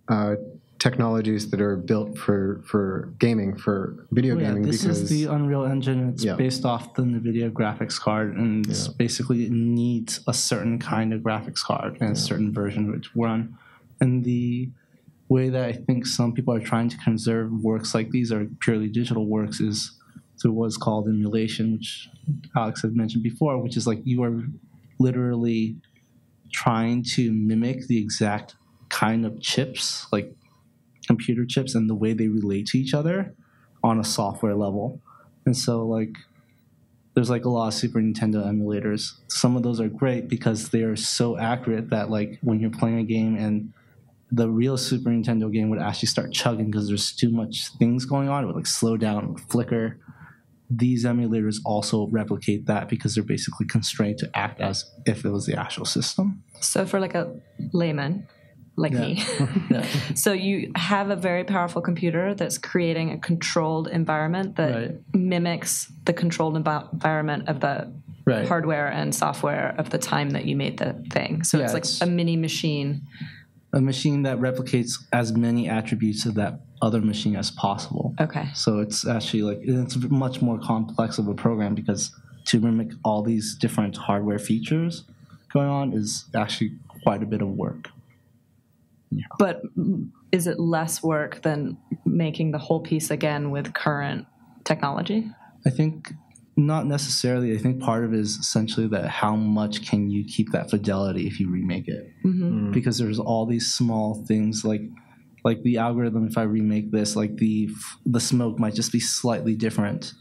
uh, 0.07 0.35
technologies 0.79 1.49
that 1.51 1.61
are 1.61 1.77
built 1.77 2.17
for 2.17 2.61
for 2.65 3.13
gaming, 3.19 3.55
for 3.55 4.05
video 4.11 4.35
Oh, 4.35 4.39
yeah, 4.39 4.47
gaming. 4.47 4.63
this 4.63 4.81
because 4.81 5.01
is 5.03 5.09
the 5.11 5.25
Unreal 5.31 5.63
Engine. 5.63 6.09
It's 6.09 6.23
Yeah. 6.25 6.35
based 6.35 6.65
off 6.65 6.95
the 6.95 7.03
NVIDIA 7.03 7.51
graphics 7.51 7.99
card, 7.99 8.35
and 8.35 8.65
it's 8.67 8.87
Yeah. 8.87 8.93
basically 8.97 9.45
it 9.45 9.51
needs 9.51 10.21
a 10.27 10.33
certain 10.33 10.79
kind 10.79 11.13
of 11.13 11.21
graphics 11.21 11.63
card 11.63 11.97
and 12.01 12.09
a 12.11 12.15
certain 12.15 12.51
version 12.51 12.89
of 12.89 12.95
it 12.95 13.03
to 13.03 13.09
run. 13.15 13.55
And 14.01 14.23
the 14.25 14.69
way 15.29 15.49
that 15.49 15.65
I 15.65 15.73
think 15.73 16.05
some 16.05 16.33
people 16.33 16.53
are 16.53 16.59
trying 16.59 16.89
to 16.89 16.97
conserve 16.97 17.51
works 17.51 17.95
like 17.95 18.09
these 18.11 18.31
are 18.31 18.45
purely 18.59 18.87
digital 18.87 19.25
works 19.25 19.59
is 19.59 19.91
through 20.41 20.53
what's 20.53 20.77
called 20.77 21.07
emulation, 21.07 21.73
which 21.73 22.09
Alex 22.55 22.81
had 22.81 22.95
mentioned 22.95 23.23
before, 23.23 23.57
which 23.61 23.77
is 23.77 23.87
like 23.87 24.01
you 24.03 24.23
are 24.23 24.43
literally 24.99 25.77
trying 26.51 27.03
to 27.03 27.31
mimic 27.31 27.87
the 27.87 27.97
exact 27.97 28.55
kind 28.89 29.25
of 29.25 29.41
chips, 29.41 30.05
like 30.11 30.33
computer 31.07 31.45
chips, 31.45 31.75
and 31.75 31.89
the 31.89 31.95
way 31.95 32.13
they 32.13 32.27
relate 32.27 32.67
to 32.67 32.77
each 32.77 32.93
other 32.93 33.33
on 33.83 33.99
a 33.99 34.03
software 34.03 34.55
level. 34.55 35.01
And 35.45 35.57
so, 35.57 35.85
like, 35.85 36.15
there's 37.15 37.29
like 37.29 37.45
a 37.45 37.49
lot 37.49 37.67
of 37.67 37.73
Super 37.73 37.99
Nintendo 37.99 38.45
emulators. 38.45 39.13
Some 39.27 39.55
of 39.55 39.63
those 39.63 39.79
are 39.79 39.89
great 39.89 40.29
because 40.29 40.69
they 40.69 40.83
are 40.83 40.95
so 40.95 41.37
accurate 41.37 41.89
that, 41.89 42.09
like, 42.09 42.39
when 42.41 42.59
you're 42.59 42.69
playing 42.69 42.99
a 42.99 43.03
game 43.03 43.35
and 43.35 43.73
the 44.35 44.49
real 44.49 44.77
Super 44.77 45.11
Nintendo 45.11 45.51
game 45.53 45.69
would 45.69 45.79
actually 45.79 46.07
start 46.07 46.33
chugging 46.33 46.71
because 46.71 46.87
there's 46.87 47.11
too 47.15 47.29
much 47.29 47.69
things 47.77 48.03
going 48.05 48.29
on, 48.29 48.43
it 48.43 48.47
would 48.47 48.55
like 48.55 48.65
slow 48.65 48.97
down, 48.97 49.33
would 49.33 49.39
flicker. 49.41 49.99
These 50.71 51.05
emulators 51.05 51.57
also 51.65 52.07
replicate 52.07 52.65
that 52.65 52.89
because 52.89 53.13
they're 53.13 53.23
basically 53.23 53.67
constrained 53.67 54.17
to 54.19 54.29
act 54.33 54.59
as 54.59 54.85
if 55.05 55.23
it 55.23 55.29
was 55.29 55.45
the 55.45 55.55
actual 55.59 55.85
system. 55.85 56.43
so 56.61 56.85
for 56.85 56.99
like 56.99 57.13
a 57.13 57.35
layman 57.73 58.27
like 58.75 58.93
me, 58.93 59.21
Yeah. 59.69 59.85
so 60.15 60.33
you 60.33 60.71
have 60.75 61.11
a 61.11 61.15
very 61.15 61.43
powerful 61.43 61.79
computer 61.83 62.33
that's 62.33 62.57
creating 62.57 63.11
a 63.11 63.19
controlled 63.19 63.87
environment 63.87 64.55
that 64.55 64.73
Right. 64.75 64.91
mimics 65.13 65.91
the 66.05 66.13
controlled 66.13 66.55
envi- 66.55 66.91
environment 66.91 67.49
of 67.49 67.59
the 67.59 67.93
Right. 68.25 68.47
hardware 68.47 68.87
and 68.87 69.13
software 69.13 69.75
of 69.77 69.91
the 69.91 69.99
time 69.99 70.29
that 70.31 70.45
you 70.45 70.55
made 70.55 70.79
the 70.79 70.93
thing. 71.11 71.43
So 71.43 71.57
Yeah, 71.59 71.65
it's 71.65 71.73
like 71.73 71.83
it's- 71.83 72.01
a 72.01 72.07
mini 72.07 72.35
machine. 72.37 73.01
A 73.73 73.81
machine 73.81 74.21
that 74.23 74.37
replicates 74.37 75.03
as 75.11 75.33
many 75.33 75.67
attributes 75.67 76.25
of 76.25 76.35
that 76.35 76.61
other 76.81 77.01
machine 77.01 77.35
as 77.35 77.49
possible. 77.49 78.13
Okay. 78.21 78.47
So 78.53 78.79
it's 78.79 79.05
actually 79.07 79.41
like 79.41 79.59
it's 79.61 79.97
much 80.09 80.41
more 80.41 80.59
complex 80.59 81.17
of 81.17 81.27
a 81.27 81.33
program 81.33 81.73
because 81.73 82.11
to 82.45 82.59
mimic 82.59 82.91
all 83.03 83.23
these 83.23 83.55
different 83.55 83.97
hardware 83.97 84.37
features 84.37 85.05
going 85.51 85.69
on 85.69 85.93
is 85.93 86.25
actually 86.35 86.73
quite 87.03 87.23
a 87.23 87.25
bit 87.25 87.41
of 87.41 87.47
work. 87.49 87.89
Yeah. 89.09 89.25
But 89.39 89.61
is 90.31 90.47
it 90.47 90.59
less 90.59 91.01
work 91.01 91.41
than 91.41 91.77
making 92.05 92.51
the 92.51 92.57
whole 92.57 92.79
piece 92.79 93.11
again 93.11 93.51
with 93.51 93.73
current 93.73 94.25
technology? 94.63 95.29
I 95.65 95.69
think 95.69 96.13
not 96.55 96.85
necessarily. 96.85 97.53
I 97.55 97.57
think 97.57 97.81
part 97.81 98.03
of 98.03 98.13
it 98.13 98.19
is 98.19 98.35
essentially 98.35 98.87
that 98.89 99.07
how 99.07 99.35
much 99.35 99.87
can 99.87 100.09
you 100.09 100.23
keep 100.23 100.51
that 100.51 100.69
fidelity 100.69 101.27
if 101.27 101.39
you 101.39 101.49
remake 101.49 101.87
it? 101.87 102.11
Mm-hmm. 102.25 102.71
because 102.71 102.97
there's 102.97 103.19
all 103.19 103.45
these 103.45 103.71
small 103.73 104.23
things 104.25 104.63
like 104.63 104.81
like 105.43 105.61
the 105.63 105.77
algorithm 105.77 106.25
if 106.25 106.37
i 106.37 106.43
remake 106.43 106.91
this 106.91 107.15
like 107.17 107.35
the 107.35 107.69
the 108.05 108.19
smoke 108.19 108.57
might 108.59 108.73
just 108.73 108.91
be 108.93 108.99
slightly 108.99 109.55
different 109.55 110.13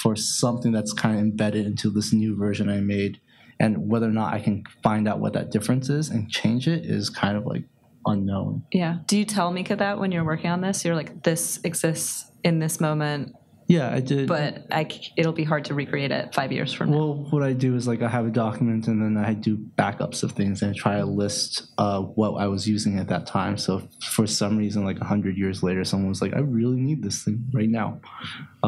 for 0.00 0.14
something 0.14 0.70
that's 0.70 0.92
kind 0.92 1.16
of 1.16 1.20
embedded 1.20 1.66
into 1.66 1.90
this 1.90 2.12
new 2.12 2.36
version 2.36 2.68
i 2.68 2.78
made 2.80 3.20
and 3.58 3.90
whether 3.90 4.06
or 4.06 4.12
not 4.12 4.32
i 4.32 4.38
can 4.38 4.62
find 4.82 5.08
out 5.08 5.18
what 5.18 5.32
that 5.32 5.50
difference 5.50 5.88
is 5.88 6.08
and 6.08 6.30
change 6.30 6.68
it 6.68 6.84
is 6.86 7.10
kind 7.10 7.36
of 7.36 7.44
like 7.46 7.64
unknown 8.06 8.62
Yeah. 8.72 8.98
Do 9.06 9.18
you 9.18 9.24
tell 9.24 9.50
Mika 9.50 9.74
that 9.76 9.98
when 9.98 10.12
you're 10.12 10.24
working 10.24 10.50
on 10.50 10.60
this? 10.62 10.84
You're 10.84 10.94
like, 10.96 11.22
this 11.22 11.60
exists 11.64 12.30
in 12.42 12.58
this 12.58 12.80
moment. 12.80 13.34
Yeah, 13.70 13.88
I 13.98 14.00
did. 14.00 14.26
but 14.26 14.66
I 14.72 14.82
c 14.88 15.12
it'll 15.16 15.32
be 15.32 15.44
hard 15.52 15.64
to 15.66 15.74
recreate 15.74 16.10
it 16.18 16.34
five 16.34 16.50
years 16.56 16.72
from 16.72 16.90
now. 16.90 16.96
Well, 16.98 17.14
what 17.32 17.42
I 17.50 17.52
do 17.52 17.76
is 17.78 17.86
like 17.86 18.02
I 18.02 18.08
have 18.08 18.26
a 18.26 18.34
document 18.44 18.88
and 18.88 18.98
then 19.00 19.14
I 19.30 19.32
do 19.48 19.52
backups 19.82 20.24
of 20.24 20.32
things 20.32 20.62
and 20.62 20.68
I 20.72 20.74
try 20.84 20.94
to 20.98 21.06
list 21.06 21.50
uh, 21.78 22.00
what 22.00 22.30
I 22.44 22.46
was 22.54 22.62
using 22.68 22.98
at 22.98 23.06
that 23.08 23.24
time. 23.38 23.56
So 23.64 23.70
if 23.78 23.84
for 24.16 24.26
some 24.26 24.56
reason, 24.58 24.84
like 24.90 24.98
a 25.00 25.04
hundred 25.12 25.34
years 25.42 25.62
later, 25.62 25.84
someone 25.84 26.08
was 26.08 26.20
like, 26.24 26.34
"I 26.34 26.40
really 26.58 26.80
need 26.88 27.00
this 27.06 27.22
thing 27.24 27.38
right 27.58 27.68
now," 27.80 28.00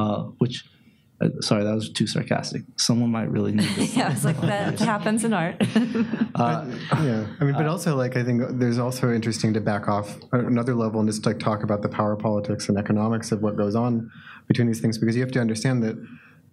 uh, 0.00 0.20
which, 0.42 0.56
uh, 1.20 1.28
sorry, 1.40 1.64
that 1.64 1.74
was 1.74 1.90
too 1.90 2.06
sarcastic. 2.06 2.62
Someone 2.76 3.10
might 3.10 3.30
really 3.36 3.52
need 3.52 3.70
this. 3.76 3.96
Yeah, 3.98 4.12
it's 4.12 4.24
like 4.24 4.40
that 4.42 4.78
happens 4.94 5.24
in 5.24 5.32
art. 5.32 5.56
Uh, 6.34 6.64
yeah 7.04 7.26
i 7.40 7.44
mean 7.44 7.52
but 7.52 7.66
also 7.66 7.94
like 7.94 8.16
i 8.16 8.24
think 8.24 8.40
there's 8.58 8.78
also 8.78 9.12
interesting 9.12 9.52
to 9.52 9.60
back 9.60 9.86
off 9.86 10.08
another 10.32 10.74
level 10.74 10.98
and 10.98 11.08
just 11.08 11.24
like 11.26 11.38
talk 11.38 11.62
about 11.62 11.82
the 11.82 11.88
power 11.90 12.16
politics 12.16 12.68
and 12.70 12.78
economics 12.78 13.32
of 13.32 13.42
what 13.42 13.54
goes 13.54 13.74
on 13.74 14.10
between 14.48 14.66
these 14.66 14.80
things 14.80 14.98
because 14.98 15.16
you 15.16 15.22
have 15.22 15.32
to 15.32 15.40
understand 15.40 15.82
that 15.82 15.96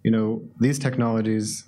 you 0.02 0.10
know 0.10 0.42
these 0.60 0.78
technologies 0.78 1.64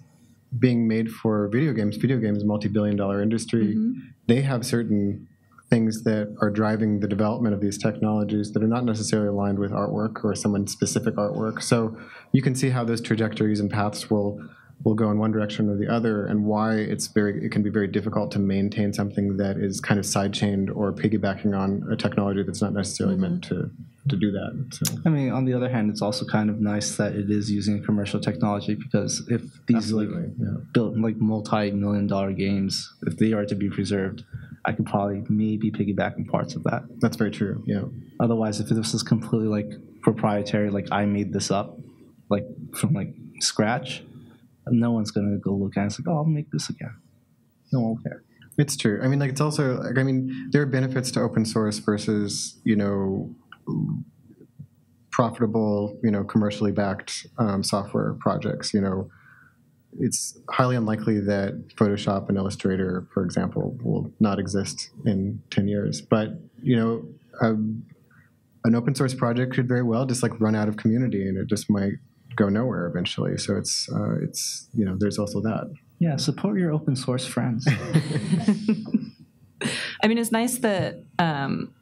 being 0.58 0.86
made 0.86 1.10
for 1.10 1.48
video 1.48 1.72
games 1.72 1.96
video 1.96 2.18
games 2.18 2.44
multi-billion 2.44 2.96
dollar 2.96 3.22
industry 3.22 3.74
mm-hmm. 3.74 4.00
they 4.26 4.42
have 4.42 4.64
certain 4.64 5.26
things 5.72 6.02
that 6.02 6.36
are 6.42 6.50
driving 6.50 7.00
the 7.00 7.08
development 7.08 7.54
of 7.54 7.62
these 7.62 7.78
technologies 7.78 8.52
that 8.52 8.62
are 8.62 8.68
not 8.68 8.84
necessarily 8.84 9.28
aligned 9.28 9.58
with 9.58 9.70
artwork 9.70 10.22
or 10.22 10.34
someone's 10.34 10.70
specific 10.70 11.14
artwork. 11.14 11.62
So 11.62 11.96
you 12.32 12.42
can 12.42 12.54
see 12.54 12.68
how 12.68 12.84
those 12.84 13.00
trajectories 13.00 13.58
and 13.58 13.70
paths 13.70 14.10
will 14.10 14.38
will 14.84 14.94
go 14.94 15.10
in 15.10 15.18
one 15.18 15.30
direction 15.30 15.70
or 15.70 15.76
the 15.76 15.88
other, 15.88 16.26
and 16.26 16.44
why 16.44 16.74
it's 16.74 17.06
very 17.06 17.46
it 17.46 17.52
can 17.52 17.62
be 17.62 17.70
very 17.70 17.88
difficult 17.88 18.30
to 18.32 18.38
maintain 18.38 18.92
something 18.92 19.38
that 19.38 19.56
is 19.56 19.80
kind 19.80 19.98
of 19.98 20.04
sidechained 20.04 20.68
or 20.76 20.92
piggybacking 20.92 21.58
on 21.58 21.90
a 21.90 21.96
technology 21.96 22.42
that's 22.42 22.60
not 22.60 22.74
necessarily 22.74 23.16
meant 23.16 23.40
mm-hmm. 23.40 23.64
to 23.64 23.70
to 24.09 24.16
do 24.16 24.32
that. 24.32 24.68
So 24.72 24.96
I 25.07 25.11
mean, 25.11 25.30
on 25.30 25.44
the 25.44 25.55
other 25.55 25.68
hand, 25.68 25.90
it's 25.90 26.03
also 26.03 26.24
kind 26.24 26.50
of 26.50 26.61
nice 26.61 26.96
that 26.96 27.14
it 27.14 27.30
is 27.30 27.50
using 27.50 27.82
commercial 27.84 28.18
technology 28.18 28.74
because 28.74 29.26
if 29.28 29.42
these 29.66 29.92
like 29.92 30.09
yeah. 30.09 30.57
built 30.72 30.96
like 30.96 31.16
multi-million 31.16 32.07
dollar 32.09 32.32
games, 32.32 32.92
if 33.07 33.16
they 33.16 33.32
are 33.32 33.44
to 33.46 33.55
be 33.55 33.70
preserved, 33.70 34.24
I 34.64 34.72
could 34.72 34.86
probably 34.86 35.24
maybe 35.28 35.70
piggyback 35.70 36.16
on 36.16 36.24
parts 36.24 36.55
of 36.55 36.64
that. 36.64 36.82
that's 37.00 37.16
very 37.16 37.30
true. 37.30 37.62
Yeah, 37.66 37.84
Otherwise, 38.20 38.61
if 38.61 38.68
this 38.68 38.94
is 38.94 39.03
completely 39.03 39.48
like 39.48 39.70
proprietary, 40.03 40.70
like 40.70 40.88
I 40.90 41.07
made 41.07 41.32
this 41.32 41.50
up, 41.50 41.78
like 42.28 42.44
from 42.74 42.94
like 42.94 43.14
scratch, 43.40 44.03
no 44.66 44.90
one's 44.90 45.12
gonna 45.12 45.38
go 45.38 45.55
look 45.55 45.76
at 45.76 45.84
it. 45.84 45.86
It's 45.86 46.00
like, 46.00 46.09
oh, 46.09 46.18
I'll 46.18 46.24
make 46.24 46.50
this 46.50 46.68
again. 46.68 46.96
No 47.72 47.80
one 47.80 47.90
will 47.90 48.03
care. 48.03 48.24
it's 48.59 48.76
true. 48.76 49.00
I 49.03 49.07
mean, 49.07 49.20
like 49.20 49.30
it's 49.30 49.40
also 49.40 49.80
like 49.80 49.96
I 49.96 50.03
mean, 50.03 50.48
there 50.50 50.62
are 50.62 50.66
benefits 50.66 51.12
to 51.12 51.20
open 51.20 51.44
source 51.44 51.78
versus 51.78 52.61
you 52.64 52.74
know 52.74 53.34
profitable, 55.10 55.98
you 56.02 56.10
know, 56.10 56.24
commercially 56.24 56.72
backed 56.72 57.26
um, 57.38 57.62
software 57.62 58.14
projects. 58.20 58.74
You 58.74 58.80
know, 58.80 59.10
it's 60.00 60.38
highly 60.50 60.74
unlikely 60.74 61.20
that 61.20 61.76
Photoshop 61.76 62.28
and 62.28 62.36
Illustrator, 62.36 63.06
for 63.12 63.24
example, 63.24 63.76
will 63.82 64.10
not 64.20 64.38
exist 64.38 64.90
in 65.04 65.42
10 65.50 65.68
years. 65.68 66.00
But, 66.00 66.30
you 66.62 66.76
know, 66.76 67.04
um, 67.40 67.84
an 68.64 68.74
open 68.74 68.94
source 68.94 69.14
project 69.14 69.54
could 69.54 69.68
very 69.68 69.82
well 69.82 70.06
just 70.06 70.22
like 70.22 70.40
run 70.40 70.54
out 70.54 70.68
of 70.68 70.76
community 70.76 71.28
and 71.28 71.36
it 71.36 71.48
just 71.48 71.68
might 71.68 71.94
go 72.36 72.48
nowhere 72.48 72.86
eventually. 72.86 73.36
So 73.36 73.56
it's, 73.56 73.88
uh, 73.92 74.16
it's 74.22 74.68
you 74.74 74.84
know, 74.84 74.96
there's 74.98 75.18
also 75.18 75.40
that. 75.42 75.70
Yeah, 75.98 76.16
support 76.16 76.58
your 76.58 76.72
open 76.72 76.96
source 76.96 77.26
friends. 77.26 77.68
I 80.02 80.08
mean, 80.08 80.18
it's 80.18 80.32
nice 80.32 80.58
that 80.58 81.04
um, 81.18 81.74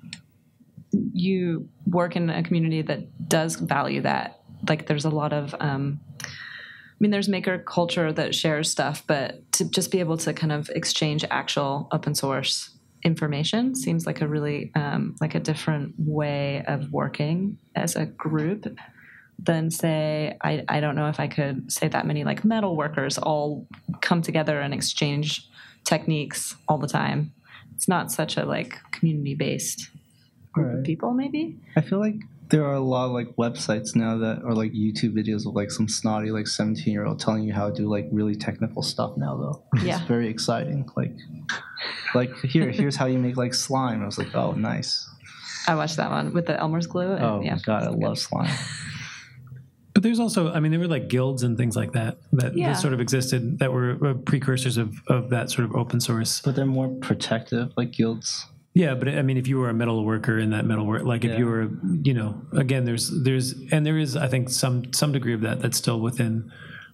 you 1.13 1.69
work 1.87 2.17
in 2.17 2.31
a 2.31 2.43
community 2.43 2.83
that 2.83 3.29
does 3.29 3.57
value 3.57 4.03
that. 4.03 4.41
Like, 4.69 4.87
there's 4.87 5.05
a 5.05 5.11
lot 5.11 5.33
of, 5.33 5.55
um, 5.61 6.01
I 6.23 6.97
mean, 6.99 7.11
there's 7.11 7.29
maker 7.29 7.59
culture 7.59 8.13
that 8.13 8.35
shares 8.35 8.71
stuff, 8.71 9.05
but 9.07 9.51
to 9.53 9.69
just 9.69 9.91
be 9.91 10.01
able 10.01 10.19
to 10.19 10.33
kind 10.35 10.53
of 10.53 10.69
exchange 10.71 11.25
actual 11.31 11.89
open 11.93 12.15
source 12.15 12.71
information 13.03 13.75
seems 13.75 14.07
like 14.07 14.21
a 14.21 14.29
really 14.29 14.71
um, 14.75 15.17
like 15.21 15.35
a 15.35 15.41
different 15.41 15.95
way 15.99 16.63
of 16.67 16.93
working 16.93 17.59
as 17.75 17.97
a 17.97 18.07
group 18.07 18.67
than 19.39 19.71
say 19.71 20.37
I, 20.43 20.65
I 20.69 20.81
don't 20.81 20.97
know 20.97 21.09
if 21.09 21.19
I 21.19 21.27
could 21.27 21.73
say 21.73 21.89
that 21.89 22.07
many 22.07 22.25
like 22.25 22.45
metal 22.45 22.77
workers 22.77 23.17
all 23.17 23.67
come 24.03 24.21
together 24.21 24.61
and 24.61 24.75
exchange 24.75 25.49
techniques 25.85 26.55
all 26.69 26.79
the 26.79 26.89
time. 26.89 27.33
It's 27.75 27.89
not 27.89 28.13
such 28.13 28.37
a 28.37 28.45
like 28.45 28.79
community 28.93 29.35
based 29.35 29.89
group 30.53 30.79
of 30.79 30.85
people, 30.85 31.13
maybe. 31.13 31.57
I 31.77 31.81
feel 31.81 31.99
like 31.99 32.17
there 32.49 32.65
are 32.65 32.75
a 32.75 32.81
lot 32.81 33.07
of 33.07 33.13
like 33.13 33.29
websites 33.37 33.95
now 33.95 34.19
that 34.19 34.43
are 34.43 34.55
like 34.55 34.73
YouTube 34.73 35.13
videos 35.15 35.47
of 35.47 35.55
like 35.55 35.71
some 35.71 35.89
snotty 35.89 36.31
like 36.33 36.49
17 36.49 36.93
year 36.93 37.07
old 37.07 37.21
telling 37.21 37.45
you 37.45 37.53
how 37.53 37.69
to 37.71 37.75
do 37.75 37.89
like 37.89 38.09
really 38.11 38.35
technical 38.35 38.83
stuff 38.83 39.17
now 39.17 39.37
though. 39.37 39.63
Yeah. 39.83 39.99
It's 39.99 40.07
very 40.09 40.29
exciting. 40.29 40.89
Like 40.97 41.13
like 42.15 42.35
here 42.41 42.71
here's 42.71 42.97
how 42.97 43.07
you 43.07 43.19
make 43.19 43.37
like 43.37 43.55
slime. 43.55 44.03
I 44.03 44.07
was 44.07 44.19
like, 44.19 44.35
oh 44.35 44.53
nice. 44.53 45.09
I 45.69 45.75
watched 45.77 45.97
that 45.99 46.11
one 46.11 46.33
with 46.33 46.47
the 46.47 46.59
Elmer's 46.59 46.89
glue. 46.89 47.13
And, 47.13 47.25
Oh 47.25 47.41
yeah, 47.41 47.55
my 47.55 47.61
god, 47.61 47.83
I 47.83 47.87
it's 47.87 47.95
good. 47.95 48.03
love 48.05 48.19
slime. 48.19 48.51
But 49.93 50.05
there's 50.05 50.21
also, 50.21 50.53
I 50.53 50.61
mean, 50.61 50.71
there 50.71 50.81
were 50.81 50.87
like 50.87 51.09
guilds 51.09 51.43
and 51.43 51.57
things 51.57 51.75
like 51.77 51.93
that 51.93 52.19
that, 52.33 52.57
Yeah. 52.57 52.73
that 52.73 52.81
sort 52.81 52.95
of 52.95 53.01
existed 53.01 53.59
that 53.59 53.73
were 53.73 53.99
uh, 54.05 54.15
precursors 54.15 54.77
of, 54.77 54.95
of 55.09 55.31
that 55.31 55.51
sort 55.51 55.65
of 55.69 55.75
open 55.75 56.01
source. 56.01 56.41
But 56.41 56.55
they're 56.57 56.65
more 56.65 56.89
protective, 56.89 57.73
like 57.77 57.91
guilds. 57.93 58.47
Yeah, 58.73 58.95
but 58.95 59.09
I 59.09 59.23
mean, 59.23 59.37
if 59.37 59.49
you 59.49 59.59
were 59.59 59.69
a 59.69 59.75
metal 59.75 60.05
worker 60.05 60.39
in 60.39 60.51
that 60.51 60.65
metal 60.65 60.87
work, 60.87 61.03
like 61.03 61.25
if 61.25 61.37
you 61.37 61.47
were, 61.47 61.71
you 62.03 62.15
know, 62.15 62.41
again, 62.53 62.85
there's 62.85 63.11
there's 63.11 63.55
and 63.73 63.85
there 63.85 63.99
is, 63.99 64.17
I 64.17 64.29
think, 64.29 64.49
some 64.49 64.93
some 64.93 65.11
degree 65.11 65.35
of 65.35 65.41
that 65.41 65.61
that's 65.61 65.77
still 65.77 65.99
within, 66.01 66.53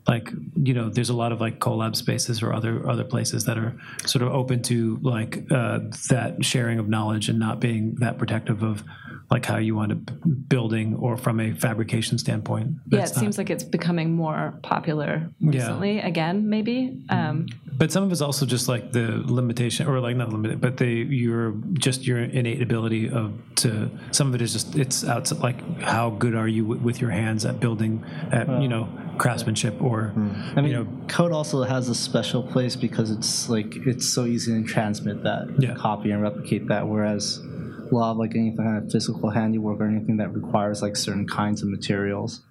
like, 0.09 0.31
you 0.55 0.73
know, 0.75 0.89
there's 0.89 1.09
a 1.11 1.17
lot 1.17 1.33
of 1.33 1.41
like 1.41 1.59
collab 1.59 1.97
spaces 1.97 2.43
or 2.43 2.53
other 2.53 2.89
other 2.89 3.05
places 3.05 3.45
that 3.47 3.59
are 3.59 3.75
sort 4.07 4.23
of 4.23 4.33
open 4.33 4.63
to 4.63 4.99
like 5.03 5.45
uh, 5.51 5.81
that 6.11 6.45
sharing 6.45 6.79
of 6.79 6.89
knowledge 6.89 7.29
and 7.29 7.39
not 7.39 7.59
being 7.61 7.97
that 7.97 8.17
protective 8.19 8.63
of 8.63 8.85
like 9.29 9.45
how 9.45 9.57
you 9.57 9.75
want 9.75 9.91
to 9.91 9.97
building 10.27 10.95
or 10.95 11.17
from 11.17 11.41
a 11.41 11.53
fabrication 11.55 12.17
standpoint. 12.19 12.71
Yeah, 12.89 13.01
it 13.01 13.03
not- 13.03 13.09
seems 13.09 13.39
like 13.39 13.51
it's 13.51 13.65
becoming 13.65 14.15
more 14.15 14.59
popular 14.63 15.29
recently. 15.41 15.99
Again, 15.99 16.49
maybe. 16.49 17.03
Um, 17.09 17.47
But 17.79 17.91
some 17.93 18.05
of 18.05 18.13
it's 18.13 18.21
also 18.23 18.47
just 18.47 18.69
like 18.69 18.93
the 18.93 19.23
limitation, 19.27 19.87
or 19.89 20.01
like 20.01 20.17
not 20.17 20.31
limited, 20.33 20.61
but 20.61 20.77
the 20.79 20.87
your 20.87 21.55
just 21.75 22.07
your 22.07 22.21
innate 22.21 22.63
ability 22.63 23.11
of 23.11 23.33
to. 23.57 23.91
Some 24.13 24.29
of 24.29 24.35
it 24.37 24.41
is 24.43 24.53
just 24.53 24.77
it's 24.77 25.05
out 25.05 25.31
like 25.43 25.59
how 25.81 26.11
good 26.11 26.35
are 26.35 26.49
you 26.49 26.63
w- 26.63 26.81
with 26.81 27.01
your 27.03 27.11
hands 27.11 27.45
at 27.45 27.59
building, 27.61 28.03
at 28.33 28.47
you 28.63 28.69
know 28.69 28.89
craftsmanship 29.19 29.81
or 29.83 30.13
I 30.57 30.61
mean, 30.61 30.67
you 30.71 30.73
know 30.73 30.87
code 31.09 31.33
also 31.33 31.63
has 31.63 31.89
a 31.89 31.95
special 31.95 32.43
place 32.43 32.77
because 32.77 33.11
it's 33.11 33.49
like 33.49 33.75
it's 33.87 34.09
so 34.09 34.25
easy 34.25 34.53
to 34.53 34.67
transmit 34.67 35.23
that, 35.25 35.55
Yeah. 35.59 35.75
copy 35.75 36.11
and 36.11 36.23
replicate 36.23 36.69
that. 36.69 36.89
Whereas 36.89 37.39
a 37.39 37.95
lot 37.95 38.13
of 38.13 38.17
like 38.19 38.35
any 38.35 38.57
kind 38.57 38.77
of 38.83 38.91
physical 38.91 39.31
handiwork 39.31 39.81
or 39.81 39.87
anything 39.89 40.17
that 40.19 40.35
requires 40.35 40.83
like 40.83 40.97
certain 40.97 41.27
kinds 41.27 41.63
of 41.63 41.69
materials, 41.69 42.43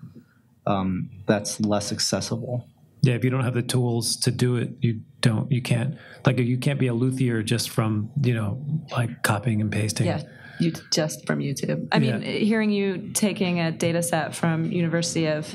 um, 0.67 1.09
that's 1.27 1.59
less 1.59 1.91
accessible. 1.91 2.67
yeah. 3.01 3.13
If 3.15 3.23
you 3.23 3.29
don't 3.29 3.43
have 3.43 3.53
the 3.53 3.61
tools 3.61 4.15
to 4.17 4.31
do 4.31 4.55
it, 4.55 4.71
you 4.81 5.01
don't 5.21 5.51
you 5.51 5.61
can't 5.61 5.95
like 6.25 6.39
you 6.39 6.57
can't 6.57 6.79
be 6.79 6.87
a 6.87 6.93
luthier 6.93 7.43
just 7.43 7.69
from 7.69 8.09
you 8.23 8.33
know 8.33 8.63
like 8.91 9.23
copying 9.23 9.59
and 9.61 9.71
pasting. 9.71 10.07
yeah, 10.07 10.21
you 10.59 10.71
just 10.91 11.25
from 11.27 11.39
YouTube. 11.39 11.87
I 11.91 11.99
mean, 11.99 12.21
hearing 12.21 12.71
you 12.71 13.09
taking 13.13 13.59
a 13.59 13.71
data 13.71 14.01
set 14.03 14.33
from 14.35 14.71
University 14.71 15.27
of 15.27 15.53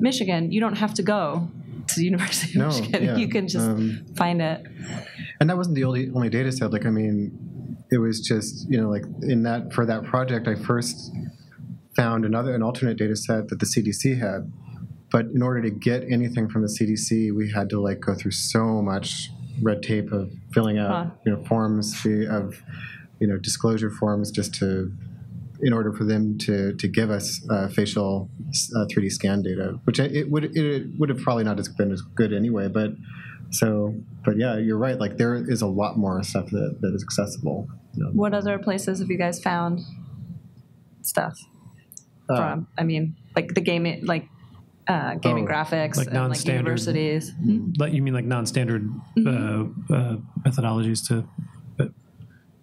Michigan, 0.00 0.52
you 0.52 0.60
don't 0.60 0.76
have 0.76 0.94
to 0.94 1.02
go 1.02 1.48
to 1.88 1.94
the 1.96 2.04
University 2.04 2.52
of 2.52 2.56
No, 2.58 2.66
Michigan. 2.68 3.04
yeah, 3.04 3.16
You 3.22 3.28
can 3.28 3.48
just 3.48 3.66
um, 3.68 4.04
find 4.16 4.40
it. 4.42 4.64
and 5.40 5.48
that 5.50 5.56
wasn't 5.56 5.76
the 5.76 5.84
only 5.84 6.10
only 6.14 6.28
data 6.28 6.50
set. 6.52 6.72
Like 6.72 6.86
I 6.86 6.90
mean, 6.90 7.76
it 7.90 7.98
was 7.98 8.20
just 8.20 8.68
you 8.70 8.80
know 8.80 8.88
like 8.88 9.04
in 9.22 9.42
that 9.44 9.72
for 9.72 9.86
that 9.86 10.04
project, 10.04 10.48
I 10.48 10.54
first 10.54 11.12
found 11.96 12.24
another 12.24 12.54
an 12.54 12.62
alternate 12.62 12.98
data 12.98 13.16
set 13.16 13.48
that 13.48 13.58
the 13.60 13.66
CDC 13.66 14.18
had. 14.18 14.52
But 15.12 15.26
in 15.26 15.40
order 15.40 15.62
to 15.62 15.70
get 15.70 16.02
anything 16.10 16.48
from 16.48 16.62
the 16.62 16.68
CDC, 16.68 17.34
we 17.34 17.50
had 17.52 17.70
to 17.70 17.80
like 17.80 18.00
go 18.00 18.14
through 18.14 18.32
so 18.32 18.82
much 18.82 19.30
red 19.62 19.82
tape 19.82 20.12
of 20.12 20.30
filling 20.52 20.78
out 20.78 20.90
Huh. 20.90 21.10
you 21.24 21.32
know 21.32 21.42
forms 21.44 21.94
of 22.28 22.60
you 23.20 23.26
know 23.26 23.38
disclosure 23.38 23.88
forms 23.90 24.30
just 24.30 24.52
to 24.56 24.92
in 25.60 25.72
order 25.72 25.92
for 25.92 26.04
them 26.04 26.36
to 26.38 26.74
to 26.74 26.88
give 26.88 27.10
us 27.10 27.40
uh, 27.50 27.68
facial 27.68 28.28
uh, 28.76 28.86
3D 28.86 29.10
scan 29.12 29.42
data, 29.42 29.78
which 29.84 29.98
it 29.98 30.30
would 30.30 30.56
it 30.56 30.86
would 30.98 31.08
have 31.08 31.18
probably 31.20 31.44
not 31.44 31.58
been 31.76 31.90
as 31.92 32.02
good 32.02 32.32
anyway. 32.32 32.68
But 32.68 32.90
so, 33.50 33.94
but 34.24 34.36
yeah, 34.36 34.58
you're 34.58 34.78
right. 34.78 34.98
Like 34.98 35.16
there 35.18 35.34
is 35.36 35.62
a 35.62 35.66
lot 35.68 35.96
more 35.96 36.22
stuff 36.22 36.50
that, 36.50 36.78
that 36.80 36.92
is 36.94 37.02
accessible. 37.02 37.68
you 37.94 38.02
know. 38.04 38.10
What 38.10 38.34
other 38.34 38.58
places 38.58 38.98
have 38.98 39.08
you 39.10 39.16
guys 39.18 39.40
found 39.40 39.80
stuff 41.02 41.38
Uh, 42.28 42.36
from? 42.36 42.66
I 42.76 42.82
mean, 42.82 43.14
like 43.36 43.54
the 43.54 43.60
gaming, 43.60 44.04
like 44.04 44.28
uh, 44.88 45.14
gaming 45.16 45.46
Oh, 45.48 45.52
graphics, 45.52 45.96
like 45.96 46.06
and 46.08 46.14
like 46.16 46.28
non-standard. 46.30 46.58
universities. 46.60 47.32
Like 47.78 47.92
you 47.92 48.02
mean 48.02 48.14
like 48.14 48.24
non-standard 48.24 48.82
Mm-hmm. 49.16 49.92
uh, 49.92 49.96
uh, 49.96 50.16
methodologies 50.44 51.06
to 51.08 51.24
uh, 51.80 51.86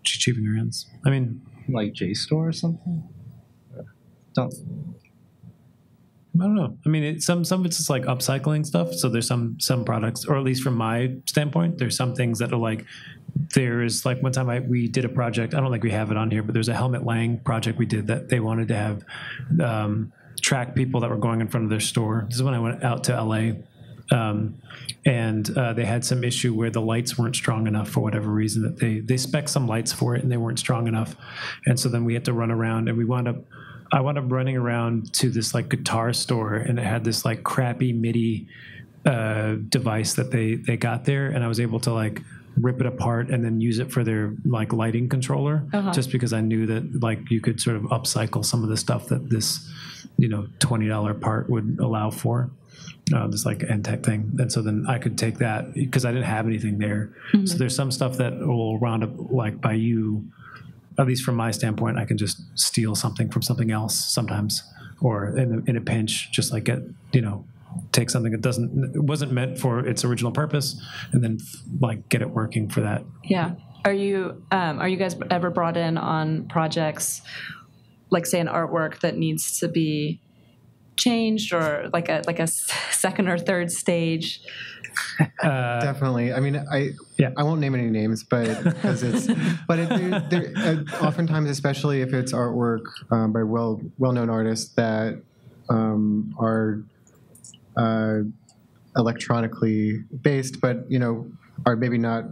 achieving 0.01 0.43
your 0.43 0.57
ends. 0.57 0.85
I 1.05 1.09
mean, 1.09 1.41
like 1.69 1.93
JSTOR 1.93 2.49
or 2.49 2.51
something. 2.51 3.03
Don't. 4.33 4.53
I 6.35 6.45
don't 6.45 6.55
know. 6.55 6.77
I 6.83 6.89
mean, 6.89 7.03
it, 7.03 7.21
some 7.21 7.45
some 7.45 7.59
of 7.59 7.65
it's 7.67 7.77
just 7.77 7.89
like 7.89 8.03
upcycling 8.03 8.65
stuff. 8.65 8.93
So 8.93 9.07
there's 9.07 9.27
some 9.27 9.59
some 9.59 9.85
products, 9.85 10.25
or 10.25 10.35
at 10.35 10.43
least 10.43 10.63
from 10.63 10.75
my 10.75 11.15
standpoint, 11.27 11.77
there's 11.77 11.95
some 11.95 12.15
things 12.15 12.39
that 12.39 12.51
are 12.51 12.57
like 12.57 12.85
there 13.53 13.83
is 13.83 14.05
like 14.05 14.21
one 14.21 14.31
time 14.31 14.49
I 14.49 14.59
we 14.59 14.87
did 14.87 15.05
a 15.05 15.09
project. 15.09 15.53
I 15.53 15.59
don't 15.59 15.71
think 15.71 15.83
we 15.83 15.91
have 15.91 16.09
it 16.09 16.17
on 16.17 16.31
here, 16.31 16.41
but 16.41 16.53
there's 16.53 16.69
a 16.69 16.73
Helmut 16.73 17.05
Lang 17.05 17.39
project 17.39 17.77
we 17.77 17.85
did 17.85 18.07
that 18.07 18.29
they 18.29 18.39
wanted 18.39 18.67
to 18.69 18.75
have 18.75 19.03
um, 19.61 20.11
track 20.41 20.73
people 20.73 21.01
that 21.01 21.09
were 21.09 21.17
going 21.17 21.39
in 21.39 21.47
front 21.47 21.65
of 21.65 21.69
their 21.69 21.79
store. 21.79 22.25
This 22.27 22.37
is 22.37 22.43
when 22.43 22.55
I 22.55 22.59
went 22.59 22.83
out 22.83 23.03
to 23.05 23.23
LA. 23.23 23.53
Um, 24.11 24.55
and 25.05 25.49
uh, 25.57 25.73
they 25.73 25.85
had 25.85 26.05
some 26.05 26.23
issue 26.23 26.53
where 26.53 26.69
the 26.69 26.81
lights 26.81 27.17
weren't 27.17 27.35
strong 27.35 27.67
enough 27.67 27.89
for 27.89 28.01
whatever 28.01 28.29
reason 28.29 28.63
that 28.63 28.77
they 28.79 28.99
they 28.99 29.17
spec 29.17 29.49
some 29.49 29.67
lights 29.67 29.93
for 29.93 30.15
it 30.15 30.23
and 30.23 30.31
they 30.31 30.37
weren't 30.37 30.59
strong 30.59 30.87
enough, 30.87 31.15
and 31.65 31.79
so 31.79 31.89
then 31.89 32.05
we 32.05 32.13
had 32.13 32.25
to 32.25 32.33
run 32.33 32.51
around 32.51 32.89
and 32.89 32.97
we 32.97 33.05
wound 33.05 33.27
up 33.27 33.37
I 33.91 34.01
wound 34.01 34.17
up 34.17 34.25
running 34.31 34.57
around 34.57 35.13
to 35.15 35.29
this 35.29 35.53
like 35.53 35.69
guitar 35.69 36.13
store, 36.13 36.55
and 36.55 36.79
it 36.79 36.85
had 36.85 37.03
this 37.03 37.23
like 37.25 37.43
crappy 37.43 37.93
MIDI 37.93 38.47
uh, 39.05 39.55
device 39.69 40.15
that 40.15 40.31
they 40.31 40.55
they 40.55 40.77
got 40.77 41.05
there, 41.05 41.27
and 41.27 41.43
I 41.43 41.47
was 41.47 41.59
able 41.59 41.79
to 41.81 41.93
like 41.93 42.21
rip 42.59 42.79
it 42.79 42.85
apart 42.85 43.29
and 43.29 43.43
then 43.43 43.59
use 43.61 43.79
it 43.79 43.91
for 43.91 44.03
their 44.03 44.33
like 44.45 44.73
lighting 44.73 45.09
controller, 45.09 45.63
just 45.91 46.11
because 46.11 46.33
I 46.33 46.41
knew 46.41 46.65
that 46.67 47.01
like 47.01 47.29
you 47.29 47.39
could 47.39 47.59
sort 47.61 47.75
of 47.75 47.83
upcycle 47.83 48.43
some 48.43 48.63
of 48.63 48.69
the 48.69 48.77
stuff 48.77 49.07
that 49.07 49.29
this 49.29 49.69
you 50.17 50.27
know 50.27 50.47
twenty 50.59 50.87
dollar 50.87 51.13
part 51.13 51.49
would 51.49 51.77
allow 51.79 52.09
for. 52.09 52.49
Uh, 53.13 53.27
this 53.27 53.45
like 53.45 53.59
tech 53.83 54.01
thing, 54.01 54.31
and 54.39 54.49
so 54.49 54.61
then 54.61 54.85
I 54.87 54.97
could 54.97 55.17
take 55.17 55.39
that 55.39 55.73
because 55.73 56.05
I 56.05 56.11
didn't 56.11 56.25
have 56.25 56.47
anything 56.47 56.77
there. 56.77 57.13
So 57.43 57.57
there's 57.57 57.75
some 57.75 57.91
stuff 57.91 58.15
that 58.17 58.39
will 58.39 58.79
round 58.79 59.03
up 59.03 59.11
like 59.29 59.59
by 59.59 59.73
you 59.73 60.31
at 60.97 61.07
least 61.07 61.23
from 61.23 61.35
my 61.35 61.51
standpoint, 61.51 61.97
I 61.97 62.05
can 62.05 62.17
just 62.17 62.41
steal 62.57 62.95
something 62.95 63.29
from 63.29 63.41
something 63.41 63.71
else 63.71 63.95
sometimes, 63.95 64.63
or 65.01 65.35
in 65.37 65.53
a, 65.53 65.69
in 65.69 65.77
a 65.77 65.81
pinch, 65.81 66.31
just 66.31 66.51
like 66.51 66.65
get 66.65 66.79
you 67.11 67.21
know, 67.21 67.45
take 67.91 68.09
something 68.09 68.31
that 68.31 68.41
doesn't 68.41 69.03
wasn't 69.03 69.31
meant 69.31 69.59
for 69.59 69.85
its 69.85 70.03
original 70.03 70.31
purpose, 70.31 70.81
and 71.11 71.23
then 71.23 71.39
like 71.79 72.07
get 72.09 72.21
it 72.21 72.29
working 72.29 72.69
for 72.69 72.81
that. 72.81 73.03
Yeah. 73.23 73.55
Are 73.85 73.93
you 73.93 74.43
um, 74.51 74.79
are 74.79 74.87
you 74.87 74.97
guys 74.97 75.15
ever 75.29 75.49
brought 75.49 75.77
in 75.77 75.97
on 75.97 76.47
projects 76.47 77.21
like 78.09 78.25
say 78.25 78.39
an 78.39 78.47
artwork 78.47 78.99
that 78.99 79.17
needs 79.17 79.59
to 79.59 79.67
be 79.67 80.21
changed 80.97 81.53
or 81.53 81.89
like 81.93 82.09
a 82.09 82.21
like 82.27 82.39
a 82.39 82.43
s- 82.43 82.71
second 82.91 83.27
or 83.27 83.37
third 83.37 83.71
stage? 83.71 84.41
Definitely. 85.41 86.33
I 86.33 86.39
mean, 86.39 86.55
I 86.71 86.91
Yeah. 87.17 87.31
I 87.37 87.43
won't 87.43 87.59
name 87.59 87.73
any 87.75 87.89
names, 87.89 88.23
but 88.23 88.63
because 88.63 89.03
it's 89.03 89.27
but 89.67 89.79
it, 89.79 89.89
there, 89.89 90.19
there, 90.29 90.53
uh, 90.55 91.05
oftentimes, 91.05 91.49
especially 91.49 92.01
if 92.01 92.13
it's 92.13 92.31
artwork 92.33 92.83
um, 93.11 93.33
by 93.33 93.43
well 93.43 93.81
well 93.97 94.11
known 94.11 94.29
artists 94.29 94.73
that 94.75 95.21
um, 95.69 96.33
are 96.39 96.83
uh, 97.77 98.19
electronically 98.95 100.03
based, 100.21 100.61
but 100.61 100.89
you 100.89 100.99
know 100.99 101.27
are 101.65 101.75
maybe 101.75 101.97
not 101.97 102.25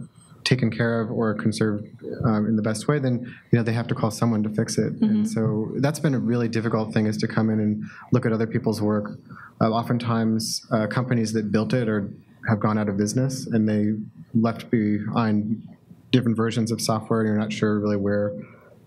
taken 0.44 0.70
care 0.70 1.00
of 1.00 1.10
or 1.10 1.34
conserved 1.34 1.86
um, 2.24 2.46
in 2.46 2.56
the 2.56 2.62
best 2.62 2.88
way, 2.88 2.98
then 2.98 3.20
you 3.50 3.58
know 3.58 3.62
they 3.62 3.72
have 3.72 3.86
to 3.88 3.94
call 3.94 4.10
someone 4.10 4.42
to 4.42 4.50
fix 4.50 4.78
it. 4.78 4.92
And 5.00 5.28
so 5.28 5.72
that's 5.76 6.00
been 6.00 6.14
a 6.14 6.18
really 6.18 6.48
difficult 6.48 6.92
thing 6.92 7.06
is 7.06 7.16
to 7.18 7.28
come 7.28 7.50
in 7.50 7.60
and 7.60 7.84
look 8.12 8.26
at 8.26 8.32
other 8.32 8.46
people's 8.46 8.80
work. 8.82 9.18
Uh, 9.60 9.70
oftentimes, 9.70 10.66
uh, 10.70 10.86
companies 10.86 11.32
that 11.32 11.52
built 11.52 11.72
it 11.72 11.88
or 11.88 12.12
have 12.48 12.58
gone 12.58 12.76
out 12.78 12.88
of 12.88 12.96
business 12.96 13.46
and 13.46 13.68
they 13.68 13.92
left 14.34 14.70
behind 14.70 15.62
different 16.10 16.36
versions 16.36 16.70
of 16.70 16.80
software 16.80 17.20
and 17.20 17.28
you're 17.28 17.38
not 17.38 17.52
sure 17.52 17.78
really 17.78 17.96
where 17.96 18.32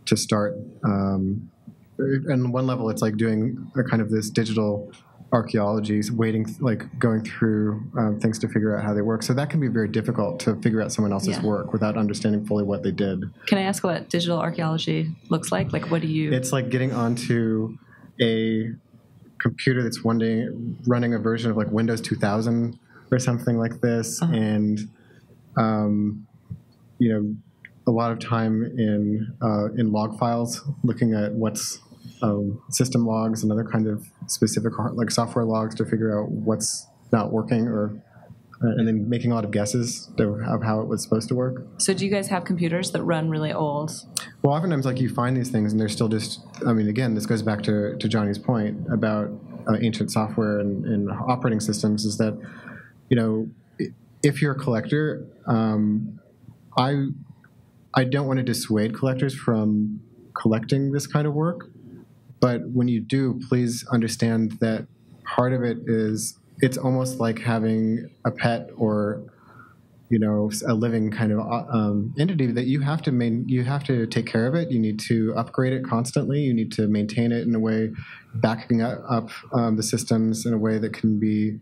to 0.05 0.17
start. 0.17 0.55
Um, 0.83 1.49
and 1.97 2.51
one 2.51 2.67
level, 2.67 2.89
it's 2.89 3.01
like 3.01 3.15
doing 3.17 3.71
a 3.77 3.83
kind 3.83 4.01
of 4.01 4.09
this 4.11 4.29
digital 4.29 4.91
archaeology, 5.33 6.01
waiting, 6.11 6.45
like 6.59 6.97
going 6.99 7.23
through 7.23 7.83
um, 7.97 8.19
things 8.19 8.39
to 8.39 8.47
figure 8.47 8.77
out 8.77 8.83
how 8.83 8.93
they 8.93 9.01
work. 9.01 9.21
So 9.23 9.33
that 9.33 9.49
can 9.49 9.59
be 9.59 9.67
very 9.67 9.87
difficult 9.87 10.39
to 10.41 10.55
figure 10.61 10.81
out 10.81 10.91
someone 10.91 11.11
else's 11.11 11.37
Yeah. 11.37 11.43
work 11.43 11.73
without 11.73 11.97
understanding 11.97 12.45
fully 12.45 12.63
what 12.63 12.83
they 12.83 12.91
did. 12.91 13.23
Can 13.47 13.57
I 13.57 13.63
ask 13.63 13.83
what 13.83 14.09
digital 14.09 14.39
archaeology 14.39 15.11
looks 15.29 15.51
like? 15.51 15.73
Like, 15.73 15.89
what 15.91 16.01
do 16.01 16.07
you? 16.07 16.31
It's 16.31 16.51
like 16.53 16.69
getting 16.69 16.93
onto 16.93 17.77
a 18.21 18.71
computer 19.39 19.83
that's 19.83 20.03
one 20.03 20.17
day 20.17 20.47
running 20.87 21.13
a 21.13 21.19
version 21.19 21.51
of 21.51 21.57
like 21.57 21.69
Windows 21.71 22.01
2000 22.01 22.79
or 23.11 23.19
something 23.19 23.57
like 23.57 23.81
this, 23.81 24.21
and 24.21 24.79
um, 25.57 26.25
you 26.97 27.09
know, 27.13 27.35
a 27.87 27.91
lot 27.91 28.11
of 28.11 28.19
time 28.19 28.63
in 28.63 29.35
uh, 29.41 29.65
in 29.77 29.91
log 29.91 30.17
files, 30.17 30.61
looking 30.83 31.13
at 31.13 31.33
what's 31.33 31.79
um, 32.25 32.61
system 32.69 33.01
logs 33.05 33.43
and 33.43 33.51
other 33.51 33.63
kind 33.73 33.87
of 33.87 33.97
specific 34.27 34.73
like 34.93 35.11
software 35.11 35.45
logs 35.45 35.73
to 35.75 35.83
figure 35.85 36.11
out 36.19 36.27
what's 36.47 36.87
not 37.11 37.31
working 37.31 37.67
or. 37.67 37.83
uh, 38.63 38.67
And 38.77 38.87
then 38.87 38.97
making 39.15 39.31
a 39.31 39.35
lot 39.37 39.45
of 39.47 39.51
guesses 39.51 40.09
of 40.57 40.61
how 40.63 40.75
it 40.83 40.87
was 40.87 40.99
supposed 41.05 41.27
to 41.31 41.35
work. 41.35 41.55
so, 41.77 41.93
do 41.93 42.01
you 42.05 42.11
guys 42.17 42.27
have 42.29 42.43
computers 42.51 42.91
that 42.93 43.03
run 43.03 43.25
really 43.35 43.51
old? 43.65 43.89
Well, 44.41 44.53
oftentimes, 44.55 44.85
like 44.89 44.99
you 45.03 45.09
find 45.21 45.35
these 45.39 45.51
things, 45.55 45.67
and 45.71 45.77
they're 45.79 45.95
still 45.99 46.07
just. 46.17 46.31
I 46.69 46.71
mean, 46.77 46.87
again, 46.95 47.11
this 47.15 47.25
goes 47.31 47.41
back 47.49 47.59
to, 47.67 47.75
to 48.01 48.07
Johnny's 48.13 48.39
point 48.51 48.73
about 48.97 49.27
uh, 49.67 49.77
ancient 49.87 50.09
software 50.17 50.55
and, 50.63 50.85
and 50.85 51.11
operating 51.33 51.59
systems. 51.69 52.05
Is 52.05 52.15
that, 52.23 52.33
you 53.09 53.17
know, 53.19 53.33
if 54.23 54.41
you're 54.41 54.53
a 54.53 54.59
collector, 54.67 55.05
um, 55.47 56.19
I 56.77 56.89
I 57.93 58.03
don't 58.13 58.27
want 58.29 58.37
to 58.37 58.43
dissuade 58.53 58.91
collectors 58.99 59.33
from 59.35 59.99
collecting 60.41 60.91
this 60.95 61.07
kind 61.07 61.27
of 61.27 61.33
work, 61.33 61.59
but 62.45 62.61
when 62.71 62.87
you 62.87 62.99
do, 62.99 63.39
please 63.49 63.83
understand 63.91 64.51
that 64.61 64.85
part 65.23 65.51
of 65.51 65.63
it 65.63 65.79
is 65.87 66.37
it's 66.59 66.77
almost 66.77 67.19
like 67.19 67.39
having 67.39 68.07
a 68.23 68.29
pet 68.29 68.69
or 68.77 69.23
you 70.11 70.19
know 70.19 70.51
a 70.67 70.75
living 70.75 71.09
kind 71.09 71.31
of 71.31 71.39
uh, 71.39 71.65
um, 71.71 72.13
entity 72.19 72.51
that 72.51 72.67
you 72.67 72.81
have 72.81 73.01
to 73.01 73.11
main 73.11 73.45
you 73.47 73.63
have 73.63 73.83
to 73.85 74.05
take 74.05 74.27
care 74.27 74.45
of 74.45 74.53
it. 74.53 74.69
You 74.69 74.77
need 74.77 74.99
to 75.07 75.33
upgrade 75.35 75.73
it 75.73 75.83
constantly. 75.83 76.41
You 76.41 76.53
need 76.53 76.71
to 76.73 76.87
maintain 76.87 77.31
it 77.31 77.47
in 77.47 77.55
a 77.55 77.59
way 77.59 77.89
backing 78.35 78.83
up, 78.83 78.99
up 79.09 79.29
um, 79.51 79.75
the 79.75 79.81
systems 79.81 80.45
in 80.45 80.53
a 80.53 80.59
way 80.59 80.77
that 80.77 80.93
can 80.93 81.19
be 81.19 81.57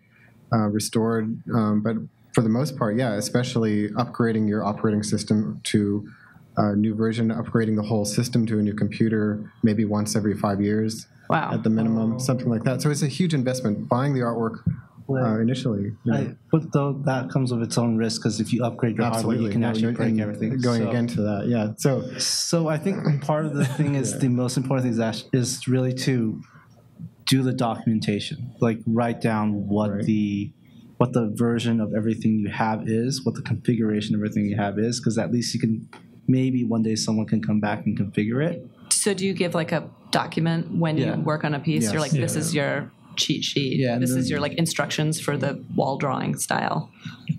uh, 0.51 0.67
restored. 0.67 1.41
Um, 1.55 1.81
but 1.81 1.95
for 2.33 2.41
the 2.41 2.49
most 2.49 2.75
part 2.79 2.97
yeah 2.97 3.13
especially 3.13 3.89
upgrading 3.89 4.49
your 4.49 4.65
operating 4.65 5.03
system 5.03 5.61
to 5.63 6.03
a 6.57 6.75
new 6.75 6.93
version 6.95 7.29
upgrading 7.29 7.75
the 7.75 7.81
whole 7.83 8.05
system 8.05 8.45
to 8.45 8.59
a 8.59 8.61
new 8.61 8.73
computer 8.73 9.51
maybe 9.63 9.85
once 9.85 10.15
every 10.15 10.35
five 10.37 10.61
years 10.61 11.07
Wow. 11.29 11.53
at 11.53 11.63
the 11.63 11.69
minimum 11.69 12.19
something 12.19 12.49
like 12.49 12.63
that 12.63 12.81
so 12.81 12.89
it's 12.91 13.01
a 13.01 13.07
huge 13.07 13.33
investment 13.33 13.87
buying 13.89 14.13
the 14.13 14.19
artwork 14.19 14.57
uh, 15.09 15.39
initially 15.39 15.83
you 16.05 16.11
know. 16.11 16.17
I, 16.17 16.35
but 16.51 16.71
though 16.73 16.93
that 17.05 17.29
comes 17.29 17.51
with 17.53 17.61
its 17.63 17.77
own 17.77 17.97
risk 17.97 18.21
because 18.21 18.39
if 18.39 18.53
you 18.53 18.63
upgrade 18.63 18.97
your 18.97 19.05
hardware, 19.07 19.35
you 19.37 19.49
can 19.49 19.61
No, 19.61 19.69
actually 19.69 19.93
break 19.93 20.17
everything. 20.19 20.57
Going 20.59 20.81
So- 20.83 20.89
again 20.89 21.07
to 21.07 21.21
that, 21.23 21.47
yeah. 21.47 21.73
So 21.77 22.01
So 22.17 22.67
I 22.69 22.77
think 22.77 23.21
part 23.21 23.45
of 23.45 23.53
the 23.53 23.65
thing 23.65 23.95
is 23.95 24.17
the 24.25 24.29
most 24.29 24.55
important 24.57 24.83
thing 24.85 24.93
is, 24.93 24.99
act- 24.99 25.25
is 25.33 25.67
really 25.67 25.93
to 26.07 26.41
do 27.25 27.41
the 27.43 27.51
documentation, 27.53 28.53
like 28.61 28.79
write 28.87 29.19
down 29.21 29.67
what 29.67 29.91
Right. 29.91 30.03
the 30.05 30.53
what 30.97 31.11
the 31.13 31.31
version 31.35 31.81
of 31.81 31.93
everything 31.93 32.39
you 32.39 32.49
have 32.49 32.87
is, 32.87 33.25
what 33.25 33.35
the 33.35 33.41
configuration 33.41 34.15
of 34.15 34.19
everything 34.19 34.45
you 34.45 34.55
have 34.55 34.79
is, 34.79 34.99
because 35.01 35.17
at 35.17 35.31
least 35.31 35.53
you 35.53 35.59
can 35.59 35.89
maybe 36.27 36.63
one 36.63 36.83
day 36.83 36.95
someone 36.95 37.25
can 37.27 37.41
come 37.41 37.59
back 37.59 37.85
and 37.85 37.97
configure 37.97 38.45
it. 38.45 38.65
So, 38.89 39.13
do 39.13 39.25
you 39.25 39.33
give 39.33 39.53
like 39.53 39.71
a 39.71 39.89
document 40.11 40.71
when 40.71 40.97
Yeah. 40.97 41.15
you 41.17 41.21
work 41.21 41.43
on 41.43 41.53
a 41.53 41.59
piece? 41.59 41.91
You're 41.91 42.01
like, 42.01 42.11
this 42.11 42.35
is 42.35 42.53
your 42.55 42.91
cheat 43.15 43.43
sheet. 43.43 43.79
Yeah, 43.79 43.97
This 43.99 44.11
is 44.11 44.29
your 44.29 44.39
like 44.39 44.53
instructions 44.53 45.19
for 45.19 45.37
the 45.37 45.63
wall 45.75 45.97
drawing 45.97 46.35
style. 46.37 46.89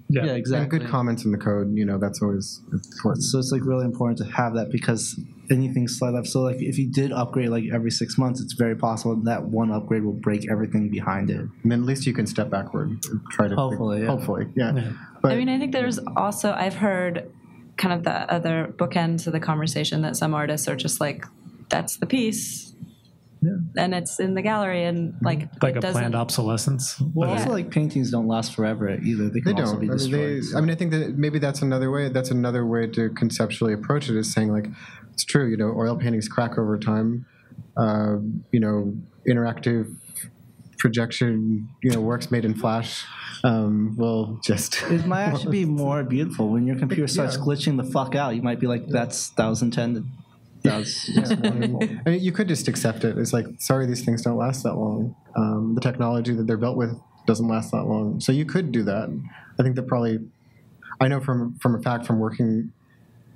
Yeah. 0.09 0.24
and 0.26 0.70
good 0.70 0.87
comments 0.87 1.24
in 1.24 1.32
the 1.32 1.39
code, 1.39 1.74
you 1.76 1.85
know, 1.85 1.99
that's 1.99 2.22
always 2.22 2.61
important. 2.72 3.24
So 3.24 3.39
it's 3.39 3.51
like 3.51 3.62
really 3.64 3.85
important 3.85 4.18
to 4.18 4.24
have 4.37 4.55
that 4.55 4.70
because 4.70 5.18
anything 5.51 5.89
slide 5.89 6.14
up. 6.14 6.26
So 6.26 6.43
like 6.43 6.61
if 6.62 6.78
you 6.78 6.87
did 6.87 7.12
upgrade 7.12 7.49
like 7.49 7.64
every 7.72 7.91
six 7.91 8.16
months, 8.16 8.41
it's 8.41 8.53
very 8.53 8.76
possible 8.76 9.16
that 9.24 9.45
one 9.45 9.72
upgrade 9.72 10.05
will 10.05 10.12
break 10.12 10.49
everything 10.51 10.89
behind 10.89 11.30
it. 11.30 11.41
And 11.41 11.72
then 11.72 11.80
at 11.80 11.87
least 11.87 12.07
you 12.07 12.12
can 12.12 12.26
step 12.26 12.49
backward 12.51 12.91
and 12.91 13.20
try 13.30 13.49
to 13.49 13.55
Hopefully, 13.57 14.01
yeah. 14.03 14.07
hopefully, 14.07 14.47
yeah. 14.55 14.93
But 15.20 15.32
I 15.32 15.37
mean, 15.37 15.49
I 15.49 15.59
think 15.59 15.72
there's 15.72 15.99
also 16.16 16.53
I've 16.53 16.74
heard 16.76 17.30
kind 17.77 17.93
of 17.95 18.05
the 18.05 18.33
other 18.33 18.72
bookend 18.77 19.22
to 19.25 19.31
the 19.31 19.41
conversation 19.41 20.03
that 20.03 20.16
some 20.16 20.35
artists 20.35 20.68
are 20.68 20.77
just 20.77 21.01
like, 21.01 21.25
that's 21.68 21.97
the 21.97 22.07
piece. 22.07 22.72
Yeah. 23.43 23.57
And 23.77 23.95
it's 23.95 24.20
in 24.20 24.33
the 24.35 24.41
gallery, 24.41 24.85
and 24.85 25.14
like 25.20 25.49
Like 25.62 25.77
it 25.77 25.85
a 25.85 25.93
planned 25.93 26.14
obsolescence. 26.14 26.99
Well, 27.14 27.29
Yeah. 27.29 27.37
also 27.39 27.51
like 27.51 27.70
paintings 27.70 28.11
don't 28.11 28.27
last 28.27 28.55
forever 28.55 28.89
either. 28.89 29.29
They 29.29 29.41
they 29.41 29.53
also 29.53 29.72
don't. 29.72 29.81
be 29.81 29.87
I 29.87 29.91
mean, 29.91 29.99
destroyed. 29.99 30.37
they, 30.37 30.41
so- 30.41 30.57
I 30.59 30.61
mean, 30.62 30.70
I 30.70 30.75
think 30.77 30.93
that 30.93 31.18
maybe 31.18 31.39
that's 31.39 31.61
another 31.61 31.91
way. 31.91 32.09
That's 32.09 32.31
another 32.31 32.64
way 32.64 32.87
to 32.87 33.11
conceptually 33.11 33.75
approach 33.75 34.09
it. 34.09 34.16
Is 34.16 34.33
saying 34.33 34.51
like, 34.51 34.68
it's 35.12 35.25
true. 35.25 35.47
You 35.47 35.59
know, 35.59 35.75
oil 35.77 35.95
paintings 35.97 36.27
crack 36.29 36.57
over 36.57 36.79
time. 36.79 37.27
Uh, 37.77 38.16
you 38.51 38.61
know, 38.61 38.95
interactive 39.29 39.95
projection. 40.85 41.66
You 41.82 41.93
know, 41.93 42.01
works 42.03 42.30
made 42.30 42.45
in 42.45 42.55
Flash 42.55 43.07
um, 43.43 43.97
will 43.97 44.39
just. 44.45 44.82
It 44.91 45.07
might 45.07 45.22
actually 45.22 45.51
be 45.51 45.64
more 45.64 46.05
beautiful 46.05 46.51
when 46.51 46.66
your 46.66 46.76
computer 46.76 47.09
starts 47.09 47.37
Yeah. 47.37 47.43
glitching 47.45 47.76
the 47.82 47.91
fuck 47.91 48.14
out. 48.14 48.37
You 48.37 48.43
might 48.43 48.61
be 48.61 48.66
like, 48.66 48.87
"That's 48.89 49.30
that 49.30 49.47
was 49.47 49.62
intended." 49.62 50.05
That's, 50.62 51.11
that's 51.16 51.30
wonderful. 51.30 51.80
I 52.07 52.11
mean, 52.11 52.22
you 52.22 52.32
could 52.32 52.49
just 52.49 52.68
accept 52.68 53.05
it. 53.05 53.16
It's 53.18 53.32
like, 53.32 53.47
sorry, 53.59 53.87
these 53.87 54.05
things 54.05 54.20
don't 54.22 54.37
last 54.37 54.62
that 54.62 54.74
long. 54.74 55.14
Um, 55.37 55.74
the 55.74 55.80
technology 55.80 56.32
that 56.35 56.47
they're 56.47 56.62
built 56.66 56.76
with 56.76 56.93
doesn't 57.26 57.49
last 57.49 57.70
that 57.72 57.85
long. 57.85 58.20
So 58.20 58.30
you 58.32 58.45
could 58.45 58.70
do 58.72 58.82
that. 58.85 59.07
I 59.59 59.62
think 59.62 59.76
that 59.76 59.87
probably, 59.87 60.18
I 61.01 61.09
know 61.09 61.20
from 61.20 61.57
from 61.62 61.74
a 61.74 61.80
fact 61.80 62.05
from 62.07 62.18
working 62.18 62.72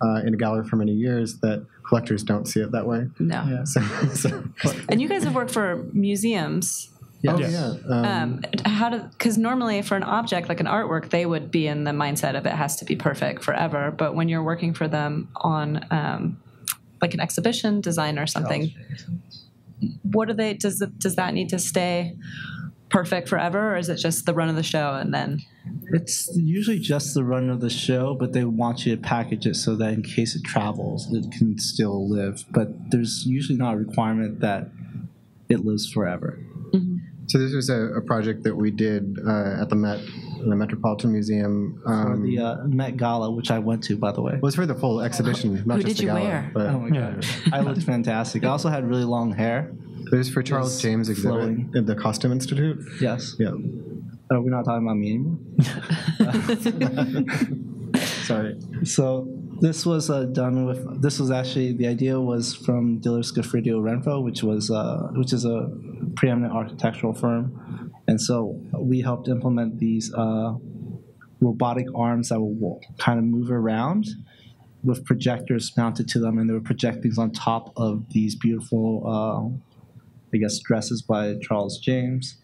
uh, 0.03 0.21
in 0.27 0.35
a 0.35 0.37
gallery 0.37 0.67
for 0.69 0.77
many 0.77 0.93
years 0.93 1.39
that 1.41 1.67
collectors 1.89 2.23
don't 2.23 2.47
see 2.47 2.61
it 2.61 2.73
that 2.73 2.87
way. 2.87 3.07
No. 3.19 3.41
Yeah. 3.49 3.65
So, 3.65 3.81
so 4.63 4.73
And 4.91 5.01
you 5.01 5.09
guys 5.09 5.25
have 5.25 5.35
worked 5.35 5.51
for 5.51 5.87
museums. 5.95 6.91
Oh 7.27 7.39
yeah, 7.39 7.75
um, 7.89 8.05
Um, 8.05 8.41
how 8.65 8.91
do? 8.91 8.99
Because 9.01 9.37
normally 9.37 9.83
for 9.83 9.97
an 9.97 10.03
object 10.03 10.49
like 10.49 10.61
an 10.61 10.67
artwork, 10.67 11.11
they 11.11 11.27
would 11.27 11.51
be 11.51 11.67
in 11.67 11.85
the 11.85 11.91
mindset 11.91 12.37
of 12.37 12.47
it 12.47 12.53
has 12.53 12.77
to 12.77 12.85
be 12.85 12.97
perfect 12.97 13.43
forever. 13.43 13.91
But 13.91 14.15
when 14.15 14.29
you're 14.29 14.43
working 14.43 14.75
for 14.75 14.87
them 14.87 15.29
on 15.37 15.85
um, 15.91 16.41
like 17.03 17.15
an 17.15 17.21
exhibition 17.21 17.81
design 17.81 18.19
or 18.19 18.27
something, 18.27 18.73
what 20.03 20.29
do 20.29 20.35
they? 20.35 20.55
Does 20.55 20.85
does 20.99 21.17
that 21.17 21.35
need 21.35 21.49
to 21.49 21.59
stay 21.59 22.17
perfect 22.89 23.29
forever, 23.29 23.75
or 23.75 23.77
is 23.77 23.89
it 23.89 23.97
just 23.97 24.25
the 24.25 24.35
run 24.35 24.49
of 24.49 24.57
the 24.57 24.63
show 24.63 24.95
and 24.95 25.13
then? 25.13 25.41
It's 25.93 26.31
usually 26.35 26.79
just 26.79 27.15
the 27.15 27.25
run 27.25 27.51
of 27.51 27.61
the 27.61 27.69
show, 27.71 28.15
but 28.15 28.33
they 28.33 28.45
want 28.45 28.87
you 28.87 28.97
to 28.97 29.03
package 29.03 29.47
it 29.47 29.57
so 29.57 29.77
that 29.77 29.93
in 29.93 30.03
case 30.03 30.35
it 30.35 30.43
travels, 30.43 31.13
it 31.13 31.31
can 31.31 31.59
still 31.59 32.09
live. 32.09 32.45
But 32.51 32.91
there's 32.91 33.27
usually 33.27 33.59
not 33.59 33.75
a 33.75 33.77
requirement 33.77 34.41
that 34.41 34.69
it 35.49 35.65
lives 35.65 35.91
forever. 35.91 36.39
So 37.27 37.39
this 37.39 37.53
was 37.55 37.69
a, 37.69 37.81
a 37.97 38.01
project 38.03 38.43
that 38.45 38.55
we 38.57 38.71
did 38.71 39.19
uh, 39.27 39.61
at 39.63 39.69
the 39.69 39.77
Met, 39.77 40.01
the 40.41 40.57
Metropolitan 40.57 41.13
Museum. 41.13 41.81
For 41.85 41.93
Um, 42.15 42.23
the 42.23 42.39
uh, 42.39 42.57
Met 42.67 42.97
Gala, 42.97 43.31
which 43.31 43.51
I 43.51 43.59
went 43.59 43.83
to, 43.85 43.97
by 43.97 44.13
the 44.13 44.23
way. 44.23 44.35
it 44.35 44.43
was 44.43 44.55
for 44.55 44.67
the 44.67 44.75
full 44.75 45.01
exhibition, 45.01 45.63
not 45.67 45.77
Who 45.79 45.83
just 45.83 45.97
did 45.97 45.97
the 45.99 46.03
you 46.03 46.09
gala, 46.19 46.21
wear? 46.29 46.51
But 46.55 46.67
Oh 46.69 46.79
my 46.81 46.91
god, 46.91 47.27
I 47.53 47.61
looked 47.61 47.83
fantastic. 47.83 48.45
I 48.45 48.49
also 48.49 48.69
had 48.69 48.89
really 48.89 49.05
long 49.05 49.33
hair. 49.33 49.73
it 50.13 50.17
was 50.17 50.29
for 50.31 50.43
Charles 50.43 50.73
was 50.75 50.81
James 50.83 51.09
exhibit 51.09 51.39
flowing. 51.41 51.73
at 51.77 51.87
the 51.87 51.95
Costume 51.95 52.33
Institute. 52.33 52.79
Yes. 53.01 53.35
Yeah. 53.39 53.53
Are 54.31 54.41
we 54.43 54.51
not 54.51 54.65
talking 54.67 54.87
about 54.87 54.97
me 54.99 55.15
anymore? 55.15 55.39
Sorry. 58.25 58.59
So 58.85 59.27
this 59.61 59.87
was 59.87 60.11
uh, 60.11 60.25
done 60.25 60.67
with. 60.67 61.01
This 61.03 61.19
was 61.19 61.31
actually 61.31 61.73
the 61.73 61.87
idea 61.87 62.21
was 62.21 62.55
from 62.55 62.99
Diller 62.99 63.21
Scofidio 63.23 63.81
Renfro, 63.81 64.23
which 64.23 64.43
was 64.43 64.71
uh, 64.71 65.09
which 65.15 65.33
is 65.33 65.45
a 65.45 65.71
preeminent 66.19 66.53
architectural 66.53 67.15
firm, 67.15 67.93
and 68.09 68.21
so 68.21 68.61
we 68.77 69.01
helped 69.01 69.29
implement 69.29 69.79
these 69.79 70.13
uh, 70.15 70.55
robotic 71.41 71.87
arms 71.95 72.31
that 72.31 72.41
will 72.41 72.81
kind 72.99 73.19
of 73.19 73.25
move 73.25 73.51
around 73.53 74.07
with 74.83 75.05
projectors 75.05 75.77
mounted 75.77 76.09
to 76.09 76.19
them, 76.19 76.39
and 76.39 76.51
they 76.51 76.55
were 76.55 76.61
projecting 76.61 77.13
on 77.19 77.31
top 77.31 77.73
of 77.77 78.05
these 78.11 78.35
beautiful, 78.35 79.05
uh, 79.07 80.35
I 80.35 80.39
guess, 80.39 80.59
dresses 80.59 81.03
by 81.03 81.37
Charles 81.41 81.79
James. 81.79 82.37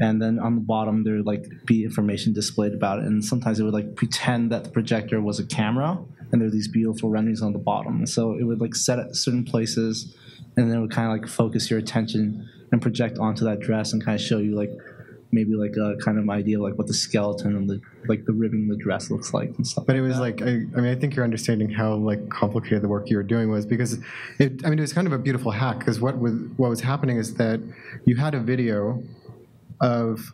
And 0.00 0.20
then 0.20 0.38
on 0.38 0.56
the 0.56 0.60
bottom 0.60 1.04
there 1.04 1.14
would 1.14 1.26
like 1.26 1.46
be 1.64 1.84
information 1.84 2.32
displayed 2.32 2.74
about 2.74 2.98
it. 2.98 3.04
And 3.04 3.24
sometimes 3.24 3.60
it 3.60 3.62
would 3.62 3.72
like 3.72 3.94
pretend 3.94 4.50
that 4.50 4.64
the 4.64 4.70
projector 4.70 5.20
was 5.20 5.38
a 5.38 5.46
camera 5.46 5.98
and 6.32 6.40
there 6.40 6.48
were 6.48 6.52
these 6.52 6.66
beautiful 6.66 7.08
renderings 7.08 7.40
on 7.40 7.52
the 7.52 7.60
bottom. 7.60 8.04
So 8.04 8.36
it 8.36 8.42
would 8.42 8.60
like 8.60 8.74
set 8.74 8.98
at 8.98 9.14
certain 9.14 9.44
places 9.44 10.16
and 10.56 10.68
then 10.68 10.78
it 10.78 10.80
would 10.80 10.90
kind 10.90 11.06
of 11.06 11.12
like 11.16 11.30
focus 11.30 11.70
your 11.70 11.78
attention 11.78 12.48
and 12.76 12.82
project 12.82 13.18
onto 13.18 13.44
that 13.44 13.60
dress 13.60 13.92
and 13.92 14.04
kind 14.04 14.14
of 14.14 14.20
show 14.20 14.38
you 14.38 14.54
like 14.54 14.70
maybe 15.32 15.54
like 15.54 15.76
a 15.76 15.96
kind 16.04 16.18
of 16.18 16.28
idea 16.28 16.56
of 16.56 16.62
like 16.62 16.74
what 16.78 16.86
the 16.86 16.94
skeleton 16.94 17.56
and 17.56 17.68
the 17.68 17.80
like 18.06 18.24
the 18.26 18.32
ribbing 18.32 18.68
the 18.68 18.76
dress 18.76 19.10
looks 19.10 19.34
like 19.34 19.48
and 19.56 19.66
stuff 19.66 19.84
But 19.86 19.96
it 19.96 20.02
was 20.02 20.18
like, 20.18 20.40
I, 20.42 20.46
I 20.46 20.80
mean, 20.80 20.86
I 20.86 20.94
think 20.94 21.16
you're 21.16 21.24
understanding 21.24 21.70
how 21.70 21.94
like 21.94 22.28
complicated 22.28 22.82
the 22.82 22.88
work 22.88 23.10
you 23.10 23.16
were 23.16 23.22
doing 23.22 23.50
was 23.50 23.66
because 23.66 23.98
it, 24.38 24.64
I 24.64 24.70
mean, 24.70 24.78
it 24.78 24.82
was 24.82 24.92
kind 24.92 25.06
of 25.06 25.12
a 25.12 25.18
beautiful 25.18 25.50
hack 25.50 25.78
because 25.78 26.00
what 26.00 26.18
was 26.18 26.34
what 26.56 26.68
was 26.70 26.80
happening 26.80 27.16
is 27.16 27.34
that 27.34 27.60
you 28.04 28.16
had 28.16 28.34
a 28.34 28.40
video 28.40 29.02
of 29.80 30.32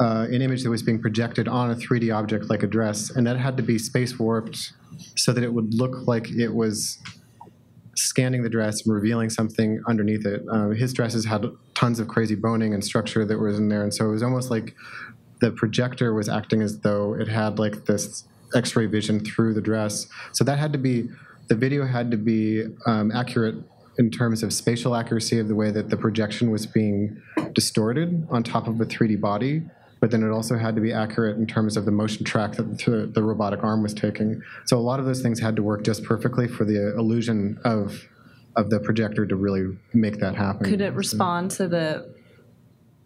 uh, 0.00 0.26
an 0.30 0.42
image 0.42 0.62
that 0.64 0.70
was 0.70 0.82
being 0.82 1.00
projected 1.00 1.46
on 1.46 1.70
a 1.70 1.74
3D 1.74 2.14
object 2.14 2.50
like 2.50 2.62
a 2.62 2.66
dress, 2.66 3.10
and 3.10 3.26
that 3.26 3.36
had 3.36 3.56
to 3.58 3.62
be 3.62 3.78
space 3.78 4.18
warped 4.18 4.72
so 5.16 5.32
that 5.32 5.44
it 5.44 5.52
would 5.52 5.74
look 5.74 6.06
like 6.08 6.30
it 6.30 6.52
was 6.54 6.98
scanning 7.94 8.42
the 8.42 8.48
dress 8.48 8.84
and 8.84 8.94
revealing 8.94 9.30
something 9.30 9.82
underneath 9.86 10.26
it. 10.26 10.42
Uh, 10.50 10.70
his 10.70 10.92
dresses 10.92 11.26
had 11.26 11.46
tons 11.74 12.00
of 12.00 12.08
crazy 12.08 12.34
boning 12.34 12.74
and 12.74 12.84
structure 12.84 13.24
that 13.24 13.38
was 13.38 13.58
in 13.58 13.68
there, 13.68 13.82
and 13.82 13.92
so 13.92 14.06
it 14.06 14.10
was 14.10 14.22
almost 14.22 14.50
like 14.50 14.74
the 15.40 15.50
projector 15.50 16.14
was 16.14 16.28
acting 16.28 16.62
as 16.62 16.80
though 16.80 17.14
it 17.14 17.28
had 17.28 17.58
like 17.58 17.86
this 17.86 18.24
x-ray 18.54 18.86
vision 18.86 19.24
through 19.24 19.54
the 19.54 19.60
dress. 19.60 20.06
So 20.32 20.44
that 20.44 20.58
had 20.58 20.72
to 20.72 20.78
be 20.78 21.08
the 21.48 21.54
video 21.54 21.84
had 21.84 22.10
to 22.10 22.16
be 22.16 22.64
um, 22.86 23.10
accurate 23.10 23.56
in 23.98 24.10
terms 24.10 24.42
of 24.42 24.52
spatial 24.52 24.94
accuracy 24.94 25.38
of 25.38 25.48
the 25.48 25.54
way 25.54 25.70
that 25.70 25.90
the 25.90 25.96
projection 25.96 26.50
was 26.50 26.66
being 26.66 27.20
distorted 27.52 28.26
on 28.30 28.42
top 28.42 28.68
of 28.68 28.80
a 28.80 28.86
3d 28.86 29.20
body 29.20 29.62
but 30.02 30.10
then 30.10 30.24
it 30.24 30.30
also 30.30 30.58
had 30.58 30.74
to 30.74 30.80
be 30.80 30.92
accurate 30.92 31.36
in 31.36 31.46
terms 31.46 31.76
of 31.76 31.84
the 31.84 31.92
motion 31.92 32.24
track 32.24 32.54
that 32.56 32.78
the, 32.78 33.08
the 33.14 33.22
robotic 33.22 33.62
arm 33.62 33.84
was 33.84 33.94
taking. 33.94 34.42
So 34.66 34.76
a 34.76 34.80
lot 34.80 34.98
of 34.98 35.06
those 35.06 35.22
things 35.22 35.38
had 35.38 35.54
to 35.54 35.62
work 35.62 35.84
just 35.84 36.02
perfectly 36.02 36.48
for 36.48 36.64
the 36.64 36.92
illusion 36.98 37.60
of 37.64 38.04
of 38.56 38.70
the 38.70 38.80
projector 38.80 39.26
to 39.26 39.36
really 39.36 39.76
make 39.92 40.18
that 40.18 40.34
happen 40.34 40.68
Could 40.68 40.80
it 40.80 40.94
respond 40.94 41.50
to 41.52 41.68
the 41.68 42.14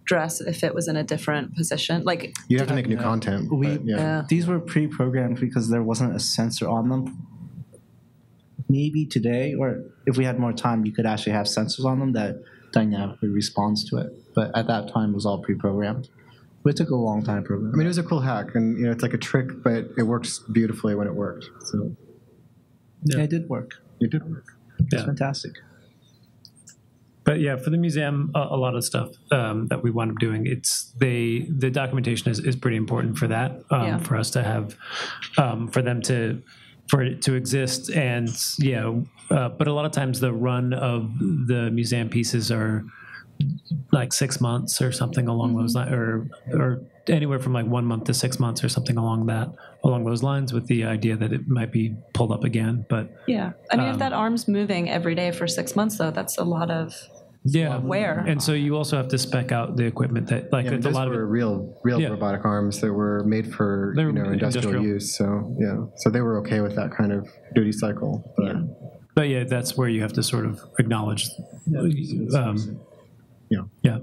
dress 0.04 0.40
if 0.40 0.62
it 0.62 0.74
was 0.74 0.88
in 0.88 0.96
a 0.96 1.02
different 1.02 1.56
position? 1.56 2.04
Like, 2.04 2.34
you 2.48 2.58
have 2.58 2.68
to 2.68 2.74
make 2.74 2.86
new 2.86 2.96
content 2.96 3.52
we 3.52 3.76
but, 3.76 3.86
yeah. 3.86 3.96
Yeah. 3.96 4.22
these 4.28 4.46
were 4.46 4.60
pre-programmed 4.60 5.40
because 5.40 5.68
there 5.68 5.82
wasn't 5.82 6.14
a 6.14 6.20
sensor 6.20 6.68
on 6.68 6.88
them 6.88 7.26
maybe 8.68 9.06
today 9.06 9.54
or 9.54 9.84
if 10.06 10.16
we 10.16 10.24
had 10.24 10.38
more 10.38 10.52
time 10.52 10.84
you 10.84 10.92
could 10.92 11.06
actually 11.06 11.32
have 11.32 11.46
sensors 11.46 11.84
on 11.84 12.00
them 12.00 12.12
that 12.12 12.42
dynamically 12.72 13.28
responds 13.28 13.88
to 13.88 13.96
it 13.96 14.12
but 14.34 14.50
at 14.56 14.66
that 14.66 14.92
time 14.92 15.10
it 15.10 15.14
was 15.14 15.24
all 15.24 15.40
pre-programmed 15.42 16.08
but 16.64 16.70
it 16.70 16.76
took 16.76 16.90
a 16.90 16.96
long 16.96 17.22
time 17.22 17.42
to 17.42 17.46
program 17.46 17.72
I 17.72 17.76
mean, 17.76 17.86
it 17.86 17.90
was 17.90 17.98
a 17.98 18.02
cool 18.02 18.18
hack, 18.18 18.56
and 18.56 18.76
you 18.76 18.86
know, 18.86 18.90
it's 18.90 19.02
like 19.02 19.14
a 19.14 19.18
trick, 19.18 19.62
but 19.62 19.84
it 19.96 20.02
works 20.02 20.40
beautifully 20.50 20.96
when 20.96 21.06
it 21.06 21.14
worked. 21.14 21.48
So 21.66 21.94
yeah. 23.04 23.20
it 23.20 23.30
did 23.30 23.48
work 23.48 23.74
it 24.00 24.10
did 24.10 24.28
work. 24.28 24.55
It's 24.78 24.92
Yeah. 24.94 25.04
fantastic 25.04 25.52
But 27.24 27.40
yeah, 27.40 27.56
for 27.56 27.70
the 27.70 27.76
museum, 27.76 28.30
a, 28.36 28.38
a 28.50 28.56
lot 28.56 28.76
of 28.76 28.84
stuff 28.84 29.10
um, 29.32 29.66
that 29.66 29.82
we 29.82 29.90
wound 29.90 30.12
up 30.12 30.18
doing, 30.18 30.46
it's 30.46 30.92
they 30.96 31.48
the 31.50 31.70
documentation 31.70 32.30
is, 32.30 32.38
is 32.38 32.54
pretty 32.54 32.76
important 32.76 33.18
for 33.18 33.26
that. 33.26 33.50
Um, 33.70 33.82
Yeah. 33.86 33.98
For 33.98 34.16
us 34.16 34.30
to 34.30 34.42
have, 34.44 34.76
um, 35.36 35.66
for 35.68 35.82
them 35.82 36.00
to 36.02 36.40
for 36.88 37.02
it 37.02 37.20
to 37.22 37.34
exist, 37.34 37.90
and 37.90 38.28
yeah, 38.60 38.94
uh, 39.30 39.48
but 39.58 39.66
a 39.66 39.72
lot 39.72 39.84
of 39.86 39.90
times 39.90 40.20
the 40.20 40.32
run 40.32 40.72
of 40.72 41.10
the 41.18 41.68
museum 41.72 42.08
pieces 42.08 42.52
are 42.52 42.84
like 43.90 44.12
six 44.12 44.40
months 44.40 44.80
or 44.80 44.92
something 44.92 45.26
along 45.26 45.56
those 45.56 45.74
lines, 45.74 45.90
or 45.92 46.28
or 46.52 46.82
anywhere 47.08 47.40
from 47.40 47.52
like 47.52 47.66
one 47.66 47.84
month 47.84 48.04
to 48.04 48.14
six 48.14 48.38
months 48.38 48.62
or 48.62 48.68
something 48.68 48.96
along 48.96 49.26
that 49.26 49.48
along 49.86 50.04
those 50.04 50.22
lines, 50.22 50.52
with 50.52 50.66
the 50.66 50.84
idea 50.84 51.16
that 51.16 51.32
it 51.32 51.46
might 51.48 51.72
be 51.72 51.94
pulled 52.12 52.32
up 52.32 52.44
again. 52.44 52.84
But 52.90 53.08
yeah. 53.26 53.52
I 53.70 53.76
mean, 53.76 53.86
if 53.86 53.92
Um, 53.94 53.98
that 54.00 54.12
arm's 54.12 54.48
moving 54.48 54.90
every 54.90 55.14
day 55.14 55.30
for 55.30 55.46
six 55.46 55.74
months, 55.76 55.96
though, 55.98 56.10
that's 56.10 56.36
a 56.38 56.44
lot 56.44 56.70
of. 56.70 56.92
yeah, 57.44 57.78
Where? 57.78 58.18
And 58.26 58.42
so 58.42 58.52
you 58.52 58.76
also 58.76 58.96
have 58.96 59.06
to 59.08 59.18
spec 59.18 59.52
out 59.52 59.76
the 59.76 59.84
equipment 59.84 60.26
that 60.28 60.52
like 60.52 60.64
Yeah, 60.66 60.72
a 60.72 60.78
those 60.78 60.92
lot 60.94 61.06
of 61.06 61.14
it 61.14 61.18
real, 61.18 61.78
real 61.84 62.00
Yeah. 62.00 62.08
robotic 62.08 62.44
arms 62.44 62.80
that 62.80 62.92
were 62.92 63.22
made 63.24 63.54
for 63.54 63.92
They 63.96 64.02
you 64.02 64.10
know 64.12 64.24
industrial, 64.24 64.66
industrial. 64.74 64.82
use. 64.84 65.16
So 65.16 65.56
yeah, 65.60 65.84
so 65.98 66.10
they 66.10 66.20
were 66.20 66.38
okay 66.40 66.60
with 66.60 66.74
that 66.74 66.90
kind 66.90 67.12
of 67.12 67.28
duty 67.54 67.70
cycle. 67.72 68.34
But, 68.36 68.46
Yeah. 68.46 68.62
But 69.14 69.28
yeah, 69.28 69.44
that's 69.44 69.76
where 69.78 69.88
you 69.88 70.02
have 70.02 70.12
to 70.14 70.22
sort 70.24 70.44
of 70.46 70.60
acknowledge. 70.80 71.30
Um, 72.34 72.80
Yeah. 73.48 73.60
yeah. 73.82 73.98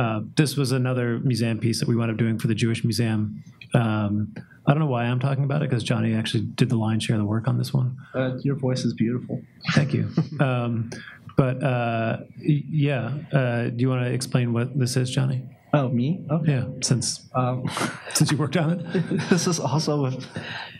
Uh, 0.00 0.20
this 0.36 0.56
was 0.56 0.70
another 0.70 1.18
museum 1.18 1.58
piece 1.58 1.80
that 1.80 1.88
we 1.88 1.96
wound 1.96 2.10
up 2.12 2.16
doing 2.16 2.38
for 2.38 2.46
the 2.46 2.54
Jewish 2.54 2.84
Museum. 2.84 3.42
Um, 3.74 4.34
I 4.66 4.72
don't 4.72 4.80
know 4.80 4.86
why 4.86 5.04
I'm 5.04 5.20
talking 5.20 5.44
about 5.44 5.62
it 5.62 5.70
because 5.70 5.82
Johnny 5.82 6.14
actually 6.14 6.42
did 6.44 6.68
the 6.68 6.76
lion's 6.76 7.04
share 7.04 7.16
of 7.16 7.20
the 7.20 7.26
work 7.26 7.48
on 7.48 7.58
this 7.58 7.72
one. 7.72 7.96
uh, 8.14 8.36
your 8.42 8.56
voice 8.56 8.84
is 8.84 8.92
beautiful 8.94 9.42
Thank 9.72 9.94
you. 9.94 10.08
um, 10.40 10.90
but 11.36 11.62
uh, 11.62 12.18
yeah, 12.38 13.12
uh, 13.32 13.64
do 13.68 13.76
you 13.78 13.88
want 13.88 14.04
to 14.04 14.12
explain 14.12 14.52
what 14.52 14.78
this 14.78 14.96
is, 14.96 15.10
Johnny? 15.10 15.42
oh 15.72 15.88
me 15.88 16.24
okay 16.30 16.52
Yeah, 16.52 16.64
since 16.82 17.28
um, 17.34 17.64
since 18.14 18.30
you 18.32 18.36
worked 18.36 18.56
on 18.56 18.80
it. 18.80 18.92
this 19.30 19.46
is 19.46 19.60
also 19.60 20.02
with 20.02 20.26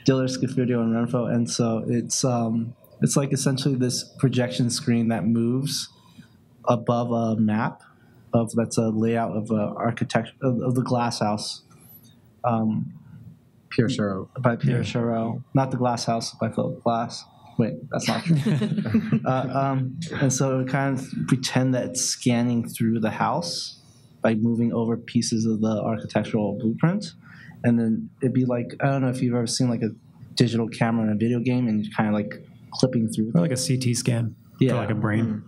Diller 0.05 0.27
Scofidio 0.27 0.81
and 0.83 0.93
Renfro, 0.95 1.33
and 1.33 1.49
so 1.49 1.85
it's 1.87 2.25
um, 2.25 2.75
it's 3.01 3.17
like 3.17 3.33
essentially 3.33 3.77
this 3.77 4.05
projection 4.19 4.69
screen 4.69 5.09
that 5.09 5.25
moves 5.25 5.89
above 6.67 7.11
a 7.13 7.41
map 7.41 7.83
of 8.35 8.53
that's 8.55 8.77
a 8.79 8.89
layout 8.91 9.37
of 9.37 9.51
a 9.51 9.73
architecture 9.77 10.35
of, 10.43 10.61
of 10.61 10.75
the 10.75 10.83
glass 10.83 11.21
house 11.21 11.63
um, 12.45 12.93
Pierre 13.71 13.89
Chareau. 13.89 14.29
by 14.41 14.57
Pierre 14.57 14.81
Chareau, 14.81 15.43
not 15.55 15.71
the 15.71 15.77
glass 15.77 16.05
house 16.05 16.35
by 16.35 16.51
Philip 16.51 16.83
Glass. 16.83 17.25
Wait, 17.59 17.75
that's 17.91 18.09
not 18.09 18.25
true. 18.25 18.41
uh, 19.27 19.49
um, 19.53 19.99
and 20.13 20.33
so 20.33 20.61
it 20.61 20.69
kind 20.69 20.99
of 20.99 21.07
pretend 21.29 21.75
that 21.75 21.85
it's 21.85 22.01
scanning 22.01 22.67
through 22.67 23.01
the 23.01 23.11
house 23.11 23.81
by 24.23 24.35
moving 24.35 24.73
over 24.73 24.97
pieces 24.97 25.47
of 25.47 25.61
the 25.61 25.83
architectural 25.83 26.59
blueprint. 26.59 27.13
And 27.63 27.79
then 27.79 28.11
it'd 28.23 28.33
be 28.33 28.47
like, 28.47 28.75
I 28.81 28.87
don't 28.87 29.03
know 29.03 29.09
if 29.09 29.21
you've 29.21 29.35
ever 29.35 29.47
seen 29.47 29.69
like 29.69 29.83
a 29.83 29.91
digital 30.35 30.69
camera 30.69 31.07
in 31.07 31.13
a 31.13 31.17
video 31.17 31.41
game 31.41 31.69
and 31.69 31.85
you're 31.85 31.95
kind 31.95 32.09
of 32.09 32.15
like 32.15 32.43
clipping 32.73 33.09
through. 33.09 33.33
Or 33.35 33.43
like 33.43 33.53
a 33.53 33.57
CT 33.57 33.95
scan. 33.97 34.37
Yeah. 34.59 34.75
like 34.75 34.91
a 34.91 34.95
brain. 34.95 35.43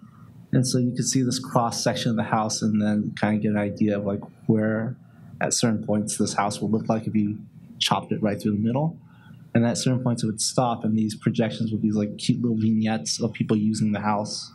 And 0.52 0.66
so 0.66 0.78
you 0.78 0.92
could 0.94 1.06
see 1.06 1.22
this 1.22 1.38
cross 1.38 1.82
section 1.82 2.10
of 2.10 2.16
the 2.16 2.22
house 2.24 2.60
and 2.60 2.80
then 2.80 3.14
kind 3.18 3.36
of 3.36 3.42
get 3.42 3.52
an 3.52 3.58
idea 3.58 3.98
of 3.98 4.04
like 4.04 4.20
where 4.46 4.96
at 5.42 5.52
certain 5.52 5.84
points 5.84 6.16
this 6.16 6.34
house 6.34 6.60
would 6.60 6.70
look 6.70 6.88
like 6.88 7.06
if 7.06 7.14
you 7.14 7.38
chopped 7.78 8.12
it 8.12 8.22
right 8.22 8.40
through 8.40 8.52
the 8.52 8.58
middle. 8.58 8.96
And 9.54 9.66
at 9.66 9.76
certain 9.76 10.02
points 10.02 10.22
it 10.22 10.26
would 10.26 10.40
stop 10.40 10.84
and 10.84 10.96
these 10.96 11.14
projections 11.14 11.72
would 11.72 11.82
be 11.82 11.90
like 11.90 12.16
cute 12.16 12.40
little 12.40 12.56
vignettes 12.56 13.20
of 13.20 13.32
people 13.32 13.56
using 13.56 13.92
the 13.92 14.00
house 14.00 14.50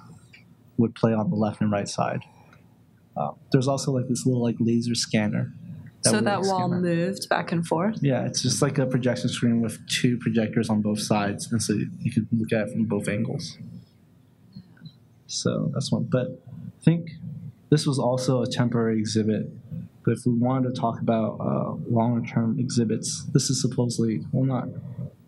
would 0.78 0.96
play 0.96 1.14
on 1.14 1.30
the 1.30 1.36
left 1.36 1.62
and 1.62 1.72
right 1.72 1.88
side. 1.88 2.22
Uh, 3.16 3.32
there's 3.52 3.68
also 3.68 3.92
like 3.92 4.08
this 4.08 4.26
little 4.26 4.44
like 4.44 4.56
laser 4.60 4.96
scanner. 4.96 5.52
so 6.02 6.22
that 6.22 6.42
wall 6.42 6.70
scan 6.70 6.82
moved 6.82 7.28
back 7.30 7.52
and 7.52 7.66
forth. 7.66 7.98
Yeah, 8.02 8.26
it's 8.26 8.42
just 8.42 8.62
like 8.62 8.78
a 8.78 8.86
projection 8.86 9.30
screen 9.30 9.62
with 9.62 9.86
two 9.90 10.18
projectors 10.18 10.70
on 10.70 10.82
both 10.82 11.00
sides, 11.00 11.52
and 11.52 11.62
so 11.62 11.74
you 12.00 12.12
can 12.12 12.28
look 12.32 12.54
at 12.54 12.68
it 12.68 12.72
from 12.74 12.86
both 12.86 13.08
angles. 13.08 13.58
So 15.26 15.72
that's 15.74 15.92
one. 15.92 16.04
But 16.04 16.42
I 16.48 16.84
think 16.84 17.10
this 17.70 17.86
was 17.86 18.00
also 18.00 18.44
a 18.44 18.48
temporary 18.48 19.00
exhibit. 19.00 19.50
But 20.08 20.20
if 20.20 20.26
we 20.26 20.32
wanted 20.32 20.74
to 20.74 20.80
talk 20.80 21.02
about 21.02 21.38
uh, 21.42 21.74
longer 21.92 22.26
term 22.26 22.58
exhibits, 22.58 23.26
this 23.34 23.50
is 23.50 23.62
supposedly 23.62 24.22
well 24.32 24.46
not. 24.46 24.70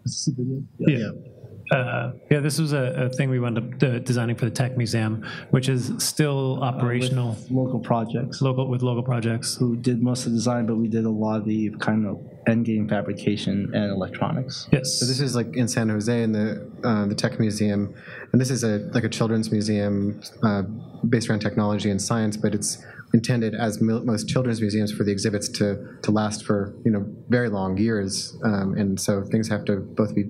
Is 0.06 0.26
this 0.26 0.30
a 0.30 0.32
video? 0.32 0.64
Yeah. 0.78 1.39
Uh, 1.72 2.12
yeah, 2.32 2.40
this 2.40 2.60
was 2.60 2.74
a, 2.74 3.06
a 3.06 3.10
thing 3.10 3.30
we 3.30 3.40
wound 3.40 3.58
up 3.58 3.84
uh, 3.84 4.00
designing 4.00 4.36
for 4.36 4.46
the 4.46 4.52
Tech 4.52 4.76
Museum, 4.78 5.26
which 5.52 5.70
is 5.70 5.92
still 6.00 6.62
operational, 6.64 7.32
With 7.32 7.52
local 7.52 7.80
projects. 7.80 8.42
local 8.42 8.68
with 8.68 8.82
local 8.82 9.04
projects. 9.04 9.56
Who 9.56 9.76
did 9.76 10.02
most 10.02 10.26
of 10.26 10.32
the 10.32 10.38
design, 10.38 10.66
but 10.66 10.76
we 10.78 10.88
did 10.88 11.06
a 11.06 11.10
lot 11.10 11.42
of 11.42 11.46
the 11.46 11.70
kind 11.80 12.08
of 12.08 12.20
end 12.48 12.66
game 12.66 12.88
fabrication 12.88 13.72
and 13.74 13.92
electronics. 13.92 14.68
Yes. 14.72 15.00
So 15.00 15.06
this 15.06 15.20
is 15.20 15.36
like 15.36 15.56
in 15.56 15.68
San 15.68 15.90
Jose 15.90 16.24
in 16.24 16.32
the 16.32 16.72
uh, 16.84 17.06
the 17.06 17.16
Tech 17.16 17.40
Museum, 17.40 17.94
and 18.32 18.42
this 18.42 18.50
is 18.50 18.64
a 18.64 18.90
like 18.94 19.04
a 19.04 19.10
children's 19.10 19.52
museum 19.52 20.22
uh, 20.44 20.64
based 21.08 21.30
around 21.30 21.40
technology 21.40 21.92
and 21.92 22.02
science, 22.02 22.36
but 22.36 22.56
it's 22.56 22.84
intended 23.14 23.56
as 23.56 23.82
most 23.82 24.28
children's 24.30 24.62
museums 24.62 24.92
for 24.92 25.04
the 25.04 25.12
exhibits 25.12 25.50
to 25.50 25.98
to 26.02 26.12
last 26.12 26.46
for 26.46 26.74
you 26.84 26.92
know 26.92 27.06
very 27.28 27.50
long 27.50 27.78
years, 27.78 28.36
um, 28.44 28.76
and 28.76 29.00
so 29.00 29.24
things 29.24 29.48
have 29.48 29.66
to 29.66 29.78
both 29.78 30.16
be 30.16 30.26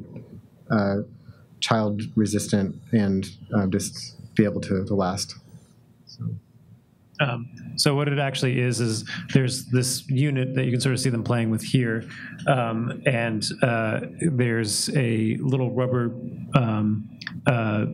uh, 0.71 0.95
child 1.59 2.01
resistant 2.15 2.75
and 2.91 3.29
uh, 3.55 3.67
just 3.67 4.15
be 4.35 4.43
able 4.43 4.61
to, 4.61 4.85
to 4.85 4.95
last. 4.95 5.35
Um, 7.19 7.49
so 7.75 7.95
what 7.95 8.07
it 8.07 8.17
actually 8.17 8.59
is 8.61 8.79
is 8.79 9.09
there's 9.33 9.65
this 9.65 10.09
unit 10.09 10.55
that 10.55 10.65
you 10.65 10.71
can 10.71 10.79
sort 10.79 10.93
of 10.93 10.99
see 10.99 11.09
them 11.09 11.23
playing 11.23 11.49
with 11.49 11.61
here, 11.61 12.03
um, 12.47 13.01
and 13.05 13.45
uh, 13.61 14.01
there's 14.21 14.89
a 14.95 15.35
little 15.41 15.71
rubber 15.71 16.13
um, 16.55 17.09
uh, 17.45 17.85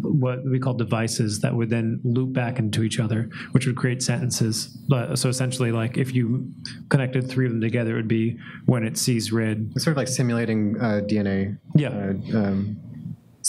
what 0.00 0.44
we 0.44 0.58
call 0.58 0.74
devices 0.74 1.40
that 1.40 1.54
would 1.54 1.70
then 1.70 2.00
loop 2.04 2.32
back 2.32 2.58
into 2.58 2.82
each 2.82 3.00
other, 3.00 3.28
which 3.52 3.66
would 3.66 3.76
create 3.76 4.02
sentences. 4.02 4.66
But, 4.88 5.18
so 5.18 5.28
essentially, 5.28 5.72
like 5.72 5.96
if 5.96 6.14
you 6.14 6.50
connected 6.88 7.28
three 7.28 7.46
of 7.46 7.52
them 7.52 7.60
together, 7.60 7.92
it 7.92 7.96
would 7.96 8.08
be 8.08 8.38
when 8.66 8.84
it 8.84 8.96
sees 8.96 9.32
red. 9.32 9.72
It's 9.74 9.84
sort 9.84 9.92
of 9.92 9.96
like 9.98 10.08
simulating 10.08 10.76
uh, 10.80 11.00
DNA. 11.04 11.58
Yeah. 11.74 12.12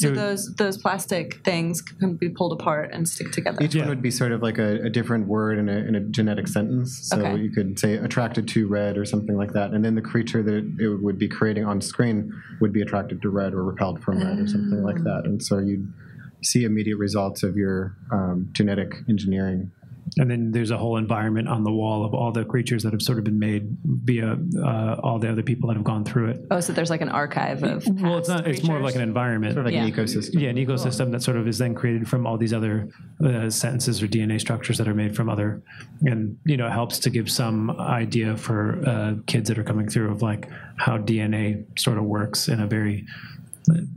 So 0.01 0.09
would- 0.09 0.17
those 0.17 0.53
those 0.55 0.77
plastic 0.77 1.41
things 1.43 1.81
can 1.81 2.15
be 2.15 2.29
pulled 2.29 2.53
apart 2.53 2.91
and 2.93 3.07
stick 3.07 3.31
together. 3.31 3.63
Each 3.63 3.75
Yeah. 3.75 3.81
one 3.83 3.89
would 3.89 4.01
be 4.01 4.11
sort 4.11 4.31
of 4.31 4.41
like 4.41 4.57
a, 4.57 4.81
a 4.83 4.89
different 4.89 5.27
word 5.27 5.57
in 5.57 5.67
a, 5.69 5.77
in 5.77 5.95
a 5.95 5.99
genetic 5.99 6.47
sentence. 6.47 7.07
So 7.09 7.19
Okay. 7.19 7.41
you 7.41 7.49
could 7.51 7.77
say 7.79 7.95
attracted 7.97 8.47
to 8.49 8.67
red 8.67 8.97
or 8.97 9.05
something 9.05 9.35
like 9.37 9.53
that. 9.53 9.71
And 9.71 9.83
then 9.83 9.95
the 9.95 10.01
creature 10.01 10.41
that 10.43 10.53
it, 10.53 10.65
it 10.79 10.89
would 11.01 11.17
be 11.17 11.27
creating 11.27 11.65
on 11.65 11.81
screen 11.81 12.31
would 12.61 12.71
be 12.73 12.81
attracted 12.81 13.21
to 13.21 13.29
red 13.29 13.53
or 13.53 13.63
repelled 13.63 14.01
from 14.03 14.17
red 14.19 14.39
or 14.39 14.47
something 14.47 14.83
like 14.83 15.03
that. 15.03 15.21
And 15.25 15.41
so 15.43 15.57
you'd 15.59 15.91
see 16.41 16.63
immediate 16.63 16.97
results 16.97 17.43
of 17.43 17.57
your 17.57 17.95
um, 18.11 18.47
genetic 18.53 18.93
engineering. 19.09 19.71
And 20.18 20.30
then 20.32 20.51
there's 20.51 20.72
a 20.72 20.78
whole 20.78 20.97
environment 20.97 21.47
on 21.47 21.64
the 21.64 21.72
wall 21.72 22.03
of 22.05 22.14
all 22.14 22.32
the 22.32 22.45
creatures 22.45 22.84
that 22.84 22.93
have 22.93 23.01
sort 23.01 23.18
of 23.18 23.24
been 23.24 23.39
made 23.39 23.78
via 23.86 24.38
uh, 24.64 24.95
all 25.03 25.20
the 25.20 25.30
other 25.32 25.43
people 25.43 25.68
that 25.70 25.76
have 25.76 25.84
gone 25.84 26.03
through 26.05 26.30
it. 26.30 26.41
Oh, 26.51 26.60
so 26.60 26.74
there's 26.74 26.89
like 26.89 27.01
an 27.01 27.10
archive 27.10 27.64
of. 27.64 27.86
Well, 27.88 28.18
it's 28.18 28.30
not. 28.30 28.47
It's 28.47 28.64
more 28.64 28.78
of 28.78 28.84
like 28.84 28.95
an 28.95 29.01
environment. 29.01 29.53
Sort 29.53 29.66
of 29.66 29.72
like 29.74 29.82
an 29.82 29.88
Yeah. 29.88 29.93
ecosystem. 29.93 30.41
yeah, 30.41 30.49
an 30.49 30.57
ecosystem 30.57 31.12
that 31.12 31.22
sort 31.24 31.38
of 31.38 31.47
is 31.47 31.57
then 31.57 31.76
created 31.76 32.07
from 32.07 32.26
all 32.26 32.38
these 32.38 32.53
other 32.53 32.89
uh, 33.24 33.49
sentences 33.49 34.01
or 34.01 34.07
DNA 34.07 34.39
structures 34.39 34.78
that 34.78 34.88
are 34.88 34.93
made 34.95 35.16
from 35.16 35.30
other, 35.30 35.62
and 36.03 36.38
you 36.45 36.57
know, 36.57 36.68
it 36.68 36.72
helps 36.72 36.99
to 36.99 37.10
give 37.10 37.30
some 37.30 37.72
idea 37.80 38.36
for 38.38 38.82
uh, 38.88 39.14
kids 39.28 39.49
that 39.49 39.57
are 39.60 39.64
coming 39.64 39.88
through 39.89 40.12
of 40.12 40.22
like 40.22 40.49
how 40.78 40.97
DNA 40.97 41.66
sort 41.78 41.97
of 41.97 42.03
works 42.05 42.47
in 42.47 42.60
a 42.62 42.68
very, 42.68 43.05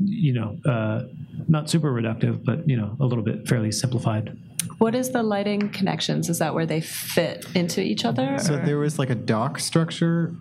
you 0.04 0.32
know, 0.32 0.58
uh, 0.70 1.04
not 1.48 1.68
super 1.70 1.92
reductive, 1.92 2.44
but 2.44 2.68
you 2.68 2.76
know, 2.76 2.96
a 3.00 3.04
little 3.04 3.24
bit 3.24 3.48
fairly 3.48 3.72
simplified. 3.72 4.36
What 4.78 4.94
is 4.94 5.10
the 5.10 5.22
lighting 5.22 5.70
connections? 5.70 6.28
Is 6.28 6.38
that 6.38 6.54
where 6.54 6.66
they 6.66 6.80
fit 6.80 7.46
into 7.54 7.80
each 7.82 8.04
other? 8.04 8.38
So 8.38 8.54
or- 8.54 8.64
there 8.64 8.78
was 8.78 8.98
like 8.98 9.10
a 9.10 9.14
dock 9.14 9.58
structure, 9.58 10.34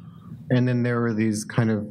and 0.50 0.68
then 0.68 0.84
there 0.84 1.02
were 1.02 1.14
these 1.14 1.44
kind 1.44 1.72
of 1.72 1.88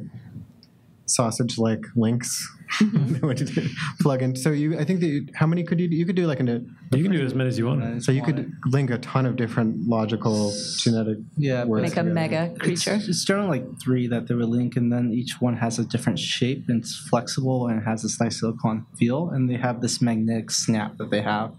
sausage-like 1.05 1.83
links 1.95 2.47
that 2.51 2.59
would 2.59 2.60
plug 3.99 4.21
in. 4.21 4.35
So 4.35 4.51
you, 4.51 4.77
I 4.79 4.83
think 4.85 4.99
that 5.01 5.07
you, 5.07 5.27
how 5.35 5.45
many 5.47 5.63
could 5.63 5.79
you? 5.79 5.87
do? 5.87 5.95
You 5.95 6.05
could 6.05 6.15
do 6.15 6.27
like 6.27 6.39
an 6.39 6.75
You 6.93 7.03
can 7.03 7.11
do 7.11 7.23
as 7.23 7.33
many 7.35 7.47
as 7.49 7.57
you 7.57 7.65
want. 7.67 8.03
So 8.03 8.11
you 8.11 8.21
could 8.23 8.51
link 8.65 8.89
a 8.89 8.97
ton 8.97 9.25
of 9.25 9.35
different 9.35 9.87
logical 9.87 10.53
genetic 10.77 11.17
Yeah, 11.37 11.63
words 11.65 11.83
Make 11.83 11.91
a 11.93 11.95
together. 11.95 12.13
mega 12.13 12.51
It's, 12.55 12.59
creature. 12.59 12.99
it's 13.01 13.25
generally 13.25 13.59
like 13.59 13.79
three 13.81 14.07
that 14.07 14.27
they 14.27 14.35
would 14.35 14.49
link, 14.49 14.75
and 14.75 14.91
then 14.91 15.11
each 15.13 15.37
one 15.39 15.57
has 15.57 15.79
a 15.79 15.85
different 15.85 16.19
shape 16.19 16.65
and 16.67 16.81
it's 16.81 16.95
flexible 17.09 17.67
and 17.67 17.81
it 17.81 17.85
has 17.85 18.03
this 18.03 18.19
nice 18.19 18.39
silicone 18.39 18.85
feel, 18.97 19.29
and 19.29 19.49
they 19.49 19.57
have 19.57 19.81
this 19.81 20.01
magnetic 20.01 20.51
snap 20.51 20.97
that 20.97 21.09
they 21.09 21.21
have, 21.21 21.53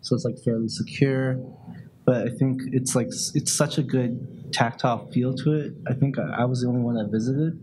so 0.00 0.14
it's 0.14 0.24
like 0.24 0.38
fairly 0.44 0.68
secure. 0.68 1.36
But 2.06 2.26
I 2.26 2.30
think 2.30 2.62
it's 2.72 2.96
like 2.96 3.08
it's 3.08 3.52
such 3.52 3.78
a 3.78 3.82
good 3.82 4.52
tactile 4.52 5.06
feel 5.12 5.34
to 5.34 5.52
it. 5.52 5.72
I 5.86 5.94
think 5.94 6.18
I, 6.18 6.42
I 6.42 6.44
was 6.44 6.62
the 6.62 6.68
only 6.68 6.80
one 6.80 6.96
that 6.96 7.08
visited, 7.10 7.58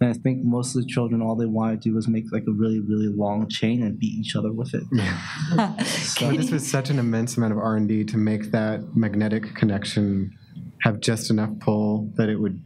and 0.00 0.10
I 0.10 0.12
think 0.12 0.44
most 0.44 0.76
of 0.76 0.82
the 0.82 0.88
children 0.88 1.20
all 1.22 1.34
they 1.34 1.46
wanted 1.46 1.82
to 1.82 1.88
do 1.90 1.94
was 1.94 2.06
make 2.08 2.24
like 2.32 2.44
a 2.48 2.52
really 2.52 2.80
really 2.80 3.08
long 3.08 3.48
chain 3.48 3.82
and 3.82 3.98
beat 3.98 4.14
each 4.14 4.36
other 4.36 4.52
with 4.52 4.74
it. 4.74 4.84
Yeah. 4.92 5.74
So 5.84 6.30
this 6.32 6.50
was 6.50 6.68
such 6.68 6.90
an 6.90 6.98
immense 6.98 7.36
amount 7.36 7.52
of 7.52 7.58
R 7.58 7.76
and 7.76 7.88
D 7.88 8.04
to 8.04 8.16
make 8.16 8.50
that 8.50 8.96
magnetic 8.96 9.54
connection 9.54 10.36
have 10.82 11.00
just 11.00 11.30
enough 11.30 11.50
pull 11.60 12.10
that 12.16 12.28
it 12.28 12.36
would 12.36 12.60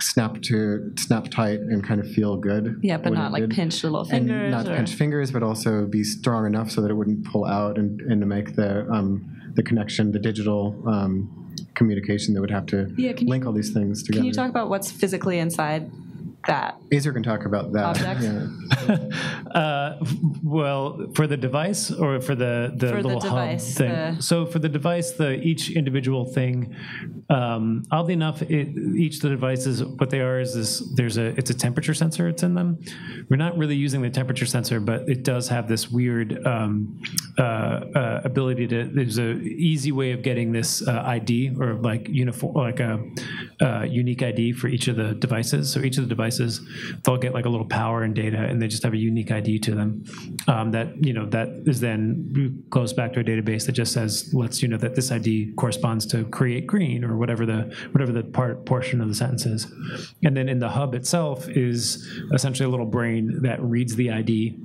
snap 0.00 0.40
to 0.42 0.92
snap 0.98 1.28
tight 1.28 1.58
and 1.60 1.84
kind 1.84 2.00
of 2.00 2.08
feel 2.12 2.36
good. 2.36 2.78
Yeah, 2.82 2.98
but 2.98 3.12
not 3.14 3.32
like 3.32 3.42
did. 3.42 3.50
pinch 3.50 3.82
little 3.82 4.00
and 4.00 4.08
fingers. 4.10 4.50
not 4.50 4.68
or- 4.68 4.76
pinch 4.76 4.94
fingers, 4.94 5.30
but 5.30 5.42
also 5.42 5.86
be 5.86 6.04
strong 6.04 6.46
enough 6.46 6.70
so 6.70 6.80
that 6.82 6.90
it 6.90 6.94
wouldn't 6.94 7.24
pull 7.26 7.44
out 7.46 7.78
and, 7.78 8.00
and 8.02 8.20
to 8.20 8.26
make 8.26 8.54
the 8.56 8.86
um, 8.90 9.52
the 9.54 9.62
connection, 9.62 10.12
the 10.12 10.18
digital 10.18 10.80
um, 10.86 11.54
communication 11.74 12.34
that 12.34 12.40
would 12.40 12.50
have 12.50 12.66
to 12.66 12.92
Yeah, 12.96 13.12
can 13.12 13.26
you- 13.26 13.30
link 13.30 13.46
all 13.46 13.52
these 13.52 13.70
things 13.72 14.02
together. 14.02 14.20
Can 14.20 14.26
you 14.26 14.32
talk 14.32 14.50
about 14.50 14.68
what's 14.68 14.90
physically 14.92 15.38
inside 15.38 15.90
that? 16.48 16.80
Azer 16.90 17.12
can 17.14 17.22
talk 17.22 17.44
about 17.44 17.72
that. 17.72 17.84
Object? 17.84 18.20
Yeah. 18.22 18.96
Uh, 19.48 19.98
well, 20.42 21.06
for 21.14 21.26
the 21.26 21.36
device 21.36 21.90
or 21.90 22.20
for 22.20 22.34
the 22.34 22.72
the 22.76 22.88
For 22.90 23.02
the 23.02 23.08
little 23.08 23.20
device, 23.20 23.66
hub 23.68 23.78
thing. 23.78 23.90
the- 24.16 24.22
So 24.22 24.44
for 24.46 24.58
the 24.58 24.68
device, 24.68 25.12
the 25.12 25.40
each 25.42 25.70
individual 25.70 26.24
thing, 26.26 26.74
um, 27.30 27.82
oddly 27.90 28.12
enough, 28.14 28.42
it, 28.42 28.68
each 29.04 29.16
of 29.16 29.22
the 29.22 29.30
devices, 29.30 29.82
what 29.84 30.10
they 30.10 30.20
are 30.20 30.38
is 30.40 30.54
this. 30.54 30.70
There's 30.96 31.16
a 31.18 31.26
it's 31.38 31.50
a 31.50 31.54
temperature 31.66 31.94
sensor. 31.94 32.28
It's 32.28 32.42
in 32.42 32.54
them. 32.54 32.78
We're 33.28 33.36
not 33.46 33.56
really 33.56 33.76
using 33.76 34.00
the 34.02 34.10
temperature 34.10 34.46
sensor, 34.46 34.80
but 34.80 35.08
it 35.08 35.24
does 35.24 35.48
have 35.48 35.66
this 35.68 35.90
weird 35.90 36.28
um, 36.46 37.00
uh, 37.38 37.42
uh, 37.42 38.20
ability 38.24 38.66
to. 38.68 38.78
There's 38.92 39.18
a 39.18 39.30
easy 39.72 39.92
way 39.92 40.12
of 40.12 40.22
getting 40.22 40.52
this 40.52 40.86
uh, 40.86 41.02
ID 41.16 41.56
or 41.58 41.74
like 41.74 42.06
uniform, 42.08 42.54
like 42.54 42.80
a 42.80 42.94
uh, 43.60 43.82
unique 43.84 44.22
ID 44.22 44.52
for 44.52 44.68
each 44.68 44.88
of 44.88 44.96
the 44.96 45.14
devices. 45.14 45.72
So 45.72 45.80
each 45.80 45.96
of 45.98 46.04
the 46.04 46.08
devices, 46.08 46.37
they'll 47.04 47.16
get 47.16 47.34
like 47.34 47.44
a 47.44 47.48
little 47.48 47.66
power 47.66 48.02
and 48.02 48.14
data, 48.14 48.38
and 48.38 48.60
they 48.60 48.68
just 48.68 48.82
have 48.82 48.92
a 48.92 48.96
unique 48.96 49.30
ID 49.30 49.58
to 49.60 49.74
them. 49.74 50.04
Um, 50.46 50.70
that 50.72 51.04
you 51.04 51.12
know 51.12 51.26
that 51.26 51.48
is 51.66 51.80
then 51.80 52.64
goes 52.70 52.92
back 52.92 53.12
to 53.14 53.20
a 53.20 53.24
database 53.24 53.66
that 53.66 53.72
just 53.72 53.92
says 53.92 54.32
let's 54.32 54.62
you 54.62 54.68
know 54.68 54.76
that 54.78 54.94
this 54.94 55.10
ID 55.10 55.52
corresponds 55.56 56.06
to 56.06 56.24
create 56.26 56.66
green 56.66 57.04
or 57.04 57.16
whatever 57.16 57.44
the 57.46 57.74
whatever 57.92 58.12
the 58.12 58.22
part 58.22 58.64
portion 58.66 59.00
of 59.00 59.08
the 59.08 59.14
sentence 59.14 59.46
is. 59.46 59.66
And 60.24 60.36
then 60.36 60.48
in 60.48 60.58
the 60.58 60.68
hub 60.68 60.94
itself 60.94 61.48
is 61.48 62.08
essentially 62.32 62.66
a 62.66 62.70
little 62.70 62.86
brain 62.86 63.42
that 63.42 63.62
reads 63.62 63.96
the 63.96 64.10
ID 64.10 64.56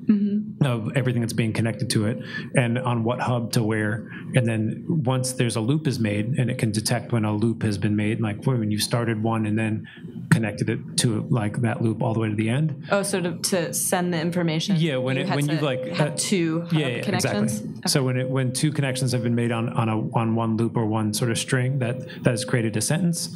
of 0.62 0.96
everything 0.96 1.22
that's 1.22 1.34
being 1.34 1.54
connected 1.54 1.90
to 1.92 2.06
it 2.08 2.18
and 2.56 2.78
on 2.80 3.04
what 3.04 3.20
hub 3.20 3.52
to 3.54 3.64
where. 3.64 4.08
And 4.36 4.48
then 4.48 4.86
once 4.88 5.34
there's 5.34 5.56
a 5.56 5.62
loop 5.62 5.88
is 5.88 6.00
made 6.00 6.38
and 6.38 6.50
it 6.50 6.58
can 6.58 6.72
detect 6.72 7.12
when 7.12 7.26
a 7.26 7.34
loop 7.34 7.64
has 7.64 7.78
been 7.78 7.96
made, 7.96 8.22
like 8.22 8.46
when 8.46 8.72
you 8.72 8.80
started 8.80 9.22
one 9.22 9.46
and 9.46 9.58
then 9.58 9.88
connected 10.32 10.70
it 10.70 10.80
to 10.98 11.26
like 11.30 11.53
that 11.62 11.82
loop 11.82 12.02
all 12.02 12.14
the 12.14 12.20
way 12.20 12.30
to 12.30 12.36
the 12.36 12.50
end. 12.50 12.86
Oh, 12.92 13.04
so 13.04 13.22
to, 13.22 13.38
to 13.38 13.74
send 13.74 14.14
the 14.14 14.20
information. 14.20 14.76
Yeah, 14.78 14.98
when 14.98 15.16
you 15.18 15.24
it- 15.24 15.30
when 15.36 15.48
you, 15.50 15.58
like, 15.60 15.86
have 15.90 16.14
uh, 16.14 16.16
two 16.18 16.68
Yeah, 16.72 16.88
yeah, 16.88 17.02
connections. 17.02 17.60
exactly. 17.62 17.82
So 17.88 18.04
when 18.04 18.18
it 18.18 18.30
when 18.30 18.52
two 18.54 18.72
connections 18.72 19.12
have 19.12 19.24
been 19.24 19.36
made 19.36 19.52
on 19.52 19.70
on 19.70 19.90
a 19.90 19.98
on 20.16 20.36
one 20.36 20.58
loop 20.58 20.76
or 20.78 20.86
one 20.86 21.14
sort 21.14 21.32
of 21.32 21.38
string, 21.38 21.80
that 21.80 22.00
that 22.24 22.32
has 22.32 22.46
created 22.46 22.76
a 22.78 22.82
sentence, 22.82 23.36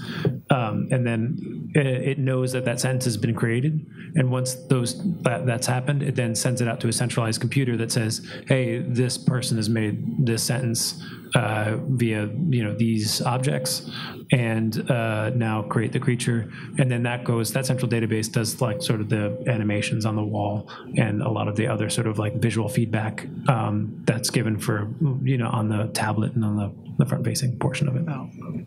um, 0.50 0.88
and 0.92 1.06
then 1.06 1.72
it, 1.76 2.18
knows 2.18 2.52
that 2.54 2.66
that 2.66 2.80
sentence 2.80 3.06
has 3.06 3.18
been 3.18 3.36
created, 3.36 3.86
and 4.16 4.32
once 4.32 4.56
those 4.56 5.02
that, 5.24 5.46
that's 5.46 5.68
happened, 5.68 6.04
it 6.04 6.16
then 6.16 6.36
sends 6.36 6.62
it 6.62 6.68
out 6.68 6.80
to 6.82 6.88
a 6.88 6.94
centralized 6.94 7.42
computer 7.42 7.76
that 7.78 7.92
says, 7.92 8.26
"Hey, 8.48 8.80
this 8.80 9.18
person 9.18 9.58
has 9.58 9.70
made 9.70 10.26
this 10.26 10.44
sentence." 10.44 11.04
Uh, 11.36 11.76
via 11.90 12.30
you 12.50 12.64
know 12.64 12.74
these 12.74 13.22
objects 13.22 13.92
and 14.32 14.90
uh, 14.90 15.30
now 15.32 15.62
create 15.62 15.92
the 15.92 16.00
creature 16.00 16.50
and 16.78 16.90
then 16.90 17.04
that 17.04 17.26
goes 17.26 17.52
that 17.52 17.66
central 17.66 17.90
database 17.90 18.32
does 18.32 18.62
like 18.62 18.82
sort 18.82 19.02
of 19.02 19.10
the 19.10 19.38
animations 19.48 20.06
on 20.06 20.16
the 20.16 20.24
wall 20.24 20.70
and 20.98 21.22
a 21.22 21.30
lot 21.30 21.48
of 21.50 21.56
the 21.58 21.68
other 21.68 21.90
sort 21.90 22.08
of 22.08 22.18
like 22.18 22.36
visual 22.36 22.70
feedback 22.70 23.28
um, 23.50 24.02
that's 24.06 24.30
given 24.30 24.58
for 24.58 24.90
you 25.24 25.38
know 25.38 25.50
on 25.50 25.68
the 25.68 25.88
tablet 25.94 26.34
and 26.34 26.46
on 26.46 26.56
the, 26.56 26.72
the 26.98 27.06
front 27.06 27.26
facing 27.26 27.58
portion 27.60 27.88
of 27.88 27.96
it 27.96 28.06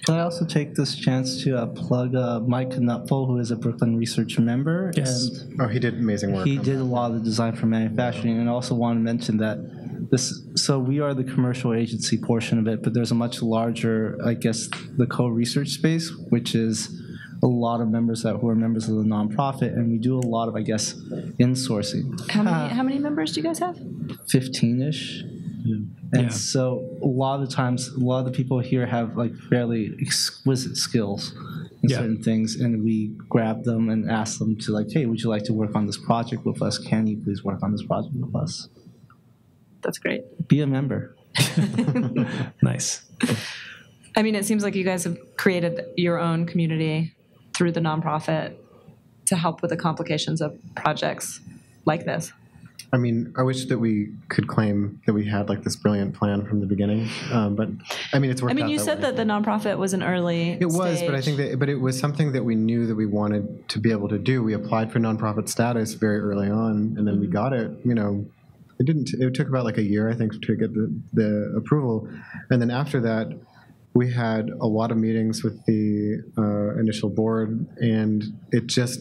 Can 0.04 0.14
I 0.14 0.20
also 0.20 0.44
take 0.44 0.74
this 0.74 0.94
chance 0.94 1.42
to 1.44 1.58
uh, 1.58 1.66
plug 1.74 2.14
uh, 2.14 2.40
Mike 2.40 2.70
Knuepfel, 2.70 3.26
who 3.26 3.38
is 3.38 3.50
a 3.50 3.56
Brooklyn 3.56 3.96
Research 3.96 4.38
member? 4.38 4.92
Yes. 4.96 5.28
And 5.42 5.60
Oh, 5.60 5.66
he 5.68 5.78
did 5.78 5.94
amazing 5.94 6.32
work. 6.32 6.46
he 6.46 6.56
did 6.56 6.78
that. 6.78 6.82
a 6.82 6.84
lot 6.84 7.10
of 7.10 7.18
the 7.18 7.24
design 7.24 7.54
for 7.56 7.66
manufacturing, 7.66 8.38
and 8.38 8.48
I 8.48 8.52
also 8.52 8.74
want 8.74 8.96
to 8.98 9.00
mention 9.00 9.36
that 9.38 9.58
this. 10.10 10.42
So 10.56 10.78
we 10.78 11.00
are 11.00 11.14
the 11.14 11.24
commercial 11.24 11.72
agency 11.74 12.18
portion 12.18 12.58
of 12.58 12.66
it, 12.66 12.82
but 12.82 12.94
there's 12.94 13.10
a 13.12 13.14
much 13.14 13.42
larger, 13.42 14.18
I 14.24 14.34
guess, 14.34 14.68
the 14.96 15.06
co-research 15.06 15.68
space, 15.68 16.10
which 16.30 16.54
is 16.54 17.00
a 17.42 17.46
lot 17.46 17.80
of 17.80 17.88
members 17.88 18.22
that 18.24 18.36
who 18.36 18.48
are 18.48 18.54
members 18.54 18.88
of 18.88 18.96
the 18.96 19.04
nonprofit, 19.04 19.72
and 19.74 19.90
we 19.90 19.98
do 19.98 20.18
a 20.18 20.20
lot 20.20 20.48
of, 20.48 20.56
I 20.56 20.62
guess, 20.62 20.94
insourcing. 21.38 22.28
How 22.30 22.42
many, 22.42 22.74
how 22.74 22.82
many 22.82 22.98
members 22.98 23.32
do 23.32 23.40
you 23.40 23.44
guys 23.46 23.58
have? 23.60 23.76
15ish. 23.76 25.22
And 26.12 26.22
Yeah. 26.22 26.28
so 26.30 26.98
a 27.02 27.06
lot 27.06 27.40
of 27.40 27.48
the 27.48 27.54
times, 27.54 27.88
a 27.88 28.00
lot 28.00 28.18
of 28.20 28.24
the 28.24 28.32
people 28.32 28.58
here 28.58 28.84
have 28.86 29.16
like 29.16 29.34
fairly 29.48 29.94
exquisite 30.00 30.76
skills 30.76 31.32
in 31.82 31.88
Yeah. 31.90 31.98
certain 31.98 32.22
things, 32.22 32.56
and 32.60 32.82
we 32.82 33.12
grab 33.28 33.62
them 33.64 33.88
and 33.88 34.10
ask 34.10 34.38
them 34.38 34.56
to 34.58 34.72
like, 34.72 34.88
hey, 34.90 35.06
would 35.06 35.20
you 35.22 35.28
like 35.30 35.44
to 35.44 35.52
work 35.54 35.74
on 35.76 35.86
this 35.86 35.96
project 35.98 36.44
with 36.44 36.60
us? 36.62 36.78
Can 36.78 37.06
you 37.06 37.16
please 37.18 37.44
work 37.44 37.62
on 37.62 37.70
this 37.72 37.82
project 37.84 38.14
with 38.14 38.34
us? 38.34 38.68
That's 39.82 39.98
great. 39.98 40.22
Be 40.48 40.60
a 40.60 40.66
member. 40.66 41.14
nice 42.62 43.02
I 44.16 44.22
mean, 44.22 44.34
it 44.34 44.44
seems 44.44 44.64
like 44.64 44.74
you 44.74 44.82
guys 44.84 45.04
have 45.04 45.16
created 45.36 45.84
your 45.96 46.18
own 46.18 46.44
community 46.44 47.14
through 47.54 47.70
the 47.72 47.80
nonprofit 47.80 48.56
to 49.26 49.36
help 49.36 49.62
with 49.62 49.70
the 49.70 49.76
complications 49.76 50.40
of 50.40 50.58
projects 50.74 51.40
like 51.84 52.04
this. 52.04 52.32
I 52.92 52.96
mean, 52.96 53.32
I 53.36 53.42
wish 53.42 53.66
that 53.66 53.78
we 53.78 54.12
could 54.28 54.48
claim 54.48 55.00
that 55.06 55.12
we 55.12 55.24
had 55.24 55.48
like 55.48 55.62
this 55.62 55.76
brilliant 55.76 56.14
plan 56.14 56.44
from 56.44 56.60
the 56.60 56.66
beginning, 56.66 57.08
um, 57.30 57.54
but 57.54 57.68
I 58.12 58.18
mean, 58.18 58.32
it's 58.32 58.42
worked 58.42 58.50
I 58.50 58.54
mean, 58.54 58.68
you 58.68 58.78
that 58.78 58.84
said 58.84 58.98
way. 58.98 59.02
that 59.02 59.16
the 59.16 59.22
nonprofit 59.22 59.78
was 59.78 59.94
an 59.94 60.02
early. 60.02 60.58
It 60.60 60.66
was, 60.66 61.00
but 61.02 61.14
I 61.14 61.20
think 61.20 61.36
that, 61.36 61.58
but 61.60 61.68
it 61.68 61.76
was 61.76 61.98
something 61.98 62.32
that 62.32 62.44
we 62.44 62.56
knew 62.56 62.86
that 62.86 62.96
we 62.96 63.06
wanted 63.06 63.68
to 63.68 63.78
be 63.78 63.92
able 63.92 64.08
to 64.08 64.18
do. 64.18 64.42
We 64.42 64.54
applied 64.54 64.90
for 64.90 64.98
nonprofit 64.98 65.48
status 65.48 65.94
very 65.94 66.18
early 66.18 66.50
on, 66.50 66.96
and 66.98 67.06
then 67.06 67.20
we 67.20 67.28
got 67.28 67.52
it. 67.52 67.70
You 67.84 67.94
know, 67.94 68.26
it 68.80 68.86
didn't. 68.86 69.14
It 69.14 69.34
took 69.34 69.48
about 69.48 69.64
like 69.64 69.78
a 69.78 69.84
year, 69.84 70.10
I 70.10 70.14
think, 70.14 70.42
to 70.42 70.56
get 70.56 70.74
the 70.74 70.92
the 71.12 71.54
approval, 71.56 72.08
and 72.50 72.60
then 72.60 72.72
after 72.72 72.98
that, 73.02 73.28
we 73.94 74.10
had 74.10 74.50
a 74.50 74.66
lot 74.66 74.90
of 74.90 74.96
meetings 74.96 75.44
with 75.44 75.64
the 75.66 76.24
uh, 76.36 76.80
initial 76.80 77.08
board, 77.08 77.68
and 77.80 78.24
it 78.50 78.66
just, 78.66 79.00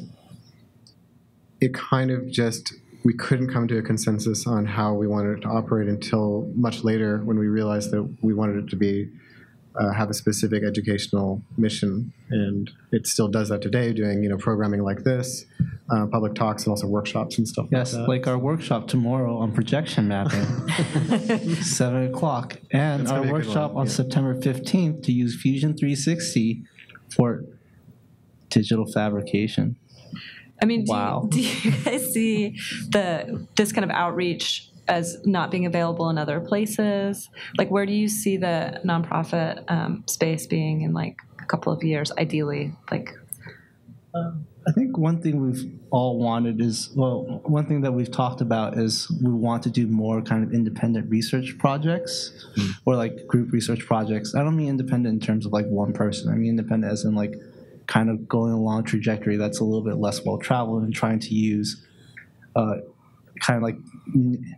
it 1.60 1.74
kind 1.74 2.12
of 2.12 2.30
just. 2.30 2.74
We 3.04 3.14
couldn't 3.14 3.52
come 3.52 3.68
to 3.70 3.78
a 3.78 3.82
consensus 3.82 4.46
on 4.46 4.66
how 4.66 4.94
we 4.94 5.08
wanted 5.08 5.38
it 5.38 5.42
to 5.42 5.48
operate 5.48 5.88
until 5.88 6.52
much 6.56 6.84
later 6.84 7.20
when 7.20 7.40
we 7.40 7.48
realized 7.48 7.92
that 7.92 8.04
we 8.22 8.34
wanted 8.34 8.64
it 8.64 8.70
to 8.70 8.76
be 8.76 9.10
uh, 9.80 9.94
have 9.94 10.10
a 10.10 10.14
specific 10.14 10.64
educational 10.64 11.42
mission, 11.58 12.12
and 12.30 12.70
it 12.92 13.08
still 13.08 13.28
does 13.28 13.50
that 13.50 13.62
today, 13.62 13.94
doing 13.94 14.24
you 14.24 14.30
know 14.30 14.38
programming 14.38 14.82
like 14.82 15.04
this, 15.04 15.46
uh, 15.90 16.06
public 16.08 16.36
talks, 16.36 16.64
and 16.64 16.72
also 16.72 16.88
workshops 16.88 17.38
and 17.38 17.48
stuff 17.48 17.68
Yes, 17.72 17.94
like 17.94 18.02
that. 18.02 18.10
like 18.10 18.28
our 18.28 18.38
workshop 18.38 18.88
tomorrow 18.88 19.38
on 19.38 19.52
projection 19.52 20.08
mapping, 20.08 20.46
seven 21.62 22.06
o'clock, 22.06 22.60
and 22.72 23.02
That's 23.02 23.12
our 23.12 23.20
gonna 23.20 23.32
be 23.34 23.38
a 23.38 23.40
good 23.42 23.48
workshop 23.48 23.76
on 23.76 23.86
yeah. 23.86 23.92
September 23.92 24.42
fifteenth 24.42 25.04
to 25.04 25.12
use 25.12 25.40
Fusion 25.40 25.78
360 25.78 26.64
for 27.16 27.44
digital 28.50 28.86
fabrication. 28.92 29.78
I 30.62 30.66
mean, 30.66 30.84
do, 30.86 30.92
Wow. 30.92 31.24
you, 31.24 31.30
do 31.30 31.42
you 31.42 31.72
guys 31.84 32.14
see 32.14 32.58
the 32.90 33.48
this 33.56 33.72
kind 33.72 33.84
of 33.86 33.92
outreach 33.92 34.70
as 34.88 35.18
not 35.26 35.52
being 35.52 35.66
available 35.66 36.10
in 36.10 36.18
other 36.18 36.40
places? 36.40 37.30
Like, 37.58 37.70
where 37.70 37.86
do 37.86 37.94
you 37.94 38.08
see 38.08 38.38
the 38.38 38.82
nonprofit 38.86 39.64
um, 39.70 40.04
space 40.08 40.48
being 40.48 40.82
in 40.82 40.94
like 40.94 41.18
a 41.42 41.46
couple 41.46 41.72
of 41.72 41.84
years, 41.84 42.12
ideally? 42.18 42.74
Like, 42.92 43.14
I 44.68 44.72
think 44.72 44.98
one 44.98 45.22
thing 45.22 45.40
we've 45.42 45.72
all 45.92 46.20
wanted 46.20 46.60
is 46.60 46.90
well, 46.96 47.42
one 47.46 47.66
thing 47.66 47.82
that 47.82 47.94
we've 47.94 48.12
talked 48.12 48.42
about 48.42 48.78
is 48.78 49.10
we 49.24 49.32
want 49.32 49.64
to 49.64 49.70
do 49.70 49.88
more 49.88 50.22
kind 50.22 50.44
of 50.44 50.54
independent 50.54 51.10
research 51.10 51.56
projects 51.58 52.48
or 52.86 52.96
like 52.96 53.26
group 53.28 53.52
research 53.52 53.86
projects. 53.86 54.36
I 54.36 54.44
don't 54.44 54.58
mean 54.58 54.68
independent 54.70 55.14
in 55.14 55.26
terms 55.26 55.46
of 55.46 55.54
like 55.54 55.66
one 55.68 55.94
person. 55.94 56.32
I 56.32 56.36
mean 56.36 56.50
independent 56.50 56.92
as 56.92 57.06
in 57.06 57.16
like 57.16 57.36
kind 57.90 58.10
of 58.10 58.28
going 58.28 58.54
along 58.54 58.82
a 58.82 58.84
trajectory 58.84 59.36
that's 59.36 59.60
a 59.60 59.64
little 59.64 59.84
bit 59.84 59.96
less 59.96 60.24
well 60.24 60.38
traveled 60.38 60.84
and 60.84 60.94
trying 60.94 61.20
to 61.20 61.34
use 61.34 61.84
uh, 62.56 62.76
kind 63.42 63.58
of 63.58 63.64
like 63.64 63.78
n- 64.14 64.56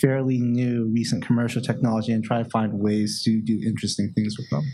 fairly 0.00 0.38
new 0.38 0.86
recent 0.86 1.24
commercial 1.24 1.60
technology 1.60 2.10
and 2.10 2.24
try 2.24 2.42
to 2.42 2.48
find 2.48 2.72
ways 2.72 3.22
to 3.22 3.40
do 3.42 3.60
interesting 3.64 4.12
things 4.14 4.38
with 4.38 4.48
them. 4.48 4.64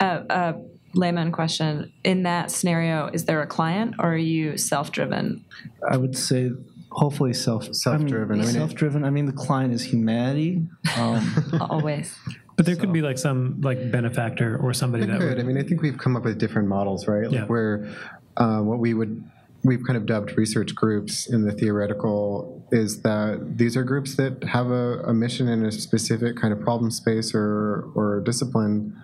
a, 0.00 0.24
a 0.30 0.54
layman 0.94 1.30
question: 1.30 1.92
In 2.04 2.22
that 2.22 2.50
scenario, 2.50 3.08
is 3.12 3.26
there 3.26 3.42
a 3.42 3.46
client 3.46 3.96
or 3.98 4.14
are 4.14 4.16
you 4.16 4.56
self-driven? 4.56 5.44
I 5.88 5.98
would 5.98 6.16
say 6.16 6.52
hopefully 6.90 7.34
self 7.34 7.68
Self-driven. 7.74 8.40
I 8.40 8.44
mean, 8.44 8.54
self-driven. 8.54 9.04
I 9.04 9.10
mean, 9.10 9.26
the 9.26 9.32
client 9.32 9.74
is 9.74 9.82
humanity. 9.82 10.62
Um, 10.96 11.60
Always. 11.60 12.16
But 12.56 12.64
there 12.66 12.76
could 12.76 12.92
be 12.92 13.02
like 13.02 13.18
some 13.18 13.60
like 13.60 13.90
benefactor 13.90 14.56
or 14.56 14.72
somebody 14.72 15.04
It 15.04 15.08
that 15.08 15.20
could. 15.20 15.28
would 15.28 15.40
I 15.40 15.42
mean, 15.42 15.58
I 15.58 15.62
think 15.62 15.82
we've 15.82 15.98
come 15.98 16.16
up 16.16 16.24
with 16.24 16.38
different 16.38 16.68
models, 16.68 17.06
right? 17.06 17.24
Like 17.26 17.32
Yeah. 17.32 17.44
where 17.46 17.88
uh, 18.36 18.60
what 18.60 18.78
we 18.78 18.94
would 18.94 19.22
we've 19.64 19.82
kind 19.86 19.96
of 19.96 20.06
dubbed 20.06 20.36
research 20.36 20.74
groups 20.74 21.26
in 21.28 21.44
the 21.44 21.52
theoretical 21.52 22.64
is 22.72 23.02
that 23.02 23.56
these 23.58 23.76
are 23.76 23.82
groups 23.84 24.14
that 24.16 24.42
have 24.44 24.70
a, 24.70 25.00
a 25.00 25.12
mission 25.14 25.48
in 25.48 25.64
a 25.64 25.72
specific 25.72 26.36
kind 26.36 26.52
of 26.52 26.60
problem 26.60 26.90
space 26.90 27.34
or 27.34 27.90
or 27.94 28.20
discipline. 28.24 29.02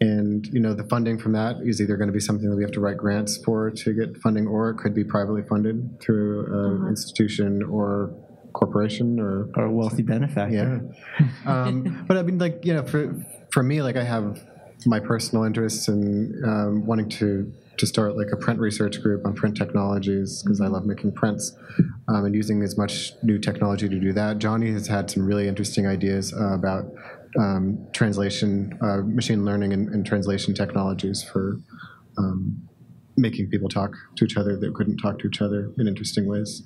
And 0.00 0.46
you 0.46 0.60
know 0.60 0.74
the 0.74 0.84
funding 0.84 1.18
from 1.18 1.32
that 1.32 1.56
is 1.62 1.80
either 1.80 1.96
going 1.96 2.08
to 2.08 2.12
be 2.12 2.20
something 2.20 2.48
that 2.50 2.56
we 2.56 2.62
have 2.62 2.72
to 2.72 2.80
write 2.80 2.96
grants 2.96 3.36
for 3.44 3.70
to 3.70 3.92
get 3.92 4.16
funding, 4.18 4.46
or 4.46 4.70
it 4.70 4.76
could 4.78 4.94
be 4.94 5.04
privately 5.04 5.42
funded 5.42 6.00
through 6.00 6.46
an 6.82 6.88
institution 6.88 7.62
or 7.62 8.12
corporation 8.54 9.20
or 9.20 9.50
or 9.56 9.64
a 9.64 9.70
wealthy 9.70 10.02
benefactor. 10.02 10.80
yeah. 11.20 11.26
um, 11.46 12.04
but 12.08 12.16
I 12.16 12.22
mean, 12.22 12.38
like, 12.38 12.64
you 12.64 12.72
know, 12.72 12.82
for, 12.82 13.14
for 13.52 13.62
me, 13.62 13.82
like, 13.82 13.96
I 13.96 14.04
have 14.04 14.42
my 14.86 15.00
personal 15.00 15.44
interests 15.44 15.88
in 15.88 16.42
um, 16.44 16.86
wanting 16.86 17.08
to, 17.08 17.52
to 17.78 17.86
start 17.86 18.16
like 18.16 18.28
a 18.32 18.36
print 18.36 18.60
research 18.60 19.02
group 19.02 19.26
on 19.26 19.34
print 19.34 19.56
technologies 19.56 20.42
because 20.42 20.60
I 20.60 20.68
love 20.68 20.86
making 20.86 21.12
prints 21.12 21.56
um, 22.08 22.24
and 22.24 22.34
using 22.34 22.62
as 22.62 22.78
much 22.78 23.12
new 23.22 23.38
technology 23.38 23.88
to 23.88 24.00
do 24.00 24.12
that. 24.12 24.38
Johnny 24.38 24.70
has 24.72 24.86
had 24.86 25.10
some 25.10 25.26
really 25.26 25.48
interesting 25.48 25.86
ideas 25.86 26.32
uh, 26.32 26.54
about 26.54 26.86
um, 27.38 27.86
translation, 27.92 28.78
uh, 28.80 28.98
machine 28.98 29.44
learning, 29.44 29.72
and, 29.72 29.88
and 29.88 30.06
translation 30.06 30.54
technologies 30.54 31.22
for 31.22 31.60
um, 32.16 32.68
making 33.16 33.48
people 33.48 33.68
talk 33.68 33.92
to 34.16 34.24
each 34.24 34.36
other 34.36 34.56
that 34.56 34.74
couldn't 34.74 34.98
talk 34.98 35.18
to 35.18 35.26
each 35.26 35.40
other 35.40 35.72
in 35.78 35.88
interesting 35.88 36.28
ways. 36.28 36.62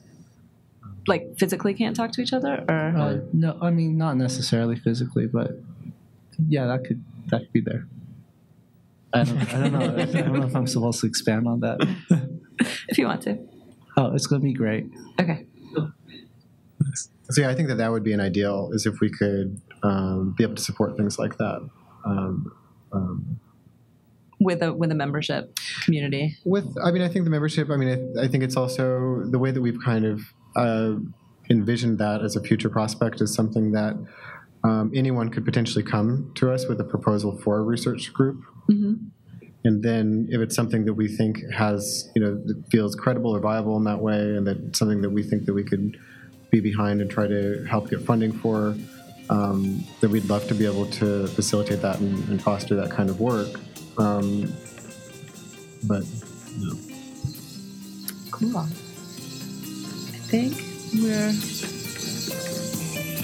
Like 1.09 1.39
physically 1.39 1.75
can't 1.75 1.97
talk 1.97 2.13
to 2.13 2.21
each 2.23 2.33
other, 2.33 2.65
or 2.69 2.75
Uh, 2.75 3.19
no, 3.33 3.59
I 3.61 3.71
mean 3.71 3.97
not 3.99 4.17
necessarily 4.17 4.77
physically, 4.77 5.27
but 5.27 5.53
yeah, 6.49 6.67
that 6.67 6.85
could 6.85 7.03
that 7.31 7.41
could 7.41 7.53
be 7.53 7.61
there. 7.61 7.87
I 9.13 9.25
don't, 9.25 9.55
I 9.55 9.61
don't 9.61 9.73
know. 9.73 10.03
I 10.03 10.05
don't 10.05 10.33
know 10.35 10.47
if 10.47 10.55
I'm 10.55 10.67
supposed 10.67 11.01
to 11.01 11.07
expand 11.07 11.49
on 11.49 11.61
that. 11.61 11.79
if 12.89 12.99
you 12.99 13.07
want 13.07 13.23
to. 13.23 13.39
Oh, 13.97 14.15
it's 14.15 14.27
gonna 14.27 14.43
be 14.43 14.53
great. 14.53 14.87
Okay. 15.19 15.47
So 17.31 17.43
yeah, 17.43 17.51
I 17.51 17.55
think 17.55 17.69
that 17.69 17.77
that 17.77 17.91
would 17.91 18.03
be 18.05 18.13
an 18.13 18.21
ideal 18.21 18.71
is 18.73 18.87
if 18.87 19.01
we 19.01 19.11
could 19.11 19.61
um, 19.83 20.35
be 20.37 20.45
able 20.45 20.55
to 20.55 20.63
support 20.63 20.97
things 20.97 21.19
like 21.19 21.37
that. 21.39 21.69
Um, 22.07 22.53
um, 22.93 23.41
With 24.41 24.63
a 24.63 24.73
with 24.73 24.91
a 24.93 24.95
membership 24.95 25.59
community. 25.85 26.37
with, 26.45 26.67
I 26.83 26.91
mean, 26.91 27.03
I 27.03 27.09
think 27.09 27.25
the 27.25 27.31
membership. 27.31 27.69
I 27.71 27.77
mean, 27.77 28.15
I, 28.17 28.25
I 28.25 28.29
think 28.29 28.45
it's 28.45 28.57
also 28.57 29.25
the 29.25 29.39
way 29.39 29.51
that 29.51 29.61
we've 29.61 29.81
kind 29.83 30.07
of 30.07 30.21
uh, 30.57 30.95
envisioned 31.51 31.99
that 31.99 32.23
as 32.23 32.37
a 32.37 32.43
future 32.43 32.69
prospect 32.69 33.21
is 33.21 33.35
something 33.35 33.73
that 33.73 33.97
um, 34.65 34.93
anyone 34.95 35.29
could 35.31 35.45
potentially 35.45 35.85
come 35.85 36.33
to 36.37 36.51
us 36.51 36.67
with 36.67 36.81
a 36.81 36.85
proposal 36.85 37.37
for 37.39 37.59
a 37.59 37.63
research 37.63 38.13
group. 38.13 38.43
and 39.65 39.83
then 39.83 40.29
if 40.31 40.41
it's 40.41 40.55
something 40.55 40.85
that 40.85 40.95
we 40.95 41.09
think 41.09 41.43
has, 41.53 42.11
you 42.15 42.23
know, 42.23 42.41
that 42.47 42.65
feels 42.71 42.95
credible 42.95 43.35
or 43.35 43.41
viable 43.41 43.77
in 43.77 43.85
that 43.85 44.01
way, 44.01 44.19
and 44.19 44.47
that 44.47 44.77
something 44.77 45.01
that 45.03 45.11
we 45.11 45.23
think 45.23 45.47
that 45.47 45.55
we 45.55 45.65
could 45.65 45.99
be 46.51 46.61
behind 46.61 47.01
and 47.01 47.11
try 47.11 47.27
to 47.27 47.65
help 47.69 47.91
get 47.91 48.01
funding 48.01 48.33
for, 48.33 48.75
um, 49.31 49.85
then 50.01 50.11
we'd 50.11 50.25
love 50.25 50.47
to 50.49 50.55
be 50.55 50.65
able 50.65 50.87
to 50.87 51.27
facilitate 51.29 51.83
that 51.83 51.99
and, 51.99 52.29
and 52.29 52.43
foster 52.43 52.75
that 52.77 52.91
kind 52.91 53.11
of 53.11 53.21
work. 53.21 53.61
Um, 53.99 54.53
but 55.85 56.05
you 56.57 56.67
know. 56.67 56.79
Cool. 58.31 58.88
Think 60.31 60.53
we're 60.93 61.31